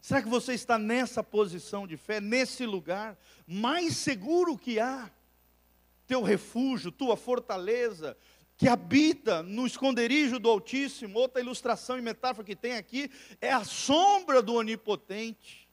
Será 0.00 0.22
que 0.22 0.28
você 0.28 0.54
está 0.54 0.78
nessa 0.78 1.20
posição 1.20 1.84
de 1.84 1.96
fé, 1.96 2.20
nesse 2.20 2.64
lugar 2.64 3.18
mais 3.44 3.96
seguro 3.96 4.56
que 4.56 4.78
há? 4.78 5.10
Teu 6.06 6.22
refúgio, 6.22 6.92
tua 6.92 7.16
fortaleza, 7.16 8.16
que 8.56 8.68
habita 8.68 9.42
no 9.42 9.66
esconderijo 9.66 10.38
do 10.38 10.48
Altíssimo. 10.48 11.18
Outra 11.18 11.42
ilustração 11.42 11.98
e 11.98 12.02
metáfora 12.02 12.46
que 12.46 12.54
tem 12.54 12.76
aqui 12.76 13.10
é 13.40 13.52
a 13.52 13.64
sombra 13.64 14.40
do 14.40 14.54
Onipotente. 14.54 15.67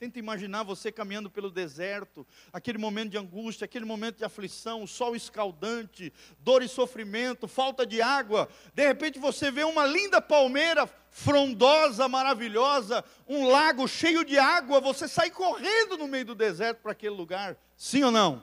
Tenta 0.00 0.18
imaginar 0.18 0.62
você 0.62 0.90
caminhando 0.90 1.28
pelo 1.28 1.50
deserto, 1.50 2.26
aquele 2.54 2.78
momento 2.78 3.10
de 3.10 3.18
angústia, 3.18 3.66
aquele 3.66 3.84
momento 3.84 4.16
de 4.16 4.24
aflição, 4.24 4.86
sol 4.86 5.14
escaldante, 5.14 6.10
dor 6.38 6.62
e 6.62 6.68
sofrimento, 6.68 7.46
falta 7.46 7.84
de 7.84 8.00
água. 8.00 8.48
De 8.72 8.82
repente 8.82 9.18
você 9.18 9.50
vê 9.50 9.62
uma 9.62 9.84
linda 9.84 10.18
palmeira 10.18 10.86
frondosa, 11.10 12.08
maravilhosa, 12.08 13.04
um 13.28 13.46
lago 13.46 13.86
cheio 13.86 14.24
de 14.24 14.38
água, 14.38 14.80
você 14.80 15.06
sai 15.06 15.30
correndo 15.30 15.98
no 15.98 16.08
meio 16.08 16.24
do 16.24 16.34
deserto 16.34 16.78
para 16.78 16.92
aquele 16.92 17.14
lugar. 17.14 17.54
Sim 17.76 18.02
ou 18.04 18.10
não? 18.10 18.42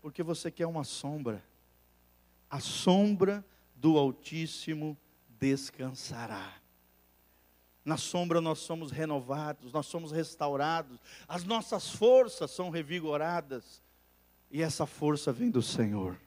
Porque 0.00 0.22
você 0.22 0.48
quer 0.48 0.68
uma 0.68 0.84
sombra. 0.84 1.42
A 2.48 2.60
sombra 2.60 3.44
do 3.74 3.98
Altíssimo 3.98 4.96
descansará. 5.28 6.54
Na 7.86 7.96
sombra 7.96 8.40
nós 8.40 8.58
somos 8.58 8.90
renovados, 8.90 9.72
nós 9.72 9.86
somos 9.86 10.10
restaurados, 10.10 10.98
as 11.28 11.44
nossas 11.44 11.88
forças 11.88 12.50
são 12.50 12.68
revigoradas, 12.68 13.80
e 14.50 14.60
essa 14.60 14.86
força 14.86 15.32
vem 15.32 15.48
do 15.48 15.62
Senhor. 15.62 16.18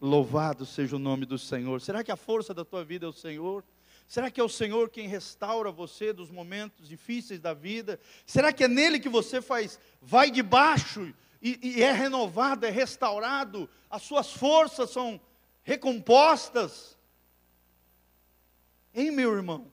Louvado 0.00 0.66
seja 0.66 0.96
o 0.96 0.98
nome 0.98 1.24
do 1.24 1.38
Senhor. 1.38 1.80
Será 1.80 2.02
que 2.02 2.10
a 2.10 2.16
força 2.16 2.52
da 2.52 2.64
tua 2.64 2.84
vida 2.84 3.06
é 3.06 3.08
o 3.08 3.12
Senhor? 3.12 3.62
Será 4.08 4.28
que 4.28 4.40
é 4.40 4.44
o 4.44 4.48
Senhor 4.48 4.90
quem 4.90 5.06
restaura 5.06 5.70
você 5.70 6.12
dos 6.12 6.32
momentos 6.32 6.88
difíceis 6.88 7.38
da 7.38 7.54
vida? 7.54 8.00
Será 8.26 8.52
que 8.52 8.64
é 8.64 8.68
nele 8.68 8.98
que 8.98 9.08
você 9.08 9.40
faz, 9.40 9.78
vai 10.02 10.32
debaixo 10.32 11.14
e, 11.40 11.60
e 11.62 11.82
é 11.82 11.92
renovado, 11.92 12.66
é 12.66 12.70
restaurado? 12.70 13.70
As 13.88 14.02
suas 14.02 14.32
forças 14.32 14.90
são 14.90 15.20
recompostas? 15.62 16.98
Hein, 18.92 19.12
meu 19.12 19.32
irmão? 19.32 19.72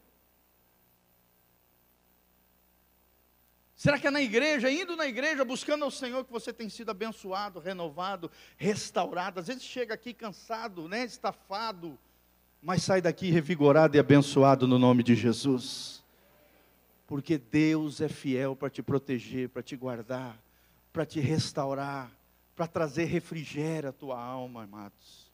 Será 3.82 3.98
que 3.98 4.06
é 4.06 4.12
na 4.12 4.22
igreja, 4.22 4.70
indo 4.70 4.96
na 4.96 5.08
igreja, 5.08 5.44
buscando 5.44 5.84
ao 5.84 5.90
Senhor, 5.90 6.24
que 6.24 6.32
você 6.32 6.54
tem 6.54 6.70
sido 6.70 6.92
abençoado, 6.92 7.60
renovado, 7.60 8.30
restaurado? 8.56 9.40
Às 9.40 9.48
vezes 9.48 9.64
chega 9.64 9.96
aqui 9.96 10.14
cansado, 10.14 10.88
né, 10.88 11.04
estafado, 11.04 11.98
mas 12.62 12.84
sai 12.84 13.02
daqui 13.02 13.32
revigorado 13.32 13.98
e 13.98 14.00
abençoado 14.00 14.68
no 14.68 14.78
nome 14.78 15.02
de 15.02 15.16
Jesus. 15.16 16.04
Porque 17.08 17.40
Deus 17.40 18.02
é 18.02 18.08
fiel 18.08 18.56
para 18.56 18.70
te 18.70 18.84
proteger, 18.84 19.50
para 19.50 19.64
te 19.64 19.76
guardar, 19.76 20.38
para 20.94 21.04
te 21.04 21.20
restaurar, 21.20 22.12
para 22.56 22.68
trazer 22.68 23.06
refrigério 23.06 23.90
à 23.90 23.92
tua 23.92 24.24
alma, 24.24 24.66
amados. 24.66 25.32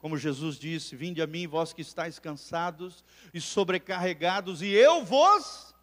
Como 0.00 0.18
Jesus 0.18 0.58
disse: 0.58 0.96
Vinde 0.96 1.22
a 1.22 1.26
mim, 1.28 1.46
vós 1.46 1.72
que 1.72 1.82
estáis 1.82 2.18
cansados 2.18 3.04
e 3.32 3.40
sobrecarregados, 3.40 4.60
e 4.60 4.70
eu 4.70 5.04
vos 5.04 5.75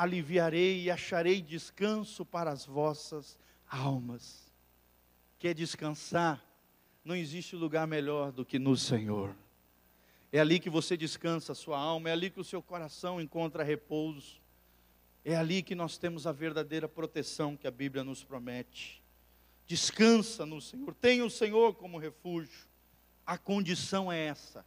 aliviarei 0.00 0.84
e 0.84 0.90
acharei 0.90 1.42
descanso 1.42 2.24
para 2.24 2.50
as 2.50 2.64
vossas 2.64 3.38
almas. 3.68 4.50
Quer 5.38 5.52
descansar? 5.52 6.42
Não 7.04 7.14
existe 7.14 7.54
lugar 7.54 7.86
melhor 7.86 8.32
do 8.32 8.42
que 8.42 8.58
no 8.58 8.78
Senhor. 8.78 9.36
É 10.32 10.40
ali 10.40 10.58
que 10.58 10.70
você 10.70 10.96
descansa 10.96 11.52
a 11.52 11.54
sua 11.54 11.78
alma, 11.78 12.08
é 12.08 12.12
ali 12.12 12.30
que 12.30 12.40
o 12.40 12.44
seu 12.44 12.62
coração 12.62 13.20
encontra 13.20 13.62
repouso. 13.62 14.40
É 15.22 15.36
ali 15.36 15.62
que 15.62 15.74
nós 15.74 15.98
temos 15.98 16.26
a 16.26 16.32
verdadeira 16.32 16.88
proteção 16.88 17.54
que 17.54 17.66
a 17.66 17.70
Bíblia 17.70 18.02
nos 18.02 18.24
promete. 18.24 19.02
Descansa 19.66 20.46
no 20.46 20.62
Senhor, 20.62 20.94
tenha 20.94 21.26
o 21.26 21.30
Senhor 21.30 21.74
como 21.74 21.98
refúgio. 21.98 22.66
A 23.26 23.36
condição 23.36 24.10
é 24.10 24.18
essa: 24.18 24.64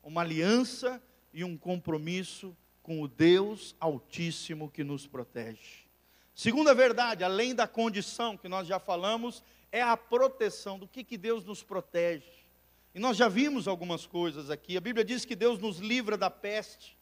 uma 0.00 0.20
aliança 0.20 1.02
e 1.34 1.42
um 1.42 1.56
compromisso 1.56 2.56
com 2.82 3.02
o 3.02 3.08
Deus 3.08 3.74
Altíssimo 3.78 4.70
que 4.70 4.82
nos 4.82 5.06
protege. 5.06 5.88
Segunda 6.34 6.74
verdade, 6.74 7.22
além 7.22 7.54
da 7.54 7.68
condição 7.68 8.36
que 8.36 8.48
nós 8.48 8.66
já 8.66 8.78
falamos, 8.78 9.42
é 9.70 9.82
a 9.82 9.96
proteção. 9.96 10.78
Do 10.78 10.88
que, 10.88 11.04
que 11.04 11.18
Deus 11.18 11.44
nos 11.44 11.62
protege? 11.62 12.40
E 12.94 12.98
nós 12.98 13.16
já 13.16 13.28
vimos 13.28 13.68
algumas 13.68 14.06
coisas 14.06 14.50
aqui. 14.50 14.76
A 14.76 14.80
Bíblia 14.80 15.04
diz 15.04 15.24
que 15.24 15.36
Deus 15.36 15.58
nos 15.58 15.78
livra 15.78 16.16
da 16.16 16.30
peste, 16.30 16.96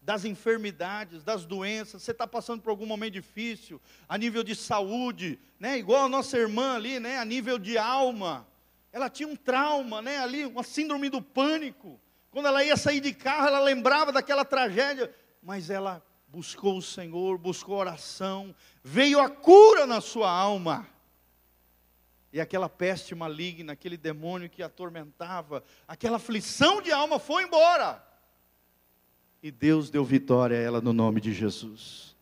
das 0.00 0.24
enfermidades, 0.24 1.24
das 1.24 1.44
doenças. 1.44 2.02
Você 2.02 2.12
está 2.12 2.26
passando 2.26 2.62
por 2.62 2.70
algum 2.70 2.86
momento 2.86 3.14
difícil, 3.14 3.80
a 4.08 4.16
nível 4.16 4.42
de 4.42 4.54
saúde, 4.54 5.38
né? 5.58 5.76
igual 5.78 6.04
a 6.04 6.08
nossa 6.08 6.38
irmã 6.38 6.76
ali, 6.76 7.00
né? 7.00 7.18
a 7.18 7.24
nível 7.24 7.58
de 7.58 7.76
alma. 7.76 8.46
Ela 8.92 9.10
tinha 9.10 9.28
um 9.28 9.36
trauma, 9.36 10.00
né? 10.00 10.18
ali, 10.18 10.46
uma 10.46 10.62
síndrome 10.62 11.08
do 11.08 11.20
pânico. 11.20 12.00
Quando 12.30 12.46
ela 12.46 12.64
ia 12.64 12.76
sair 12.76 13.00
de 13.00 13.12
carro, 13.12 13.48
ela 13.48 13.60
lembrava 13.60 14.12
daquela 14.12 14.44
tragédia 14.44 15.12
mas 15.44 15.68
ela 15.68 16.02
buscou 16.28 16.78
o 16.78 16.82
Senhor, 16.82 17.36
buscou 17.36 17.76
oração, 17.76 18.54
veio 18.82 19.20
a 19.20 19.28
cura 19.28 19.86
na 19.86 20.00
sua 20.00 20.30
alma. 20.30 20.88
E 22.32 22.40
aquela 22.40 22.68
peste 22.68 23.14
maligna, 23.14 23.74
aquele 23.74 23.96
demônio 23.96 24.50
que 24.50 24.62
atormentava, 24.62 25.62
aquela 25.86 26.16
aflição 26.16 26.82
de 26.82 26.90
alma 26.90 27.20
foi 27.20 27.44
embora. 27.44 28.04
E 29.42 29.50
Deus 29.50 29.90
deu 29.90 30.04
vitória 30.04 30.58
a 30.58 30.60
ela 30.60 30.80
no 30.80 30.92
nome 30.92 31.20
de 31.20 31.32
Jesus. 31.32 32.16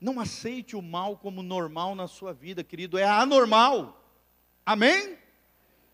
Não 0.00 0.18
aceite 0.18 0.74
o 0.74 0.82
mal 0.82 1.16
como 1.16 1.42
normal 1.42 1.94
na 1.94 2.08
sua 2.08 2.32
vida, 2.32 2.64
querido, 2.64 2.98
é 2.98 3.04
anormal. 3.04 4.02
Amém? 4.64 5.18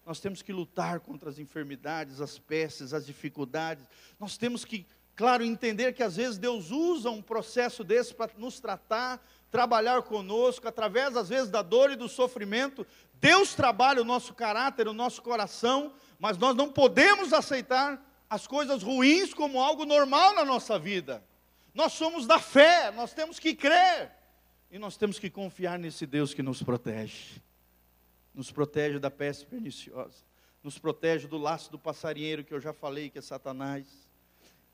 Nós 0.06 0.20
temos 0.20 0.40
que 0.40 0.52
lutar 0.52 1.00
contra 1.00 1.28
as 1.28 1.38
enfermidades, 1.38 2.22
as 2.22 2.38
pestes, 2.38 2.94
as 2.94 3.04
dificuldades. 3.04 3.86
Nós 4.18 4.38
temos 4.38 4.64
que 4.64 4.86
Claro, 5.18 5.42
entender 5.42 5.94
que 5.94 6.02
às 6.04 6.14
vezes 6.14 6.38
Deus 6.38 6.70
usa 6.70 7.10
um 7.10 7.20
processo 7.20 7.82
desse 7.82 8.14
para 8.14 8.30
nos 8.38 8.60
tratar, 8.60 9.20
trabalhar 9.50 10.00
conosco, 10.02 10.68
através 10.68 11.16
às 11.16 11.28
vezes 11.28 11.50
da 11.50 11.60
dor 11.60 11.90
e 11.90 11.96
do 11.96 12.08
sofrimento. 12.08 12.86
Deus 13.14 13.52
trabalha 13.52 14.00
o 14.00 14.04
nosso 14.04 14.32
caráter, 14.32 14.86
o 14.86 14.92
nosso 14.92 15.20
coração, 15.20 15.92
mas 16.20 16.38
nós 16.38 16.54
não 16.54 16.70
podemos 16.70 17.32
aceitar 17.32 18.00
as 18.30 18.46
coisas 18.46 18.80
ruins 18.80 19.34
como 19.34 19.60
algo 19.60 19.84
normal 19.84 20.36
na 20.36 20.44
nossa 20.44 20.78
vida. 20.78 21.20
Nós 21.74 21.94
somos 21.94 22.24
da 22.24 22.38
fé, 22.38 22.92
nós 22.92 23.12
temos 23.12 23.40
que 23.40 23.56
crer 23.56 24.12
e 24.70 24.78
nós 24.78 24.96
temos 24.96 25.18
que 25.18 25.28
confiar 25.28 25.80
nesse 25.80 26.06
Deus 26.06 26.32
que 26.32 26.44
nos 26.44 26.62
protege. 26.62 27.42
Nos 28.32 28.52
protege 28.52 29.00
da 29.00 29.10
peste 29.10 29.44
perniciosa, 29.46 30.22
nos 30.62 30.78
protege 30.78 31.26
do 31.26 31.38
laço 31.38 31.72
do 31.72 31.78
passarinheiro 31.78 32.44
que 32.44 32.54
eu 32.54 32.60
já 32.60 32.72
falei 32.72 33.10
que 33.10 33.18
é 33.18 33.22
Satanás 33.22 34.07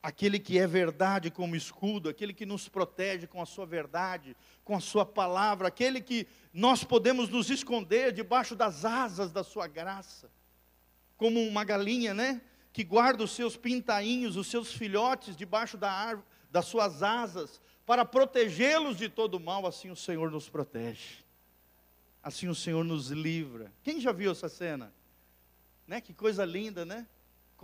aquele 0.05 0.39
que 0.39 0.59
é 0.59 0.67
verdade 0.67 1.31
como 1.31 1.57
escudo, 1.57 2.11
aquele 2.11 2.35
que 2.35 2.45
nos 2.45 2.69
protege 2.69 3.27
com 3.27 3.41
a 3.41 3.47
sua 3.47 3.65
verdade, 3.65 4.37
com 4.63 4.77
a 4.77 4.81
sua 4.81 5.07
palavra, 5.07 5.69
aquele 5.69 5.99
que 5.99 6.27
nós 6.53 6.85
podemos 6.85 7.31
nos 7.31 7.49
esconder 7.49 8.13
debaixo 8.13 8.55
das 8.55 8.85
asas 8.85 9.33
da 9.33 9.43
sua 9.43 9.67
graça, 9.67 10.31
como 11.17 11.43
uma 11.43 11.65
galinha, 11.65 12.13
né? 12.13 12.43
Que 12.71 12.85
guarda 12.85 13.25
os 13.25 13.31
seus 13.31 13.57
pintainhos, 13.57 14.37
os 14.37 14.47
seus 14.47 14.75
filhotes 14.75 15.35
debaixo 15.35 15.79
da 15.79 15.91
árvore, 15.91 16.29
das 16.51 16.67
suas 16.67 17.03
asas, 17.03 17.59
para 17.87 18.05
protegê-los 18.05 18.99
de 18.99 19.09
todo 19.09 19.41
mal, 19.41 19.67
assim 19.67 19.91
o 19.91 19.97
Senhor 19.97 20.31
nos 20.31 20.51
protege. 20.51 21.25
Assim 22.23 22.47
o 22.47 22.55
Senhor 22.55 22.85
nos 22.85 23.09
livra. 23.09 23.73
Quem 23.83 23.99
já 24.03 24.13
viu 24.13 24.33
essa 24.33 24.51
cena? 24.51 24.93
Né? 25.87 25.99
Que 26.03 26.13
coisa 26.13 26.45
linda, 26.45 26.85
né? 26.85 27.07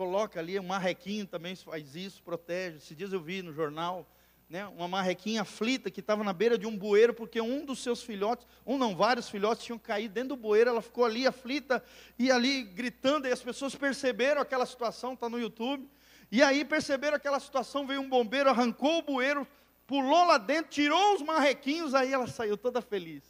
Coloca 0.00 0.40
ali, 0.40 0.58
um 0.58 0.62
marrequinho 0.62 1.26
também 1.26 1.54
faz 1.54 1.94
isso, 1.94 2.22
protege. 2.22 2.78
Esses 2.78 2.96
dias 2.96 3.12
eu 3.12 3.20
vi 3.20 3.42
no 3.42 3.52
jornal, 3.52 4.08
né, 4.48 4.66
uma 4.68 4.88
marrequinha 4.88 5.42
aflita 5.42 5.90
que 5.90 6.00
estava 6.00 6.24
na 6.24 6.32
beira 6.32 6.56
de 6.56 6.66
um 6.66 6.74
bueiro, 6.74 7.12
porque 7.12 7.38
um 7.38 7.66
dos 7.66 7.82
seus 7.82 8.02
filhotes, 8.02 8.46
um 8.64 8.78
não, 8.78 8.96
vários 8.96 9.28
filhotes 9.28 9.62
tinham 9.62 9.78
caído 9.78 10.14
dentro 10.14 10.30
do 10.30 10.36
bueiro, 10.36 10.70
ela 10.70 10.80
ficou 10.80 11.04
ali 11.04 11.26
aflita 11.26 11.84
e 12.18 12.32
ali 12.32 12.62
gritando, 12.62 13.28
e 13.28 13.30
as 13.30 13.42
pessoas 13.42 13.74
perceberam 13.74 14.40
aquela 14.40 14.64
situação, 14.64 15.12
está 15.12 15.28
no 15.28 15.38
YouTube, 15.38 15.86
e 16.32 16.42
aí 16.42 16.64
perceberam 16.64 17.18
aquela 17.18 17.38
situação, 17.38 17.86
veio 17.86 18.00
um 18.00 18.08
bombeiro, 18.08 18.48
arrancou 18.48 19.00
o 19.00 19.02
bueiro, 19.02 19.46
pulou 19.86 20.24
lá 20.24 20.38
dentro, 20.38 20.70
tirou 20.70 21.14
os 21.16 21.20
marrequinhos, 21.20 21.94
aí 21.94 22.10
ela 22.10 22.26
saiu 22.26 22.56
toda 22.56 22.80
feliz. 22.80 23.22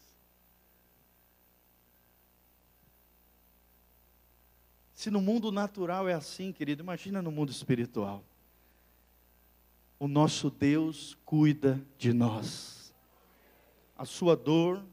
Se 5.01 5.11
no 5.11 5.23
mundo 5.23 5.51
natural 5.51 6.07
é 6.11 6.13
assim, 6.13 6.53
querido, 6.53 6.83
imagina 6.83 7.23
no 7.23 7.33
mundo 7.33 7.51
espiritual. 7.51 8.23
O 9.99 10.07
nosso 10.07 10.51
Deus 10.51 11.17
cuida 11.25 11.83
de 11.97 12.13
nós. 12.13 12.93
a 13.97 14.05
sua 14.05 14.37
dor 14.37 14.85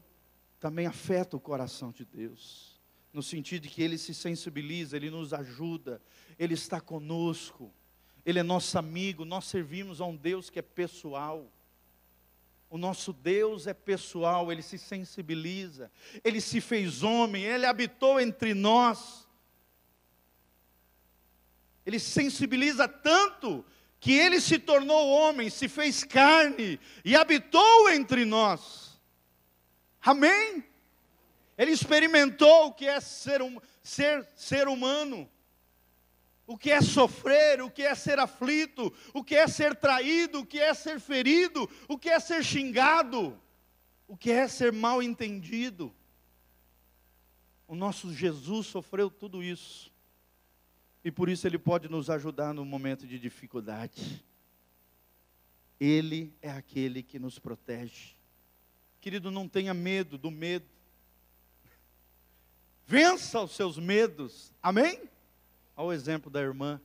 também 0.58 0.86
afeta 0.86 1.36
o 1.36 1.40
coração 1.40 1.92
de 1.92 2.06
Deus, 2.06 2.80
no 3.12 3.22
sentido 3.22 3.64
de 3.64 3.68
que 3.68 3.82
ele 3.82 3.98
se 3.98 4.14
sensibiliza, 4.14 4.96
ele 4.96 5.10
nos 5.10 5.34
ajuda, 5.34 6.00
ele 6.38 6.54
está 6.54 6.80
conosco, 6.80 7.70
ele 8.24 8.38
é 8.38 8.42
nosso 8.42 8.78
amigo, 8.78 9.26
nós 9.26 9.44
servimos 9.44 10.00
a 10.00 10.06
um 10.06 10.16
Deus 10.16 10.48
que 10.48 10.58
é 10.58 10.62
pessoal. 10.62 11.52
O 12.70 12.78
nosso 12.78 13.12
Deus 13.12 13.66
é 13.66 13.74
pessoal, 13.74 14.50
ele 14.50 14.62
se 14.62 14.78
sensibiliza, 14.78 15.92
ele 16.24 16.40
se 16.40 16.62
fez 16.62 17.02
homem, 17.02 17.44
ele 17.44 17.66
habitou 17.66 18.18
entre 18.18 18.54
nós. 18.54 19.27
Ele 21.88 21.98
sensibiliza 21.98 22.86
tanto 22.86 23.64
que 23.98 24.12
ele 24.12 24.42
se 24.42 24.58
tornou 24.58 25.08
homem, 25.08 25.48
se 25.48 25.68
fez 25.68 26.04
carne 26.04 26.78
e 27.02 27.16
habitou 27.16 27.88
entre 27.88 28.26
nós. 28.26 29.00
Amém? 30.02 30.62
Ele 31.56 31.70
experimentou 31.70 32.66
o 32.66 32.72
que 32.74 32.86
é 32.86 33.00
ser, 33.00 33.40
ser, 33.82 34.28
ser 34.36 34.68
humano 34.68 35.26
o 36.46 36.56
que 36.56 36.70
é 36.70 36.80
sofrer, 36.80 37.60
o 37.60 37.70
que 37.70 37.82
é 37.82 37.94
ser 37.94 38.18
aflito, 38.18 38.90
o 39.12 39.22
que 39.22 39.34
é 39.36 39.46
ser 39.46 39.76
traído, 39.76 40.40
o 40.40 40.46
que 40.46 40.58
é 40.58 40.72
ser 40.72 40.98
ferido, 40.98 41.68
o 41.86 41.98
que 41.98 42.08
é 42.08 42.18
ser 42.18 42.42
xingado, 42.42 43.38
o 44.06 44.16
que 44.16 44.30
é 44.30 44.48
ser 44.48 44.72
mal 44.72 45.02
entendido. 45.02 45.94
O 47.66 47.74
nosso 47.74 48.14
Jesus 48.14 48.66
sofreu 48.66 49.10
tudo 49.10 49.42
isso. 49.42 49.92
E 51.04 51.10
por 51.10 51.28
isso 51.28 51.46
ele 51.46 51.58
pode 51.58 51.88
nos 51.88 52.10
ajudar 52.10 52.52
no 52.52 52.64
momento 52.64 53.06
de 53.06 53.18
dificuldade. 53.18 54.24
Ele 55.80 56.32
é 56.42 56.50
aquele 56.50 57.02
que 57.02 57.18
nos 57.18 57.38
protege. 57.38 58.16
Querido, 59.00 59.30
não 59.30 59.48
tenha 59.48 59.72
medo 59.72 60.18
do 60.18 60.30
medo. 60.30 60.66
Vença 62.86 63.40
os 63.40 63.52
seus 63.52 63.78
medos. 63.78 64.52
Amém? 64.62 65.08
ao 65.78 65.92
exemplo 65.92 66.28
da 66.28 66.40
irmã. 66.40 66.80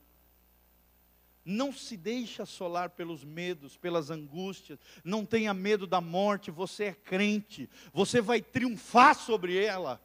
Não 1.44 1.74
se 1.74 1.98
deixe 1.98 2.44
assolar 2.44 2.92
pelos 2.92 3.24
medos, 3.24 3.76
pelas 3.76 4.12
angústias. 4.12 4.78
Não 5.04 5.26
tenha 5.26 5.52
medo 5.52 5.88
da 5.88 6.00
morte. 6.00 6.52
Você 6.52 6.86
é 6.86 6.94
crente. 6.94 7.68
Você 7.92 8.22
vai 8.22 8.40
triunfar 8.40 9.16
sobre 9.16 9.58
ela. 9.58 10.00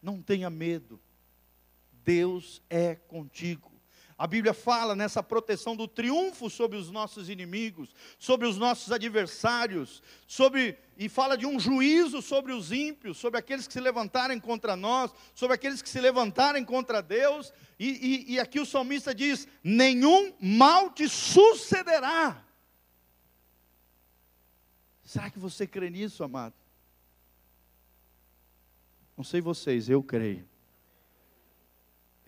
Não 0.00 0.22
tenha 0.22 0.48
medo. 0.48 1.00
Deus 2.08 2.62
é 2.70 2.94
contigo. 2.94 3.70
A 4.16 4.26
Bíblia 4.26 4.54
fala 4.54 4.96
nessa 4.96 5.22
proteção 5.22 5.76
do 5.76 5.86
triunfo 5.86 6.48
sobre 6.48 6.78
os 6.78 6.90
nossos 6.90 7.28
inimigos, 7.28 7.94
sobre 8.18 8.48
os 8.48 8.56
nossos 8.56 8.90
adversários, 8.90 10.02
sobre 10.26 10.78
e 10.96 11.06
fala 11.06 11.36
de 11.36 11.44
um 11.44 11.60
juízo 11.60 12.22
sobre 12.22 12.54
os 12.54 12.72
ímpios, 12.72 13.18
sobre 13.18 13.38
aqueles 13.38 13.66
que 13.66 13.74
se 13.74 13.80
levantarem 13.80 14.40
contra 14.40 14.74
nós, 14.74 15.12
sobre 15.34 15.54
aqueles 15.54 15.82
que 15.82 15.88
se 15.88 16.00
levantarem 16.00 16.64
contra 16.64 17.02
Deus. 17.02 17.52
E, 17.78 17.90
e, 18.30 18.32
e 18.32 18.40
aqui 18.40 18.58
o 18.58 18.64
salmista 18.64 19.14
diz: 19.14 19.46
nenhum 19.62 20.32
mal 20.40 20.90
te 20.90 21.06
sucederá. 21.10 22.42
Será 25.04 25.30
que 25.30 25.38
você 25.38 25.66
crê 25.66 25.90
nisso, 25.90 26.24
amado? 26.24 26.54
Não 29.14 29.22
sei 29.22 29.42
vocês, 29.42 29.90
eu 29.90 30.02
creio. 30.02 30.48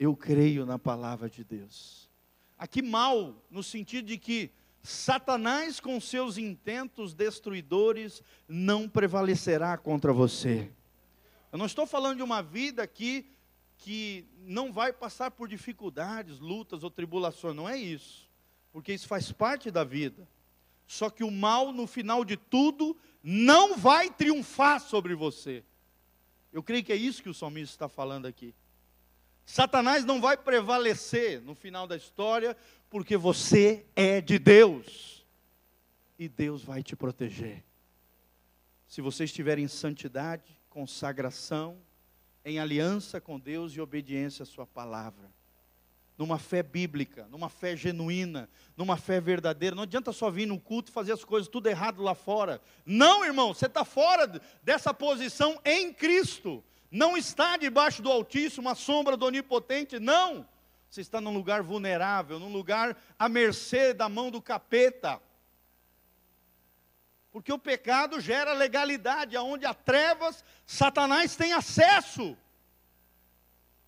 Eu 0.01 0.16
creio 0.16 0.64
na 0.64 0.78
palavra 0.78 1.28
de 1.28 1.44
Deus. 1.44 2.09
Aqui 2.59 2.81
mal, 2.81 3.35
no 3.51 3.62
sentido 3.62 4.06
de 4.06 4.16
que 4.16 4.51
Satanás, 4.82 5.78
com 5.78 6.01
seus 6.01 6.39
intentos 6.39 7.12
destruidores, 7.12 8.22
não 8.48 8.89
prevalecerá 8.89 9.77
contra 9.77 10.10
você. 10.10 10.72
Eu 11.52 11.59
não 11.59 11.66
estou 11.66 11.86
falando 11.86 12.16
de 12.16 12.22
uma 12.22 12.40
vida 12.43 12.82
aqui 12.82 13.31
que 13.77 14.24
não 14.47 14.72
vai 14.72 14.90
passar 14.90 15.31
por 15.32 15.47
dificuldades, 15.47 16.39
lutas 16.39 16.82
ou 16.82 16.90
tribulações, 16.90 17.55
não 17.55 17.68
é 17.68 17.77
isso, 17.77 18.27
porque 18.72 18.94
isso 18.94 19.06
faz 19.06 19.31
parte 19.31 19.70
da 19.70 19.85
vida. 19.85 20.27
Só 20.86 21.10
que 21.10 21.22
o 21.22 21.31
mal, 21.31 21.72
no 21.72 21.86
final 21.86 22.24
de 22.24 22.39
tudo, 22.39 22.97
não 23.22 23.77
vai 23.77 24.09
triunfar 24.09 24.81
sobre 24.81 25.14
você. 25.14 25.62
Eu 26.51 26.62
creio 26.62 26.82
que 26.82 26.93
é 26.93 26.97
isso 26.97 27.22
que 27.22 27.28
o 27.28 27.35
salmista 27.35 27.74
está 27.74 27.89
falando 27.89 28.24
aqui. 28.24 28.55
Satanás 29.51 30.05
não 30.05 30.20
vai 30.20 30.36
prevalecer 30.36 31.40
no 31.40 31.56
final 31.56 31.85
da 31.85 31.97
história, 31.97 32.56
porque 32.89 33.16
você 33.16 33.85
é 33.97 34.20
de 34.20 34.39
Deus. 34.39 35.27
E 36.16 36.28
Deus 36.28 36.62
vai 36.62 36.85
te 36.85 36.94
proteger. 36.94 37.64
Se 38.86 39.01
você 39.01 39.24
estiver 39.24 39.59
em 39.59 39.66
santidade, 39.66 40.56
consagração, 40.68 41.78
em 42.44 42.60
aliança 42.60 43.20
com 43.20 43.40
Deus 43.40 43.72
e 43.72 43.81
obediência 43.81 44.44
à 44.44 44.47
Sua 44.47 44.68
palavra. 44.68 45.28
Numa 46.16 46.39
fé 46.39 46.62
bíblica, 46.62 47.27
numa 47.27 47.48
fé 47.48 47.77
genuína, 47.77 48.48
numa 48.77 48.97
fé 48.97 49.20
verdadeira. 49.20 49.74
Não 49.74 49.82
adianta 49.82 50.12
só 50.12 50.31
vir 50.31 50.47
no 50.47 50.60
culto 50.60 50.93
e 50.93 50.94
fazer 50.94 51.10
as 51.10 51.24
coisas 51.24 51.48
tudo 51.48 51.68
errado 51.68 52.05
lá 52.05 52.14
fora. 52.14 52.62
Não, 52.86 53.24
irmão, 53.24 53.52
você 53.52 53.66
está 53.66 53.85
fora 53.85 54.28
dessa 54.62 54.94
posição 54.94 55.60
em 55.64 55.93
Cristo 55.93 56.62
não 56.90 57.16
está 57.16 57.56
debaixo 57.56 58.02
do 58.02 58.10
Altíssimo, 58.10 58.68
a 58.68 58.74
sombra 58.74 59.16
do 59.16 59.26
Onipotente, 59.26 59.98
não. 59.98 60.46
Você 60.88 61.00
está 61.00 61.20
num 61.20 61.32
lugar 61.32 61.62
vulnerável, 61.62 62.40
num 62.40 62.52
lugar 62.52 62.96
à 63.16 63.28
mercê 63.28 63.94
da 63.94 64.08
mão 64.08 64.30
do 64.30 64.42
capeta. 64.42 65.22
Porque 67.30 67.52
o 67.52 67.58
pecado 67.58 68.20
gera 68.20 68.52
legalidade, 68.52 69.36
aonde 69.36 69.64
há 69.64 69.72
trevas, 69.72 70.44
Satanás 70.66 71.36
tem 71.36 71.52
acesso. 71.52 72.36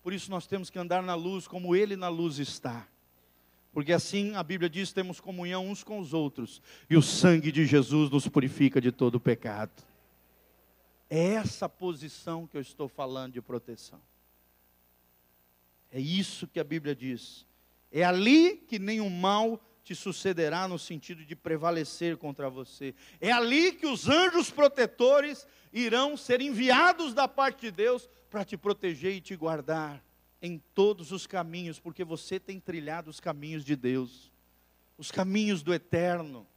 Por 0.01 0.13
isso 0.13 0.31
nós 0.31 0.47
temos 0.47 0.69
que 0.69 0.79
andar 0.79 1.03
na 1.03 1.15
luz 1.15 1.45
como 1.45 1.75
ele 1.75 1.97
na 1.97 2.07
luz 2.07 2.39
está. 2.39 2.87
Porque 3.73 3.91
assim 3.91 4.35
a 4.35 4.43
Bíblia 4.43 4.69
diz: 4.69 4.93
temos 4.93 5.19
comunhão 5.19 5.67
uns 5.67 5.83
com 5.83 5.99
os 5.99 6.13
outros, 6.13 6.61
e 6.89 6.95
o 6.95 7.01
sangue 7.01 7.51
de 7.51 7.65
Jesus 7.65 8.09
nos 8.09 8.27
purifica 8.29 8.79
de 8.79 8.91
todo 8.91 9.19
pecado. 9.19 9.71
É 11.09 11.33
essa 11.33 11.69
posição 11.69 12.47
que 12.47 12.57
eu 12.57 12.61
estou 12.61 12.87
falando 12.87 13.33
de 13.33 13.41
proteção. 13.41 14.01
É 15.91 15.99
isso 15.99 16.47
que 16.47 16.59
a 16.59 16.63
Bíblia 16.63 16.95
diz. 16.95 17.45
É 17.91 18.03
ali 18.03 18.57
que 18.57 18.79
nenhum 18.79 19.09
mal 19.09 19.61
te 19.83 19.93
sucederá 19.93 20.67
no 20.67 20.79
sentido 20.79 21.23
de 21.25 21.35
prevalecer 21.35 22.17
contra 22.17 22.49
você. 22.49 22.95
É 23.19 23.31
ali 23.31 23.73
que 23.73 23.85
os 23.85 24.07
anjos 24.07 24.49
protetores 24.49 25.45
irão 25.71 26.15
ser 26.15 26.41
enviados 26.41 27.13
da 27.13 27.27
parte 27.27 27.61
de 27.61 27.71
Deus 27.71 28.09
para 28.29 28.45
te 28.45 28.57
proteger 28.57 29.13
e 29.13 29.21
te 29.21 29.35
guardar 29.35 30.03
em 30.41 30.61
todos 30.73 31.11
os 31.11 31.27
caminhos, 31.27 31.79
porque 31.79 32.03
você 32.03 32.39
tem 32.39 32.59
trilhado 32.59 33.09
os 33.09 33.19
caminhos 33.19 33.63
de 33.63 33.75
Deus, 33.75 34.31
os 34.97 35.11
caminhos 35.11 35.61
do 35.61 35.73
eterno 35.73 36.47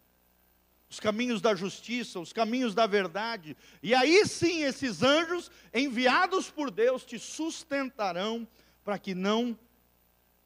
os 0.88 1.00
caminhos 1.00 1.40
da 1.40 1.54
justiça, 1.54 2.20
os 2.20 2.32
caminhos 2.32 2.74
da 2.74 2.86
verdade. 2.86 3.56
E 3.82 3.94
aí 3.94 4.24
sim 4.26 4.62
esses 4.62 5.02
anjos 5.02 5.50
enviados 5.74 6.48
por 6.50 6.70
Deus 6.70 7.04
te 7.04 7.18
sustentarão 7.18 8.46
para 8.84 8.98
que 8.98 9.14
não 9.14 9.58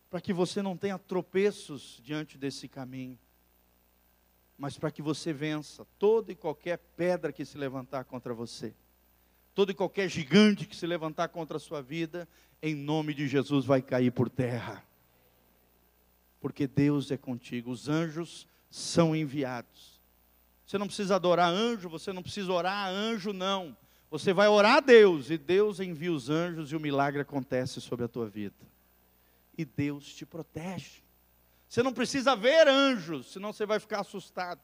para 0.08 0.20
que 0.20 0.32
você 0.32 0.60
não 0.60 0.76
tenha 0.76 0.98
tropeços 0.98 2.00
diante 2.02 2.36
desse 2.36 2.66
caminho. 2.66 3.16
Mas 4.58 4.76
para 4.76 4.90
que 4.90 5.00
você 5.00 5.32
vença 5.32 5.86
toda 6.00 6.32
e 6.32 6.34
qualquer 6.34 6.78
pedra 6.96 7.32
que 7.32 7.44
se 7.44 7.56
levantar 7.56 8.02
contra 8.04 8.34
você. 8.34 8.74
Todo 9.54 9.70
e 9.70 9.74
qualquer 9.74 10.08
gigante 10.08 10.66
que 10.66 10.74
se 10.74 10.84
levantar 10.84 11.28
contra 11.28 11.58
a 11.58 11.60
sua 11.60 11.80
vida, 11.80 12.28
em 12.60 12.74
nome 12.74 13.14
de 13.14 13.28
Jesus 13.28 13.64
vai 13.64 13.80
cair 13.80 14.10
por 14.10 14.28
terra. 14.28 14.84
Porque 16.40 16.66
Deus 16.66 17.12
é 17.12 17.16
contigo, 17.16 17.70
os 17.70 17.88
anjos 17.88 18.48
são 18.68 19.14
enviados 19.14 19.89
você 20.70 20.78
não 20.78 20.86
precisa 20.86 21.16
adorar 21.16 21.50
anjo, 21.50 21.88
você 21.88 22.12
não 22.12 22.22
precisa 22.22 22.52
orar 22.52 22.86
anjo, 22.90 23.32
não. 23.32 23.76
Você 24.08 24.32
vai 24.32 24.46
orar 24.46 24.76
a 24.76 24.80
Deus 24.80 25.28
e 25.28 25.36
Deus 25.36 25.80
envia 25.80 26.12
os 26.12 26.30
anjos 26.30 26.70
e 26.70 26.76
o 26.76 26.80
milagre 26.80 27.20
acontece 27.20 27.80
sobre 27.80 28.04
a 28.04 28.08
tua 28.08 28.28
vida. 28.28 28.54
E 29.58 29.64
Deus 29.64 30.14
te 30.14 30.24
protege. 30.24 31.02
Você 31.68 31.82
não 31.82 31.92
precisa 31.92 32.36
ver 32.36 32.68
anjos, 32.68 33.32
senão 33.32 33.52
você 33.52 33.66
vai 33.66 33.80
ficar 33.80 34.02
assustado. 34.02 34.60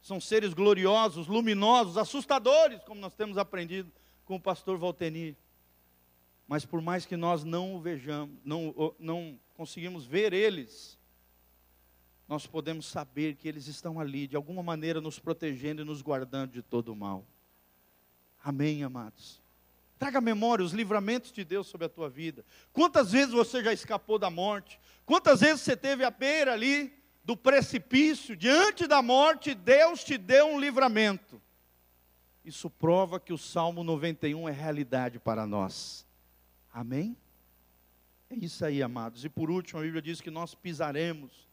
São 0.00 0.20
seres 0.20 0.54
gloriosos, 0.54 1.26
luminosos, 1.26 1.98
assustadores, 1.98 2.80
como 2.84 3.00
nós 3.00 3.12
temos 3.12 3.36
aprendido 3.36 3.90
com 4.24 4.36
o 4.36 4.40
pastor 4.40 4.78
Valteni. 4.78 5.36
Mas 6.46 6.64
por 6.64 6.80
mais 6.80 7.04
que 7.04 7.16
nós 7.16 7.42
não 7.42 7.74
o 7.74 7.80
vejamos, 7.80 8.38
não, 8.44 8.94
não 8.96 9.40
conseguimos 9.56 10.06
ver 10.06 10.32
eles, 10.32 10.96
nós 12.30 12.46
podemos 12.46 12.86
saber 12.86 13.34
que 13.34 13.48
eles 13.48 13.66
estão 13.66 13.98
ali, 13.98 14.28
de 14.28 14.36
alguma 14.36 14.62
maneira, 14.62 15.00
nos 15.00 15.18
protegendo 15.18 15.82
e 15.82 15.84
nos 15.84 16.00
guardando 16.00 16.52
de 16.52 16.62
todo 16.62 16.92
o 16.92 16.96
mal. 16.96 17.26
Amém, 18.40 18.84
amados? 18.84 19.42
Traga 19.98 20.18
à 20.18 20.20
memória 20.20 20.64
os 20.64 20.72
livramentos 20.72 21.32
de 21.32 21.44
Deus 21.44 21.66
sobre 21.66 21.86
a 21.86 21.90
tua 21.90 22.08
vida. 22.08 22.44
Quantas 22.72 23.10
vezes 23.10 23.34
você 23.34 23.64
já 23.64 23.72
escapou 23.72 24.16
da 24.16 24.30
morte? 24.30 24.78
Quantas 25.04 25.40
vezes 25.40 25.62
você 25.62 25.76
teve 25.76 26.04
à 26.04 26.10
beira 26.10 26.52
ali 26.52 26.96
do 27.24 27.36
precipício, 27.36 28.36
diante 28.36 28.86
da 28.86 29.02
morte, 29.02 29.52
Deus 29.52 30.04
te 30.04 30.16
deu 30.16 30.46
um 30.46 30.60
livramento. 30.60 31.42
Isso 32.44 32.70
prova 32.70 33.18
que 33.18 33.32
o 33.32 33.38
Salmo 33.38 33.82
91 33.82 34.48
é 34.48 34.52
realidade 34.52 35.18
para 35.18 35.48
nós. 35.48 36.06
Amém? 36.72 37.16
É 38.30 38.36
isso 38.36 38.64
aí, 38.64 38.84
amados. 38.84 39.24
E 39.24 39.28
por 39.28 39.50
último, 39.50 39.80
a 39.80 39.82
Bíblia 39.82 40.00
diz 40.00 40.20
que 40.20 40.30
nós 40.30 40.54
pisaremos 40.54 41.49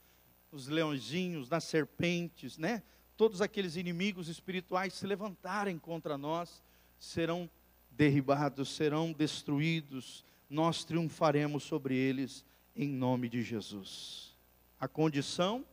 nos 0.51 0.67
leõezinhos, 0.67 1.49
nas 1.49 1.63
serpentes, 1.63 2.57
né? 2.57 2.83
Todos 3.15 3.41
aqueles 3.41 3.75
inimigos 3.75 4.27
espirituais 4.27 4.93
se 4.93 5.07
levantarem 5.07 5.77
contra 5.77 6.17
nós 6.17 6.63
serão 6.99 7.49
derribados, 7.91 8.69
serão 8.69 9.11
destruídos. 9.11 10.23
Nós 10.49 10.83
triunfaremos 10.83 11.63
sobre 11.63 11.95
eles 11.95 12.45
em 12.75 12.87
nome 12.87 13.27
de 13.27 13.41
Jesus. 13.41 14.35
A 14.79 14.87
condição 14.87 15.65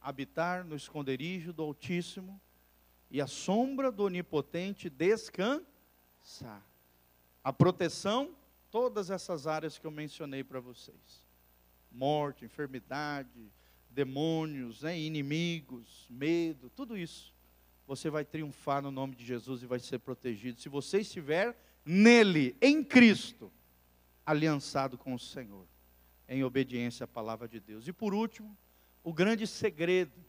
habitar 0.00 0.64
no 0.64 0.76
esconderijo 0.76 1.52
do 1.52 1.62
Altíssimo 1.62 2.38
e 3.10 3.20
a 3.20 3.26
sombra 3.26 3.90
do 3.90 4.04
Onipotente 4.04 4.90
descansar. 4.90 5.64
A 7.42 7.52
proteção 7.52 8.34
todas 8.70 9.08
essas 9.08 9.46
áreas 9.46 9.78
que 9.78 9.86
eu 9.86 9.90
mencionei 9.90 10.44
para 10.44 10.60
vocês: 10.60 11.26
morte, 11.90 12.44
enfermidade, 12.44 13.50
demônios, 13.94 14.82
né, 14.82 14.98
inimigos, 14.98 16.06
medo, 16.10 16.68
tudo 16.70 16.96
isso. 16.96 17.32
Você 17.86 18.10
vai 18.10 18.24
triunfar 18.24 18.82
no 18.82 18.90
nome 18.90 19.14
de 19.14 19.24
Jesus 19.24 19.62
e 19.62 19.66
vai 19.66 19.78
ser 19.78 19.98
protegido. 20.00 20.60
Se 20.60 20.68
você 20.68 21.00
estiver 21.00 21.56
nele, 21.84 22.56
em 22.60 22.82
Cristo, 22.82 23.52
aliançado 24.26 24.98
com 24.98 25.14
o 25.14 25.18
Senhor, 25.18 25.66
em 26.28 26.42
obediência 26.42 27.04
à 27.04 27.06
palavra 27.06 27.46
de 27.46 27.60
Deus. 27.60 27.86
E 27.86 27.92
por 27.92 28.14
último, 28.14 28.56
o 29.02 29.12
grande 29.12 29.46
segredo 29.46 30.24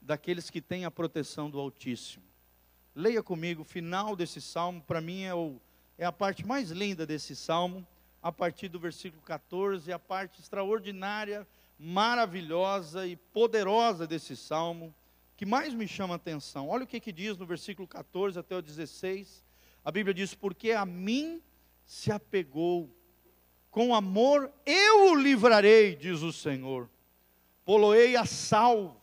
daqueles 0.00 0.50
que 0.50 0.60
têm 0.60 0.84
a 0.84 0.90
proteção 0.90 1.50
do 1.50 1.58
Altíssimo. 1.58 2.24
Leia 2.94 3.22
comigo 3.22 3.62
o 3.62 3.64
final 3.64 4.14
desse 4.14 4.40
salmo, 4.40 4.82
para 4.82 5.00
mim 5.00 5.22
é 5.22 5.34
o 5.34 5.60
é 6.00 6.06
a 6.06 6.12
parte 6.12 6.46
mais 6.46 6.70
linda 6.70 7.04
desse 7.04 7.36
salmo, 7.36 7.86
a 8.22 8.32
partir 8.32 8.68
do 8.68 8.80
versículo 8.80 9.20
14, 9.20 9.92
a 9.92 9.98
parte 9.98 10.40
extraordinária, 10.40 11.46
maravilhosa 11.82 13.06
e 13.06 13.16
poderosa 13.16 14.06
desse 14.06 14.36
salmo, 14.36 14.94
que 15.34 15.46
mais 15.46 15.72
me 15.72 15.88
chama 15.88 16.14
a 16.14 16.16
atenção. 16.16 16.68
Olha 16.68 16.84
o 16.84 16.86
que, 16.86 17.00
que 17.00 17.10
diz 17.10 17.38
no 17.38 17.46
versículo 17.46 17.88
14 17.88 18.38
até 18.38 18.54
o 18.54 18.60
16. 18.60 19.42
A 19.82 19.90
Bíblia 19.90 20.12
diz: 20.12 20.34
Porque 20.34 20.72
a 20.72 20.84
mim 20.84 21.42
se 21.86 22.12
apegou, 22.12 22.94
com 23.70 23.94
amor 23.94 24.52
eu 24.66 25.12
o 25.12 25.14
livrarei, 25.14 25.96
diz 25.96 26.20
o 26.20 26.32
Senhor. 26.32 26.90
Poloei 27.64 28.14
a 28.14 28.26
salvo, 28.26 29.00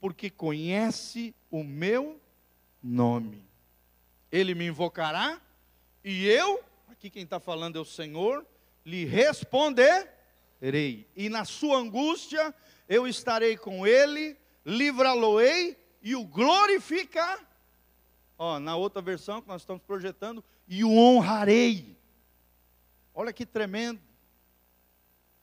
porque 0.00 0.28
conhece 0.28 1.32
o 1.48 1.62
meu 1.62 2.20
nome. 2.82 3.46
Ele 4.32 4.52
me 4.54 4.66
invocará 4.66 5.40
e 6.02 6.26
eu, 6.26 6.60
aqui 6.88 7.08
quem 7.08 7.22
está 7.22 7.38
falando 7.38 7.78
é 7.78 7.80
o 7.80 7.84
Senhor, 7.84 8.44
lhe 8.84 9.04
responderei. 10.56 11.08
E 11.14 11.28
na 11.28 11.44
sua 11.44 11.78
angústia 11.78 12.54
eu 12.88 13.06
estarei 13.06 13.56
com 13.56 13.86
ele, 13.86 14.36
livrá-lo-ei 14.64 15.76
e 16.02 16.14
o 16.14 16.24
glorificar. 16.24 17.40
Ó, 18.38 18.58
na 18.58 18.76
outra 18.76 19.00
versão 19.00 19.40
que 19.40 19.48
nós 19.48 19.62
estamos 19.62 19.82
projetando, 19.82 20.44
e 20.68 20.84
o 20.84 20.90
honrarei. 20.90 21.96
Olha 23.14 23.32
que 23.32 23.46
tremendo. 23.46 24.00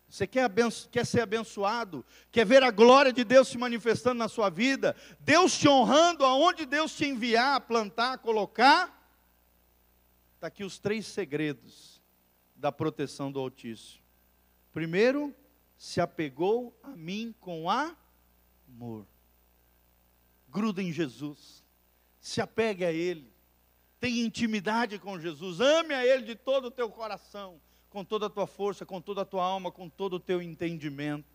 Você 0.07 0.27
quer, 0.27 0.48
quer, 0.91 1.06
ser 1.06 1.22
abençoado? 1.22 2.06
Quer 2.31 2.45
ver 2.45 2.61
a 2.61 2.69
glória 2.69 3.11
de 3.11 3.23
Deus 3.23 3.48
se 3.48 3.57
manifestando 3.57 4.19
na 4.19 4.27
sua 4.27 4.48
vida? 4.48 4.95
Deus 5.19 5.57
te 5.57 5.68
honrando 5.68 6.23
aonde 6.23 6.68
Deus 6.68 6.95
te 6.95 7.06
enviar, 7.06 7.61
plantar, 7.61 8.19
colocar? 8.19 9.02
Está 10.35 10.48
aqui 10.48 10.64
os 10.64 10.77
três 10.77 11.07
segredos 11.07 11.99
da 12.56 12.72
proteção 12.72 13.31
do 13.31 13.40
Altíssimo. 13.40 14.02
Primeiro, 14.73 15.33
se 15.77 16.01
apegou 16.01 16.77
a 16.83 16.89
mim 16.89 17.33
com 17.39 17.69
amor. 17.69 19.05
Gruda 20.49 20.81
em 20.81 20.91
Jesus. 20.91 21.63
Se 22.19 22.41
apegue 22.41 22.83
a 22.83 22.91
Ele. 22.91 23.31
Tenha 23.99 24.25
intimidade 24.25 24.99
com 24.99 25.19
Jesus. 25.19 25.61
Ame 25.61 25.93
a 25.93 26.05
Ele 26.05 26.23
de 26.23 26.35
todo 26.35 26.65
o 26.65 26.71
teu 26.71 26.89
coração, 26.89 27.61
com 27.89 28.03
toda 28.03 28.25
a 28.25 28.29
tua 28.29 28.47
força, 28.47 28.85
com 28.85 28.99
toda 28.99 29.21
a 29.21 29.25
tua 29.25 29.45
alma, 29.45 29.71
com 29.71 29.87
todo 29.87 30.15
o 30.15 30.19
teu 30.19 30.41
entendimento. 30.41 31.31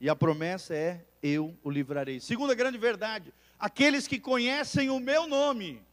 E 0.00 0.08
a 0.08 0.16
promessa 0.16 0.74
é: 0.74 1.06
eu 1.22 1.56
o 1.62 1.70
livrarei. 1.70 2.18
Segunda 2.18 2.54
grande 2.54 2.78
verdade: 2.78 3.32
aqueles 3.58 4.08
que 4.08 4.18
conhecem 4.18 4.90
o 4.90 4.98
meu 4.98 5.28
nome 5.28 5.86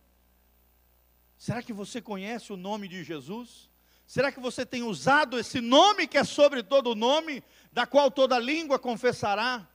Será 1.37 1.61
que 1.61 1.73
você 1.73 2.01
conhece 2.01 2.53
o 2.53 2.57
nome 2.57 2.87
de 2.87 3.03
Jesus? 3.03 3.69
Será 4.06 4.32
que 4.32 4.40
você 4.40 4.65
tem 4.65 4.84
usado 4.84 5.38
esse 5.40 5.60
nome 5.60 6.07
que 6.07 6.18
é 6.18 6.23
sobre 6.23 6.61
todo 6.61 6.95
nome, 6.95 7.44
da 7.72 7.86
qual 7.86 8.11
toda 8.11 8.38
língua 8.40 8.77
confessará 8.77 9.68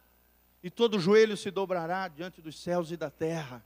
e 0.62 0.70
todo 0.70 1.00
joelho 1.00 1.36
se 1.36 1.50
dobrará 1.50 2.08
diante 2.08 2.40
dos 2.40 2.58
céus 2.60 2.90
e 2.90 2.96
da 2.96 3.10
terra? 3.10 3.64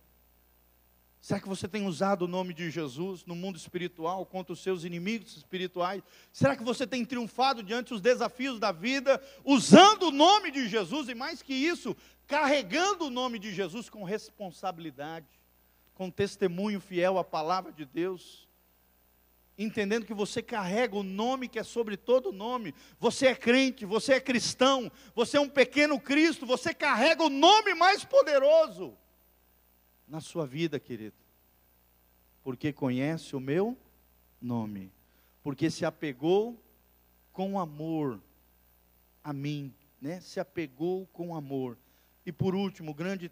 Será 1.21 1.41
que 1.41 1.49
você 1.49 1.67
tem 1.67 1.87
usado 1.87 2.23
o 2.23 2.29
nome 2.29 2.53
de 2.53 2.71
Jesus 2.71 3.25
no 3.25 3.35
mundo 3.35 3.57
espiritual 3.57 4.27
contra 4.27 4.53
os 4.53 4.63
seus 4.63 4.85
inimigos 4.85 5.37
espirituais? 5.37 6.03
Será 6.33 6.55
que 6.55 6.63
você 6.63 6.87
tem 6.87 7.05
triunfado 7.05 7.63
diante 7.63 7.91
dos 7.91 8.01
desafios 8.01 8.59
da 8.59 8.73
vida 8.73 9.23
usando 9.45 10.09
o 10.09 10.11
nome 10.11 10.51
de 10.51 10.69
Jesus 10.69 11.09
e 11.09 11.15
mais 11.15 11.41
que 11.41 11.55
isso, 11.55 11.97
carregando 12.27 13.07
o 13.07 13.11
nome 13.11 13.39
de 13.39 13.55
Jesus 13.55 13.89
com 13.89 14.05
responsabilidade? 14.05 15.27
com 15.95 16.11
testemunho 16.11 16.81
fiel 16.81 17.19
à 17.19 17.25
palavra 17.25 17.73
de 17.73 17.85
Deus, 17.85 18.44
entendendo 19.57 20.07
que 20.07 20.15
você 20.15 20.43
carrega 20.43 20.97
o 20.97 21.03
nome 21.03 21.49
que 21.49 21.59
é 21.59 21.63
sobre 21.63 21.97
todo 21.97 22.33
nome. 22.33 22.75
Você 22.99 23.27
é 23.29 23.35
crente, 23.35 23.85
você 23.85 24.15
é 24.15 24.21
cristão, 24.21 24.91
você 25.15 25.37
é 25.37 25.41
um 25.41 25.49
pequeno 25.49 26.01
Cristo, 26.01 26.47
você 26.47 26.75
carrega 26.75 27.23
o 27.23 27.31
nome 27.31 27.75
mais 27.75 28.05
poderoso 28.05 28.97
na 30.09 30.21
sua 30.21 30.47
vida, 30.47 30.79
querido. 30.81 31.17
Porque 32.43 32.73
conhece 32.73 33.35
o 33.35 33.41
meu 33.41 33.77
nome, 34.41 34.93
porque 35.43 35.71
se 35.71 35.85
apegou 35.85 36.61
com 37.33 37.59
amor 37.59 38.21
a 39.23 39.33
mim, 39.33 39.73
né? 40.01 40.21
Se 40.21 40.39
apegou 40.39 41.07
com 41.07 41.35
amor. 41.35 41.79
E 42.27 42.33
por 42.33 42.55
último, 42.55 42.93
grande 42.93 43.31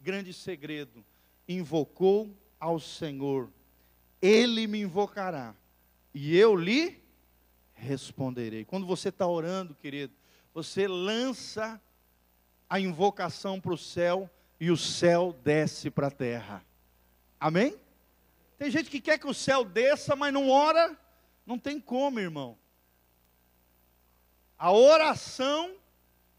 grande 0.00 0.32
segredo, 0.32 1.04
invocou 1.46 2.34
ao 2.58 2.78
Senhor, 2.78 3.50
ele 4.20 4.66
me 4.66 4.80
invocará 4.80 5.54
e 6.20 6.36
eu 6.36 6.56
lhe 6.56 7.00
responderei. 7.74 8.64
Quando 8.64 8.84
você 8.84 9.08
está 9.08 9.24
orando, 9.24 9.72
querido, 9.72 10.12
você 10.52 10.88
lança 10.88 11.80
a 12.68 12.80
invocação 12.80 13.60
para 13.60 13.72
o 13.72 13.78
céu 13.78 14.28
e 14.58 14.68
o 14.68 14.76
céu 14.76 15.32
desce 15.44 15.92
para 15.92 16.08
a 16.08 16.10
terra. 16.10 16.66
Amém? 17.38 17.78
Tem 18.58 18.68
gente 18.68 18.90
que 18.90 19.00
quer 19.00 19.18
que 19.18 19.28
o 19.28 19.32
céu 19.32 19.64
desça, 19.64 20.16
mas 20.16 20.32
não 20.32 20.50
ora, 20.50 20.98
não 21.46 21.56
tem 21.56 21.80
como, 21.80 22.18
irmão. 22.18 22.58
A 24.58 24.72
oração 24.72 25.76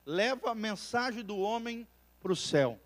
leva 0.06 0.52
a 0.52 0.56
mensagem 0.56 1.24
do 1.24 1.38
homem 1.38 1.88
para 2.20 2.34
o 2.34 2.36
céu. 2.36 2.78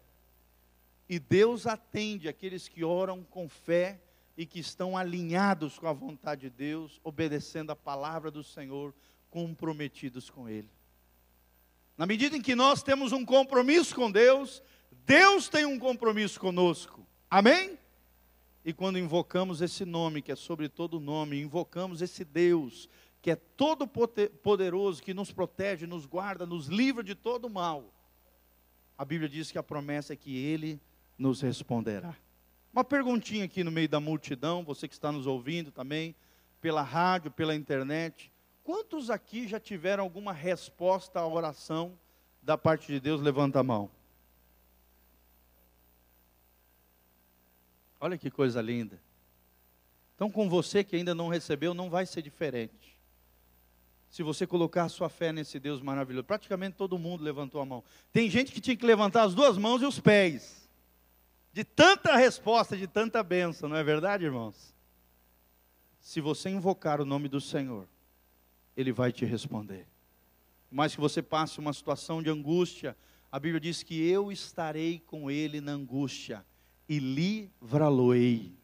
E 1.10 1.18
Deus 1.18 1.66
atende 1.66 2.30
aqueles 2.30 2.68
que 2.68 2.84
oram 2.84 3.24
com 3.24 3.50
fé 3.50 4.00
e 4.38 4.46
que 4.46 4.60
estão 4.60 4.98
alinhados 4.98 5.78
com 5.78 5.88
a 5.88 5.94
vontade 5.94 6.42
de 6.42 6.50
Deus, 6.50 7.00
obedecendo 7.04 7.72
a 7.72 7.76
palavra 7.76 8.32
do 8.32 8.44
Senhor, 8.44 8.94
comprometidos 9.30 10.30
com 10.30 10.50
Ele. 10.50 10.70
Na 11.98 12.06
medida 12.06 12.36
em 12.36 12.42
que 12.42 12.56
nós 12.56 12.82
temos 12.82 13.12
um 13.12 13.24
compromisso 13.24 13.94
com 13.94 14.12
Deus, 14.12 14.64
Deus 15.06 15.48
tem 15.48 15.66
um 15.66 15.78
compromisso 15.78 16.40
conosco. 16.40 17.06
Amém? 17.30 17.78
E 18.66 18.74
quando 18.74 18.98
invocamos 18.98 19.62
esse 19.62 19.86
nome, 19.86 20.22
que 20.22 20.32
é 20.32 20.36
sobre 20.36 20.70
todo 20.70 21.00
nome, 21.00 21.40
invocamos 21.40 22.02
esse 22.02 22.24
Deus, 22.24 22.90
que 23.22 23.30
é 23.30 23.36
todo 23.36 23.88
poderoso, 23.88 25.04
que 25.04 25.14
nos 25.14 25.32
protege, 25.32 25.86
nos 25.86 26.06
guarda, 26.06 26.46
nos 26.46 26.68
livra 26.68 27.04
de 27.04 27.14
todo 27.14 27.50
mal. 27.50 27.94
A 28.98 29.06
Bíblia 29.06 29.30
diz 29.30 29.52
que 29.52 29.58
a 29.58 29.64
promessa 29.64 30.14
é 30.14 30.16
que 30.16 30.36
Ele 30.36 30.80
nos 31.18 31.42
responderá. 31.42 32.16
Uma 32.74 32.84
perguntinha 32.84 33.46
aqui 33.46 33.64
no 33.64 33.72
meio 33.72 33.88
da 33.88 34.00
multidão, 34.00 34.64
você 34.64 34.88
que 34.88 34.96
está 34.96 35.12
nos 35.12 35.28
ouvindo 35.28 35.72
também, 35.72 36.16
pela 36.60 36.82
rádio, 36.82 37.30
pela 37.30 37.54
internet. 37.54 38.32
Quantos 38.64 39.12
aqui 39.12 39.48
já 39.48 39.60
tiveram 39.60 40.04
alguma 40.04 40.34
resposta 40.34 41.20
à 41.20 41.28
oração 41.28 41.98
da 42.42 42.58
parte 42.58 42.88
de 42.88 43.00
Deus? 43.00 43.22
Levanta 43.22 43.60
a 43.60 43.64
mão. 43.64 43.92
Olha 48.00 48.18
que 48.18 48.32
coisa 48.32 48.60
linda. 48.60 49.00
Então, 50.16 50.32
com 50.32 50.50
você 50.50 50.84
que 50.84 50.96
ainda 50.96 51.14
não 51.14 51.28
recebeu, 51.28 51.76
não 51.76 51.92
vai 51.92 52.08
ser 52.08 52.24
diferente. 52.24 52.98
Se 54.10 54.24
você 54.24 54.48
colocar 54.48 54.86
a 54.86 54.90
sua 54.90 55.10
fé 55.10 55.32
nesse 55.32 55.60
Deus 55.60 55.80
maravilhoso, 55.80 56.26
praticamente 56.26 56.76
todo 56.76 56.98
mundo 56.98 57.24
levantou 57.24 57.62
a 57.62 57.66
mão. 57.66 57.84
Tem 58.12 58.30
gente 58.32 58.52
que 58.52 58.62
tinha 58.62 58.76
que 58.76 58.86
levantar 58.86 59.24
as 59.24 59.36
duas 59.36 59.58
mãos 59.60 59.82
e 59.82 59.86
os 59.86 60.00
pés. 60.00 60.63
De 61.54 61.64
tanta 61.64 62.16
resposta, 62.16 62.76
de 62.76 62.88
tanta 62.88 63.22
bênção, 63.22 63.70
não 63.70 63.78
é 63.78 63.84
verdade, 63.84 64.26
irmãos? 64.26 64.74
Se 66.00 66.20
você 66.20 66.50
invocar 66.50 67.00
o 67.00 67.06
nome 67.06 67.30
do 67.30 67.40
Senhor, 67.40 67.88
Ele 68.76 68.92
vai 68.92 69.12
te 69.12 69.24
responder. 69.24 69.88
Mas 70.72 70.96
que 70.96 71.02
você 71.02 71.22
passe 71.22 71.60
uma 71.60 71.72
situação 71.72 72.24
de 72.24 72.30
angústia, 72.32 72.98
a 73.32 73.40
Bíblia 73.40 73.60
diz 73.60 73.84
que 73.84 74.04
eu 74.04 74.32
estarei 74.32 75.00
com 75.00 75.30
Ele 75.30 75.62
na 75.62 75.74
angústia 75.74 76.44
e 76.90 76.98
livrá-lo-ei. 76.98 78.58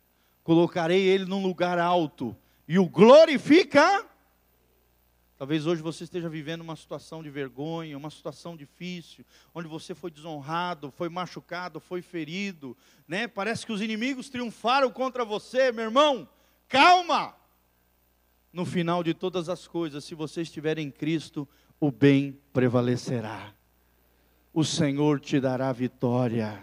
Colocarei 0.43 1.03
Ele 1.03 1.25
num 1.25 1.43
lugar 1.43 1.77
alto 1.77 2.35
e 2.67 2.79
o 2.79 2.89
glorifica 2.89 4.08
Talvez 5.39 5.65
hoje 5.65 5.81
você 5.81 6.03
esteja 6.03 6.27
vivendo 6.27 6.59
uma 6.59 6.75
situação 6.75 7.23
de 7.23 7.29
vergonha, 7.29 7.97
uma 7.97 8.09
situação 8.09 8.57
difícil, 8.57 9.25
onde 9.55 9.69
você 9.69 9.95
foi 9.95 10.11
desonrado, 10.11 10.91
foi 10.91 11.07
machucado, 11.07 11.79
foi 11.79 12.01
ferido, 12.01 12.75
né? 13.07 13.25
Parece 13.25 13.65
que 13.65 13.71
os 13.71 13.81
inimigos 13.81 14.29
triunfaram 14.29 14.91
contra 14.91 15.23
você, 15.23 15.71
meu 15.71 15.85
irmão. 15.85 16.27
Calma! 16.67 17.33
No 18.51 18.65
final 18.65 19.01
de 19.01 19.13
todas 19.13 19.47
as 19.47 19.65
coisas, 19.65 20.03
se 20.03 20.13
você 20.13 20.41
estiver 20.41 20.77
em 20.77 20.91
Cristo, 20.91 21.47
o 21.79 21.89
bem 21.89 22.37
prevalecerá. 22.51 23.53
O 24.53 24.65
Senhor 24.65 25.21
te 25.21 25.39
dará 25.39 25.71
vitória. 25.71 26.61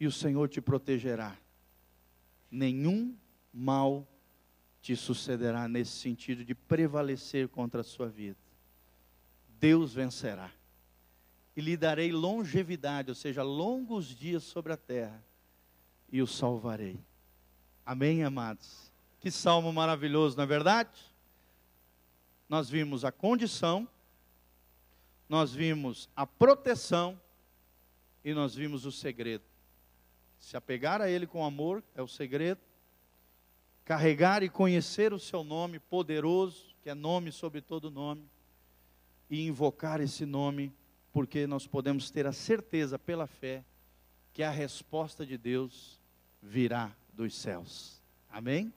E 0.00 0.06
o 0.08 0.10
Senhor 0.10 0.48
te 0.48 0.60
protegerá. 0.60 1.36
Nenhum 2.50 3.14
mal 3.52 4.04
te 4.84 4.94
sucederá 4.94 5.66
nesse 5.66 5.92
sentido 5.92 6.44
de 6.44 6.54
prevalecer 6.54 7.48
contra 7.48 7.80
a 7.80 7.84
sua 7.84 8.06
vida. 8.06 8.36
Deus 9.58 9.94
vencerá. 9.94 10.50
E 11.56 11.62
lhe 11.62 11.74
darei 11.74 12.12
longevidade, 12.12 13.10
ou 13.10 13.14
seja, 13.14 13.42
longos 13.42 14.14
dias 14.14 14.42
sobre 14.42 14.74
a 14.74 14.76
terra, 14.76 15.24
e 16.12 16.20
o 16.20 16.26
salvarei. 16.26 17.00
Amém, 17.86 18.24
amados? 18.24 18.92
Que 19.20 19.30
salmo 19.30 19.72
maravilhoso, 19.72 20.36
não 20.36 20.44
é 20.44 20.46
verdade? 20.46 21.00
Nós 22.46 22.68
vimos 22.68 23.06
a 23.06 23.10
condição, 23.10 23.88
nós 25.26 25.54
vimos 25.54 26.10
a 26.14 26.26
proteção 26.26 27.18
e 28.22 28.34
nós 28.34 28.54
vimos 28.54 28.84
o 28.84 28.92
segredo. 28.92 29.44
Se 30.38 30.58
apegar 30.58 31.00
a 31.00 31.08
Ele 31.08 31.26
com 31.26 31.42
amor 31.42 31.82
é 31.94 32.02
o 32.02 32.06
segredo 32.06 32.60
carregar 33.84 34.42
e 34.42 34.48
conhecer 34.48 35.12
o 35.12 35.18
seu 35.18 35.44
nome 35.44 35.78
poderoso, 35.78 36.74
que 36.82 36.88
é 36.88 36.94
nome 36.94 37.30
sobre 37.30 37.60
todo 37.60 37.90
nome, 37.90 38.28
e 39.28 39.46
invocar 39.46 40.00
esse 40.00 40.24
nome, 40.24 40.72
porque 41.12 41.46
nós 41.46 41.66
podemos 41.66 42.10
ter 42.10 42.26
a 42.26 42.32
certeza 42.32 42.98
pela 42.98 43.26
fé 43.26 43.64
que 44.32 44.42
a 44.42 44.50
resposta 44.50 45.24
de 45.24 45.36
Deus 45.36 46.00
virá 46.42 46.92
dos 47.12 47.34
céus. 47.34 48.02
Amém? 48.30 48.72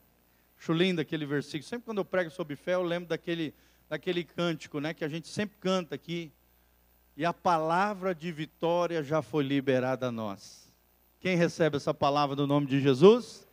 Acho 0.60 0.74
lindo 0.74 1.02
aquele 1.02 1.26
versículo. 1.26 1.64
Sempre 1.64 1.86
quando 1.86 2.00
eu 2.00 2.06
prego 2.06 2.30
sobre 2.30 2.56
fé, 2.56 2.76
eu 2.76 2.84
lembro 2.84 3.10
daquele, 3.10 3.54
daquele 3.90 4.24
cântico, 4.24 4.80
né, 4.80 4.94
que 4.94 5.04
a 5.04 5.10
gente 5.10 5.28
sempre 5.28 5.58
canta 5.60 5.96
aqui. 5.96 6.32
E 7.16 7.26
a 7.26 7.34
palavra 7.34 8.14
de 8.14 8.32
vitória 8.32 9.02
já 9.02 9.22
foi 9.22 9.44
liberada 9.44 10.08
a 10.08 10.12
nós. 10.12 10.72
Quem 11.20 11.36
recebe 11.36 11.78
essa 11.78 11.94
palavra 11.94 12.36
no 12.36 12.46
nome 12.46 12.68
de 12.68 12.80
Jesus? 12.80 13.47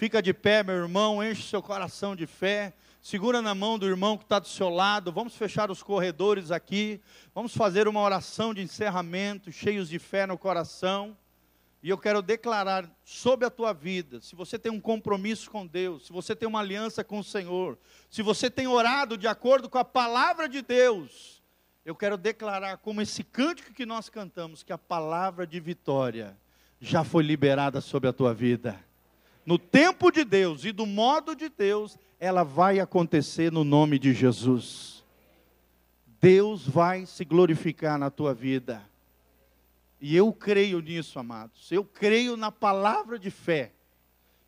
Fica 0.00 0.22
de 0.22 0.32
pé, 0.32 0.62
meu 0.62 0.76
irmão, 0.76 1.22
enche 1.22 1.42
seu 1.42 1.62
coração 1.62 2.16
de 2.16 2.26
fé. 2.26 2.72
Segura 3.02 3.42
na 3.42 3.54
mão 3.54 3.78
do 3.78 3.86
irmão 3.86 4.16
que 4.16 4.24
está 4.24 4.38
do 4.38 4.48
seu 4.48 4.70
lado. 4.70 5.12
Vamos 5.12 5.36
fechar 5.36 5.70
os 5.70 5.82
corredores 5.82 6.50
aqui. 6.50 7.02
Vamos 7.34 7.54
fazer 7.54 7.86
uma 7.86 8.00
oração 8.00 8.54
de 8.54 8.62
encerramento, 8.62 9.52
cheios 9.52 9.90
de 9.90 9.98
fé 9.98 10.26
no 10.26 10.38
coração. 10.38 11.14
E 11.82 11.90
eu 11.90 11.98
quero 11.98 12.22
declarar 12.22 12.90
sobre 13.04 13.44
a 13.44 13.50
tua 13.50 13.74
vida, 13.74 14.22
se 14.22 14.34
você 14.34 14.58
tem 14.58 14.72
um 14.72 14.80
compromisso 14.80 15.50
com 15.50 15.66
Deus, 15.66 16.06
se 16.06 16.12
você 16.14 16.34
tem 16.34 16.48
uma 16.48 16.60
aliança 16.60 17.04
com 17.04 17.18
o 17.18 17.24
Senhor, 17.24 17.78
se 18.08 18.22
você 18.22 18.48
tem 18.50 18.66
orado 18.66 19.18
de 19.18 19.28
acordo 19.28 19.68
com 19.68 19.76
a 19.76 19.84
palavra 19.84 20.48
de 20.48 20.62
Deus, 20.62 21.42
eu 21.84 21.94
quero 21.94 22.16
declarar 22.16 22.78
como 22.78 23.02
esse 23.02 23.22
cântico 23.22 23.74
que 23.74 23.84
nós 23.84 24.08
cantamos, 24.08 24.62
que 24.62 24.72
a 24.72 24.78
palavra 24.78 25.46
de 25.46 25.60
vitória 25.60 26.34
já 26.80 27.04
foi 27.04 27.22
liberada 27.22 27.82
sobre 27.82 28.08
a 28.08 28.14
tua 28.14 28.32
vida 28.32 28.82
no 29.44 29.58
tempo 29.58 30.10
de 30.10 30.24
Deus 30.24 30.64
e 30.64 30.72
do 30.72 30.86
modo 30.86 31.34
de 31.34 31.48
Deus, 31.48 31.98
ela 32.18 32.42
vai 32.42 32.78
acontecer 32.80 33.50
no 33.50 33.64
nome 33.64 33.98
de 33.98 34.12
Jesus. 34.12 35.02
Deus 36.20 36.66
vai 36.66 37.06
se 37.06 37.24
glorificar 37.24 37.98
na 37.98 38.10
tua 38.10 38.34
vida. 38.34 38.82
E 40.00 40.14
eu 40.16 40.32
creio 40.32 40.80
nisso, 40.80 41.18
amados. 41.18 41.72
Eu 41.72 41.84
creio 41.84 42.36
na 42.36 42.52
palavra 42.52 43.18
de 43.18 43.30
fé. 43.30 43.72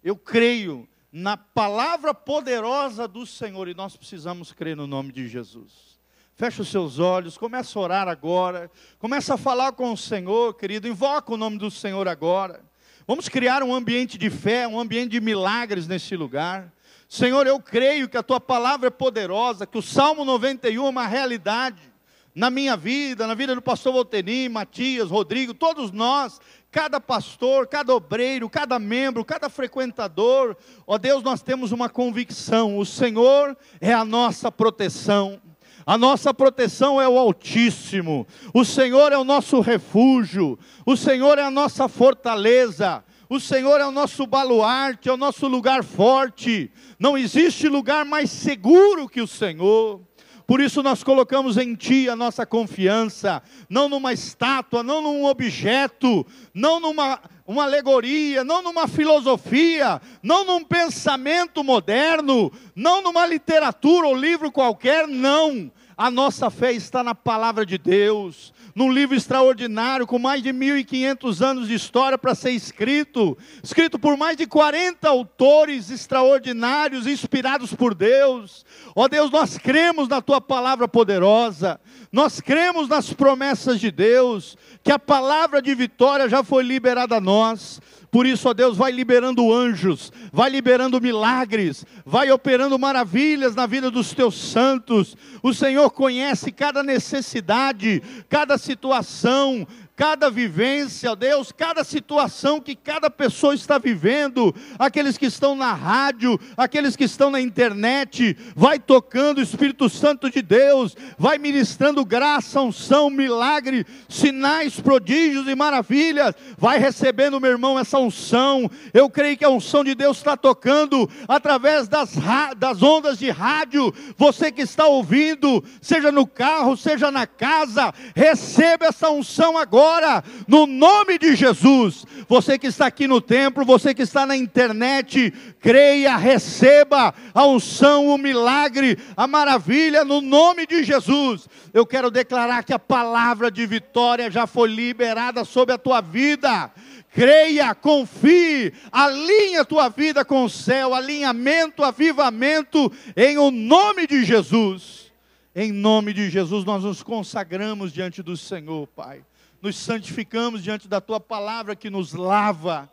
Eu 0.04 0.16
creio 0.16 0.88
na 1.10 1.36
palavra 1.36 2.14
poderosa 2.14 3.06
do 3.06 3.26
Senhor 3.26 3.68
e 3.68 3.74
nós 3.74 3.96
precisamos 3.96 4.52
crer 4.52 4.76
no 4.76 4.86
nome 4.86 5.12
de 5.12 5.28
Jesus. 5.28 5.98
Fecha 6.34 6.62
os 6.62 6.68
seus 6.68 6.98
olhos, 6.98 7.36
começa 7.36 7.78
a 7.78 7.82
orar 7.82 8.08
agora, 8.08 8.70
começa 8.98 9.34
a 9.34 9.38
falar 9.38 9.72
com 9.72 9.92
o 9.92 9.96
Senhor, 9.96 10.54
querido, 10.54 10.88
invoca 10.88 11.32
o 11.32 11.36
nome 11.36 11.58
do 11.58 11.70
Senhor 11.70 12.08
agora. 12.08 12.64
Vamos 13.06 13.28
criar 13.28 13.62
um 13.62 13.74
ambiente 13.74 14.16
de 14.16 14.30
fé, 14.30 14.66
um 14.68 14.78
ambiente 14.78 15.10
de 15.10 15.20
milagres 15.20 15.88
nesse 15.88 16.16
lugar. 16.16 16.72
Senhor, 17.08 17.46
eu 17.46 17.58
creio 17.58 18.08
que 18.08 18.16
a 18.16 18.22
tua 18.22 18.40
palavra 18.40 18.86
é 18.86 18.90
poderosa, 18.90 19.66
que 19.66 19.76
o 19.76 19.82
Salmo 19.82 20.24
91 20.24 20.86
é 20.86 20.88
uma 20.88 21.06
realidade 21.06 21.92
na 22.34 22.48
minha 22.48 22.76
vida, 22.76 23.26
na 23.26 23.34
vida 23.34 23.54
do 23.54 23.60
pastor 23.60 23.92
Volteni, 23.92 24.48
Matias, 24.48 25.10
Rodrigo, 25.10 25.52
todos 25.52 25.90
nós, 25.90 26.40
cada 26.70 27.00
pastor, 27.00 27.66
cada 27.66 27.94
obreiro, 27.94 28.48
cada 28.48 28.78
membro, 28.78 29.24
cada 29.24 29.50
frequentador, 29.50 30.56
ó 30.86 30.96
Deus, 30.96 31.22
nós 31.22 31.42
temos 31.42 31.72
uma 31.72 31.88
convicção: 31.88 32.78
o 32.78 32.86
Senhor 32.86 33.56
é 33.80 33.92
a 33.92 34.04
nossa 34.04 34.50
proteção. 34.50 35.40
A 35.84 35.98
nossa 35.98 36.32
proteção 36.32 37.00
é 37.00 37.08
o 37.08 37.18
Altíssimo, 37.18 38.26
o 38.54 38.64
Senhor 38.64 39.12
é 39.12 39.18
o 39.18 39.24
nosso 39.24 39.60
refúgio, 39.60 40.58
o 40.86 40.96
Senhor 40.96 41.38
é 41.38 41.42
a 41.42 41.50
nossa 41.50 41.88
fortaleza, 41.88 43.04
o 43.28 43.40
Senhor 43.40 43.80
é 43.80 43.86
o 43.86 43.90
nosso 43.90 44.26
baluarte, 44.26 45.08
é 45.08 45.12
o 45.12 45.16
nosso 45.16 45.48
lugar 45.48 45.82
forte. 45.82 46.70
Não 46.98 47.18
existe 47.18 47.68
lugar 47.68 48.04
mais 48.04 48.30
seguro 48.30 49.08
que 49.08 49.20
o 49.20 49.26
Senhor. 49.26 50.00
Por 50.46 50.60
isso 50.60 50.82
nós 50.82 51.02
colocamos 51.02 51.56
em 51.56 51.74
Ti 51.74 52.08
a 52.08 52.14
nossa 52.14 52.44
confiança, 52.44 53.42
não 53.70 53.88
numa 53.88 54.12
estátua, 54.12 54.82
não 54.82 55.00
num 55.00 55.24
objeto, 55.24 56.26
não 56.52 56.78
numa 56.78 57.18
uma 57.52 57.64
alegoria, 57.64 58.42
não 58.42 58.62
numa 58.62 58.88
filosofia, 58.88 60.00
não 60.22 60.44
num 60.44 60.64
pensamento 60.64 61.62
moderno, 61.62 62.50
não 62.74 63.02
numa 63.02 63.26
literatura 63.26 64.08
ou 64.08 64.16
livro 64.16 64.50
qualquer, 64.50 65.06
não. 65.06 65.70
A 65.96 66.10
nossa 66.10 66.50
fé 66.50 66.72
está 66.72 67.04
na 67.04 67.14
palavra 67.14 67.64
de 67.66 67.76
Deus, 67.76 68.51
num 68.74 68.90
livro 68.90 69.16
extraordinário 69.16 70.06
com 70.06 70.18
mais 70.18 70.42
de 70.42 70.52
1500 70.52 71.42
anos 71.42 71.68
de 71.68 71.74
história 71.74 72.16
para 72.16 72.34
ser 72.34 72.50
escrito, 72.50 73.36
escrito 73.62 73.98
por 73.98 74.16
mais 74.16 74.36
de 74.36 74.46
40 74.46 75.08
autores 75.08 75.90
extraordinários, 75.90 77.06
inspirados 77.06 77.74
por 77.74 77.94
Deus. 77.94 78.64
Ó 78.94 79.04
oh 79.04 79.08
Deus, 79.08 79.30
nós 79.30 79.58
cremos 79.58 80.08
na 80.08 80.20
tua 80.20 80.40
palavra 80.40 80.88
poderosa. 80.88 81.80
Nós 82.10 82.40
cremos 82.40 82.88
nas 82.88 83.12
promessas 83.12 83.80
de 83.80 83.90
Deus, 83.90 84.56
que 84.82 84.92
a 84.92 84.98
palavra 84.98 85.62
de 85.62 85.74
vitória 85.74 86.28
já 86.28 86.42
foi 86.42 86.62
liberada 86.62 87.16
a 87.16 87.20
nós. 87.20 87.80
Por 88.12 88.26
isso, 88.26 88.46
ó 88.46 88.52
Deus, 88.52 88.76
vai 88.76 88.92
liberando 88.92 89.50
anjos, 89.50 90.12
vai 90.30 90.50
liberando 90.50 91.00
milagres, 91.00 91.82
vai 92.04 92.30
operando 92.30 92.78
maravilhas 92.78 93.54
na 93.54 93.64
vida 93.64 93.90
dos 93.90 94.12
teus 94.12 94.34
santos. 94.34 95.16
O 95.42 95.54
Senhor 95.54 95.88
conhece 95.90 96.52
cada 96.52 96.82
necessidade, 96.82 98.02
cada 98.28 98.58
situação, 98.58 99.66
cada 99.94 100.30
vivência, 100.30 101.14
Deus, 101.14 101.52
cada 101.52 101.84
situação 101.84 102.60
que 102.60 102.74
cada 102.74 103.10
pessoa 103.10 103.54
está 103.54 103.76
vivendo, 103.76 104.54
aqueles 104.78 105.18
que 105.18 105.26
estão 105.26 105.54
na 105.54 105.72
rádio, 105.74 106.40
aqueles 106.56 106.96
que 106.96 107.04
estão 107.04 107.30
na 107.30 107.40
internet, 107.40 108.36
vai 108.56 108.78
tocando 108.78 109.38
o 109.38 109.42
Espírito 109.42 109.88
Santo 109.90 110.30
de 110.30 110.40
Deus, 110.40 110.96
vai 111.18 111.36
ministrando 111.36 112.04
graça, 112.04 112.60
unção, 112.60 113.10
milagre, 113.10 113.86
sinais, 114.08 114.80
prodígios 114.80 115.46
e 115.46 115.54
maravilhas, 115.54 116.34
vai 116.56 116.78
recebendo, 116.78 117.40
meu 117.40 117.50
irmão, 117.50 117.78
essa 117.78 117.98
unção. 117.98 118.70
Eu 118.94 119.10
creio 119.10 119.36
que 119.36 119.44
a 119.44 119.50
unção 119.50 119.84
de 119.84 119.94
Deus 119.94 120.16
está 120.16 120.36
tocando 120.36 121.08
através 121.28 121.86
das, 121.86 122.14
das 122.56 122.82
ondas 122.82 123.18
de 123.18 123.30
rádio. 123.30 123.92
Você 124.16 124.50
que 124.50 124.62
está 124.62 124.86
ouvindo, 124.86 125.62
seja 125.82 126.10
no 126.10 126.26
carro, 126.26 126.76
seja 126.78 127.10
na 127.10 127.26
casa, 127.26 127.92
receba 128.16 128.86
essa 128.86 129.10
unção 129.10 129.58
agora 129.58 129.81
agora, 129.82 130.22
no 130.46 130.66
nome 130.66 131.18
de 131.18 131.34
Jesus. 131.34 132.06
Você 132.28 132.56
que 132.56 132.68
está 132.68 132.86
aqui 132.86 133.08
no 133.08 133.20
templo, 133.20 133.64
você 133.64 133.92
que 133.92 134.02
está 134.02 134.24
na 134.24 134.36
internet, 134.36 135.32
creia, 135.60 136.16
receba 136.16 137.12
a 137.34 137.46
unção, 137.46 138.06
o 138.06 138.16
milagre, 138.16 138.96
a 139.16 139.26
maravilha, 139.26 140.04
no 140.04 140.20
nome 140.20 140.66
de 140.66 140.84
Jesus. 140.84 141.48
Eu 141.74 141.84
quero 141.84 142.10
declarar 142.10 142.62
que 142.62 142.72
a 142.72 142.78
palavra 142.78 143.50
de 143.50 143.66
vitória 143.66 144.30
já 144.30 144.46
foi 144.46 144.68
liberada 144.68 145.44
sobre 145.44 145.74
a 145.74 145.78
tua 145.78 146.00
vida 146.00 146.70
creia, 147.14 147.74
confie, 147.74 148.72
alinhe 148.90 149.58
a 149.58 149.66
tua 149.66 149.90
vida 149.90 150.24
com 150.24 150.46
o 150.46 150.48
céu, 150.48 150.94
alinhamento, 150.94 151.84
avivamento, 151.84 152.90
em 153.14 153.36
o 153.36 153.50
nome 153.50 154.06
de 154.06 154.24
Jesus. 154.24 155.12
Em 155.54 155.70
nome 155.70 156.14
de 156.14 156.30
Jesus, 156.30 156.64
nós 156.64 156.84
nos 156.84 157.02
consagramos 157.02 157.92
diante 157.92 158.22
do 158.22 158.34
Senhor, 158.34 158.86
Pai. 158.86 159.22
Nos 159.62 159.76
santificamos 159.76 160.62
diante 160.62 160.88
da 160.88 161.00
tua 161.00 161.20
palavra 161.20 161.76
que 161.76 161.88
nos 161.88 162.12
lava. 162.12 162.90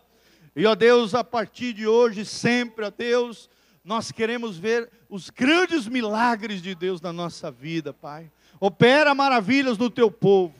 E, 0.55 0.65
ó 0.67 0.75
Deus, 0.75 1.15
a 1.15 1.23
partir 1.23 1.73
de 1.73 1.87
hoje, 1.87 2.23
sempre, 2.23 2.85
ó 2.85 2.91
Deus, 2.95 3.49
nós 3.83 4.11
queremos 4.11 4.55
ver 4.55 4.87
os 5.09 5.31
grandes 5.31 5.87
milagres 5.87 6.61
de 6.61 6.75
Deus 6.75 7.01
na 7.01 7.11
nossa 7.11 7.49
vida, 7.49 7.91
Pai. 7.91 8.31
Opera 8.59 9.15
maravilhas 9.15 9.79
no 9.79 9.89
teu 9.89 10.11
povo. 10.11 10.53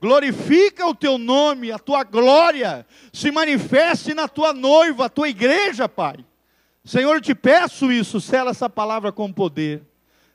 Glorifica 0.00 0.86
o 0.86 0.94
teu 0.94 1.16
nome, 1.18 1.72
a 1.72 1.78
tua 1.78 2.04
glória 2.04 2.86
se 3.12 3.30
manifeste 3.30 4.14
na 4.14 4.28
tua 4.28 4.52
noiva, 4.52 5.06
a 5.06 5.08
tua 5.08 5.28
igreja, 5.28 5.88
Pai. 5.88 6.24
Senhor, 6.84 7.14
eu 7.14 7.20
te 7.20 7.34
peço 7.34 7.90
isso, 7.90 8.20
sela 8.20 8.50
essa 8.50 8.68
palavra 8.70 9.10
com 9.10 9.32
poder 9.32 9.82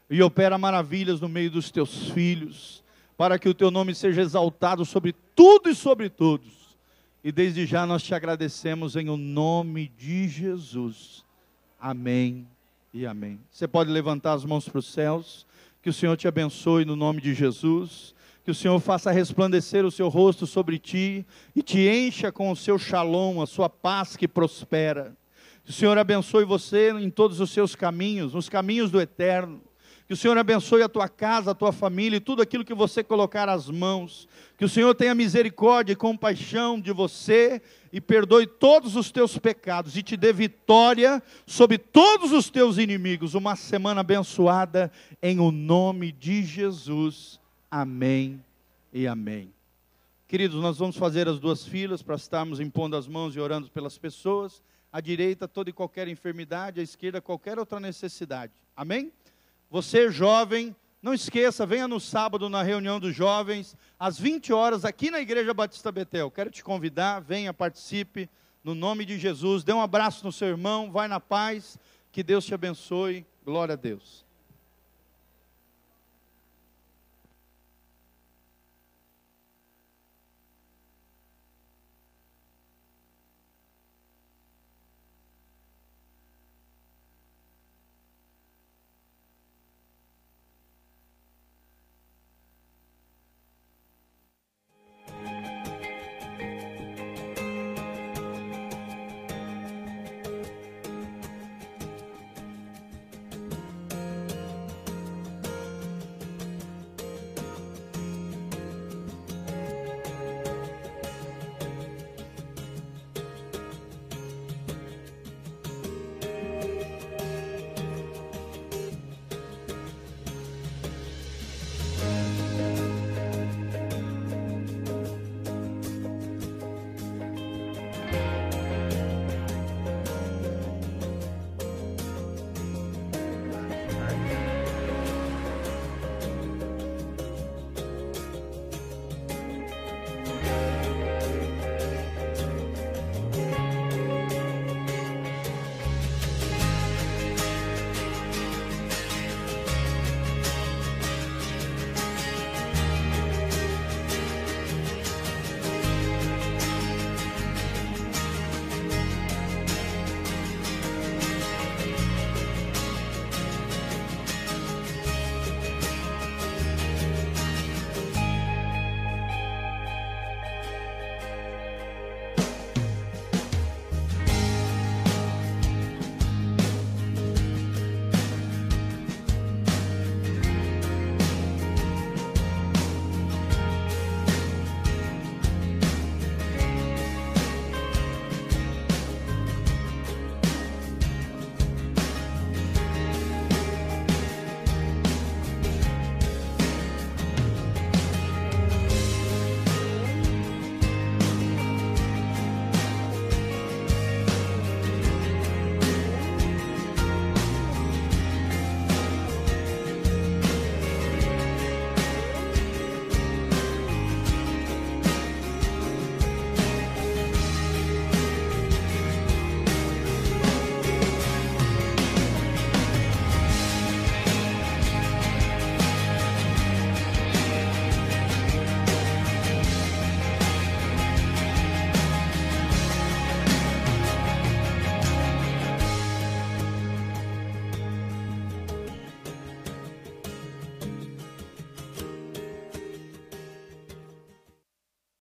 e 0.09 0.21
opera 0.21 0.57
maravilhas 0.57 1.21
no 1.21 1.29
meio 1.29 1.49
dos 1.49 1.71
teus 1.71 2.09
filhos, 2.09 2.82
para 3.23 3.39
que 3.39 3.47
o 3.47 3.53
teu 3.53 3.71
nome 3.71 3.95
seja 3.95 4.21
exaltado 4.21 4.83
sobre 4.83 5.15
tudo 5.33 5.69
e 5.69 5.75
sobre 5.75 6.09
todos. 6.09 6.77
E 7.23 7.31
desde 7.31 7.65
já 7.65 7.85
nós 7.85 8.03
te 8.03 8.13
agradecemos 8.13 8.97
em 8.97 9.07
o 9.07 9.15
nome 9.15 9.87
de 9.97 10.27
Jesus. 10.27 11.23
Amém 11.79 12.45
e 12.93 13.05
amém. 13.05 13.39
Você 13.49 13.65
pode 13.65 13.89
levantar 13.89 14.33
as 14.33 14.43
mãos 14.43 14.67
para 14.67 14.79
os 14.79 14.91
céus. 14.91 15.47
Que 15.81 15.89
o 15.89 15.93
Senhor 15.93 16.17
te 16.17 16.27
abençoe 16.27 16.83
no 16.83 16.97
nome 16.97 17.21
de 17.21 17.33
Jesus 17.33 18.13
que 18.43 18.51
o 18.51 18.55
Senhor 18.55 18.77
faça 18.81 19.09
resplandecer 19.09 19.85
o 19.85 19.91
seu 19.91 20.09
rosto 20.09 20.45
sobre 20.45 20.77
ti 20.77 21.25
e 21.55 21.63
te 21.63 21.79
encha 21.87 22.29
com 22.29 22.51
o 22.51 22.57
seu 22.57 22.77
shalom, 22.77 23.41
a 23.41 23.47
sua 23.47 23.69
paz 23.69 24.17
que 24.17 24.27
prospera. 24.27 25.15
Que 25.63 25.71
o 25.71 25.73
Senhor 25.73 25.97
abençoe 25.97 26.43
você 26.43 26.91
em 26.91 27.09
todos 27.09 27.39
os 27.39 27.51
seus 27.51 27.73
caminhos, 27.73 28.33
nos 28.33 28.49
caminhos 28.49 28.91
do 28.91 28.99
eterno. 28.99 29.61
Que 30.05 30.13
o 30.13 30.17
Senhor 30.17 30.37
abençoe 30.37 30.81
a 30.81 30.89
tua 30.89 31.07
casa, 31.07 31.51
a 31.51 31.55
tua 31.55 31.71
família 31.71 32.17
e 32.17 32.19
tudo 32.19 32.41
aquilo 32.41 32.65
que 32.65 32.73
você 32.73 33.03
colocar 33.03 33.47
as 33.47 33.69
mãos. 33.69 34.27
Que 34.57 34.65
o 34.65 34.69
Senhor 34.69 34.93
tenha 34.93 35.15
misericórdia 35.15 35.93
e 35.93 35.95
compaixão 35.95 36.79
de 36.79 36.91
você 36.91 37.61
e 37.91 38.01
perdoe 38.01 38.45
todos 38.45 38.95
os 38.97 39.11
teus 39.11 39.37
pecados 39.37 39.95
e 39.95 40.03
te 40.03 40.17
dê 40.17 40.33
vitória 40.33 41.23
sobre 41.45 41.77
todos 41.77 42.33
os 42.33 42.49
teus 42.49 42.77
inimigos. 42.77 43.33
Uma 43.33 43.55
semana 43.55 44.01
abençoada 44.01 44.91
em 45.21 45.39
o 45.39 45.51
nome 45.51 46.11
de 46.11 46.43
Jesus. 46.43 47.39
Amém 47.71 48.43
e 48.91 49.07
amém. 49.07 49.53
Queridos, 50.27 50.59
nós 50.61 50.77
vamos 50.77 50.97
fazer 50.97 51.29
as 51.29 51.39
duas 51.39 51.65
filas 51.65 52.01
para 52.01 52.15
estarmos 52.15 52.59
impondo 52.59 52.97
as 52.97 53.07
mãos 53.07 53.35
e 53.35 53.39
orando 53.39 53.69
pelas 53.69 53.97
pessoas. 53.97 54.61
À 54.91 54.99
direita, 54.99 55.47
toda 55.47 55.69
e 55.69 55.73
qualquer 55.73 56.07
enfermidade, 56.07 56.79
à 56.79 56.83
esquerda, 56.83 57.21
qualquer 57.21 57.57
outra 57.57 57.79
necessidade. 57.79 58.51
Amém? 58.75 59.11
Você, 59.73 60.11
jovem, 60.11 60.75
não 61.01 61.15
esqueça, 61.15 61.65
venha 61.65 61.87
no 61.87 61.99
sábado 61.99 62.47
na 62.47 62.61
reunião 62.61 62.99
dos 62.99 63.15
jovens, 63.15 63.75
às 63.97 64.19
20 64.19 64.53
horas, 64.53 64.85
aqui 64.85 65.09
na 65.09 65.19
Igreja 65.19 65.51
Batista 65.51 65.91
Betel. 65.91 66.29
Quero 66.29 66.51
te 66.51 66.63
convidar, 66.63 67.21
venha, 67.21 67.51
participe, 67.51 68.29
no 68.63 68.75
nome 68.75 69.03
de 69.03 69.17
Jesus. 69.17 69.63
Dê 69.63 69.73
um 69.73 69.81
abraço 69.81 70.23
no 70.23 70.31
seu 70.31 70.49
irmão, 70.49 70.91
vai 70.91 71.07
na 71.07 71.19
paz, 71.19 71.79
que 72.11 72.21
Deus 72.21 72.45
te 72.45 72.53
abençoe. 72.53 73.25
Glória 73.43 73.73
a 73.73 73.75
Deus. 73.75 74.23